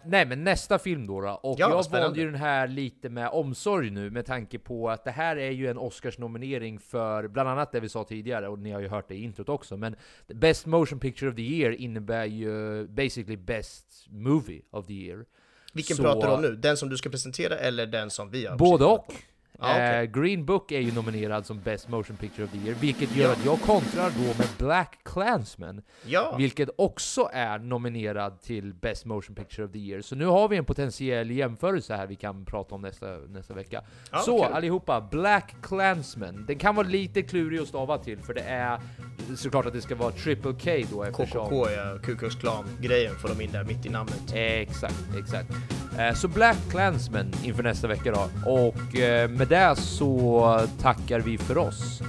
nej 0.04 0.26
men 0.26 0.44
nästa 0.44 0.78
film 0.78 1.06
då, 1.06 1.20
då. 1.20 1.30
och 1.30 1.60
ja, 1.60 1.70
jag 1.70 1.84
spännande. 1.84 2.08
valde 2.08 2.20
ju 2.20 2.26
den 2.26 2.40
här 2.40 2.68
lite 2.68 3.08
med 3.08 3.28
omsorg 3.28 3.90
nu 3.90 4.10
med 4.10 4.26
tanke 4.26 4.58
på 4.58 4.90
att 4.90 5.04
det 5.04 5.10
här 5.10 5.36
är 5.36 5.50
ju 5.50 5.70
en 5.70 5.78
Oscars-nominering 5.78 6.78
för 6.78 7.28
bland 7.28 7.48
annat 7.48 7.72
det 7.72 7.80
vi 7.80 7.88
sa 7.88 8.04
tidigare, 8.04 8.48
och 8.48 8.58
ni 8.58 8.70
har 8.70 8.80
ju 8.80 8.88
hört 8.88 9.08
det 9.08 9.14
i 9.14 9.22
introt 9.22 9.48
också, 9.48 9.76
men 9.76 9.96
Best 10.26 10.66
Motion 10.66 11.00
Picture 11.00 11.30
of 11.30 11.36
the 11.36 11.42
Year 11.42 11.72
innebär 11.72 12.24
ju 12.24 12.86
basically 12.88 13.36
Best 13.36 14.06
Movie 14.08 14.62
of 14.70 14.86
the 14.86 14.92
Year. 14.92 15.24
Vilken 15.72 15.96
så, 15.96 16.02
pratar 16.02 16.28
du 16.28 16.34
om 16.34 16.42
nu? 16.42 16.56
Den 16.56 16.76
som 16.76 16.88
du 16.88 16.96
ska 16.96 17.10
presentera 17.10 17.58
eller 17.58 17.86
den 17.86 18.10
som 18.10 18.30
vi 18.30 18.46
har 18.46 18.56
Både 18.56 18.84
och. 18.84 19.14
Ah, 19.60 19.72
okay. 19.72 20.04
eh, 20.04 20.10
Green 20.10 20.44
Book 20.44 20.72
är 20.72 20.80
ju 20.80 20.92
nominerad 20.92 21.46
som 21.46 21.60
Best 21.60 21.88
Motion 21.88 22.16
Picture 22.16 22.44
of 22.44 22.50
the 22.50 22.58
Year, 22.58 22.76
vilket 22.80 23.16
gör 23.16 23.26
ja. 23.26 23.32
att 23.32 23.44
jag 23.44 23.60
kontrar 23.60 24.10
då 24.10 24.24
med 24.24 24.48
Black 24.58 24.98
Klansman, 25.02 25.82
ja. 26.06 26.34
vilket 26.38 26.68
också 26.78 27.30
är 27.32 27.58
nominerad 27.58 28.40
till 28.40 28.74
Best 28.74 29.04
Motion 29.04 29.34
Picture 29.34 29.66
of 29.66 29.72
the 29.72 29.78
Year. 29.78 30.00
Så 30.00 30.16
nu 30.16 30.26
har 30.26 30.48
vi 30.48 30.56
en 30.56 30.64
potentiell 30.64 31.30
jämförelse 31.30 31.96
här 31.96 32.06
vi 32.06 32.16
kan 32.16 32.44
prata 32.44 32.74
om 32.74 32.82
nästa, 32.82 33.06
nästa 33.06 33.54
vecka. 33.54 33.82
Ah, 34.10 34.18
så 34.18 34.44
allihopa, 34.44 35.00
Black 35.00 35.54
Klansman. 35.62 36.44
Den 36.46 36.58
kan 36.58 36.74
vara 36.74 36.86
lite 36.86 37.22
klurig 37.22 37.58
att 37.58 37.68
stava 37.68 37.98
till, 37.98 38.18
för 38.18 38.34
det 38.34 38.40
är 38.40 38.80
såklart 39.36 39.66
att 39.66 39.72
det 39.72 39.80
ska 39.80 39.94
vara 39.94 40.12
Triple 40.12 40.52
K 40.52 40.70
då 40.92 41.02
eftersom... 41.02 41.46
KKK 41.46 41.70
ja, 41.70 41.98
Ku 42.02 42.16
Klux 42.16 42.34
Klan-grejen 42.34 43.14
får 43.14 43.28
de 43.28 43.40
in 43.40 43.52
där 43.52 43.64
mitt 43.64 43.86
i 43.86 43.88
namnet. 43.88 44.32
exakt, 44.34 45.16
exakt. 45.18 45.79
Eh, 45.98 46.14
så 46.14 46.28
Black 46.28 46.58
Clansman 46.70 47.32
inför 47.44 47.62
nästa 47.62 47.88
vecka 47.88 48.12
då, 48.12 48.50
och 48.50 48.96
eh, 48.96 49.30
med 49.30 49.48
det 49.48 49.76
så 49.76 50.60
tackar 50.82 51.20
vi 51.20 51.38
för 51.38 51.58
oss. 51.58 52.02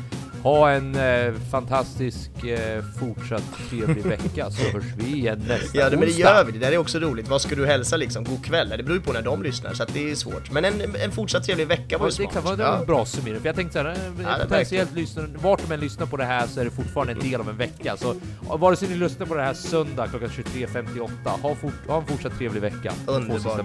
Ha 0.44 0.70
en 0.70 0.96
eh, 0.96 1.34
fantastisk 1.52 2.44
eh, 2.44 2.84
fortsatt 3.00 3.44
trevlig 3.70 4.06
vecka 4.06 4.52
så 4.52 4.64
hörs 4.64 4.84
vi 4.98 5.18
igen 5.18 5.44
nästa 5.48 5.78
Ja, 5.78 5.90
men 5.90 6.00
det 6.00 6.12
gör 6.12 6.44
vi. 6.46 6.52
Det 6.52 6.60
där 6.60 6.72
är 6.72 6.78
också 6.78 7.00
roligt. 7.00 7.28
Vad 7.28 7.42
ska 7.42 7.56
du 7.56 7.66
hälsa 7.66 7.98
liksom? 7.98 8.24
God 8.24 8.46
kväll? 8.46 8.70
Det 8.70 8.84
beror 8.84 8.98
ju 8.98 9.04
på 9.04 9.14
när 9.14 9.22
de 9.22 9.44
lyssnar, 9.44 9.74
så 9.74 9.84
att 9.84 9.94
det 9.94 10.12
är 10.12 10.16
svårt. 10.16 10.52
Men 10.52 10.66
en, 10.66 10.96
en 10.96 11.12
fortsatt 11.12 11.44
trevlig 11.44 11.68
vecka 11.68 11.98
var 11.98 12.06
ju 12.06 12.12
smart. 12.12 12.34
Kan, 12.34 12.58
det 12.58 12.64
var 12.64 12.78
en 12.78 12.86
bra 12.86 13.06
summering, 13.06 13.40
för 13.40 13.48
jag 13.48 13.56
tänkte 13.56 13.74
såhär, 13.74 13.90
eh, 13.90 14.24
ja, 14.24 14.38
potentiellt 14.42 14.96
lyssnar, 14.96 15.30
vart 15.36 15.62
de 15.68 15.74
än 15.74 15.80
lyssnar 15.80 16.06
på 16.06 16.18
det 16.18 16.26
här 16.26 16.48
så 16.48 16.60
är 16.60 16.66
det 16.66 16.72
fortfarande 16.72 17.14
en 17.14 17.20
del 17.20 17.40
av 17.42 17.50
en 17.50 17.58
vecka. 17.58 17.98
Så 17.98 18.16
vare 18.42 18.76
sig 18.76 18.90
ni 18.90 18.96
lyssnar 18.96 19.26
på 19.26 19.36
det 19.36 19.44
här 19.44 19.54
söndag 19.54 20.08
klockan 20.08 20.30
23.58, 20.30 21.10
ha, 21.42 21.56
fort, 21.56 21.74
ha 21.88 21.98
en 21.98 22.06
fortsatt 22.06 22.38
trevlig 22.38 22.62
vecka. 22.62 22.94
Underbart. 23.06 23.62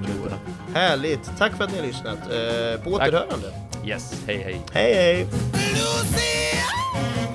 Härligt. 0.74 1.30
Tack 1.38 1.56
för 1.56 1.64
att 1.64 1.72
ni 1.72 1.78
har 1.78 1.86
lyssnat. 1.86 2.18
Uh, 2.18 2.84
på 2.84 2.90
återhörande. 2.90 3.52
Yes, 3.86 4.22
hej 4.26 4.36
hej. 4.36 4.60
Hej 4.72 4.94
hej. 4.94 5.26
Thank 6.97 7.16
you. 7.20 7.25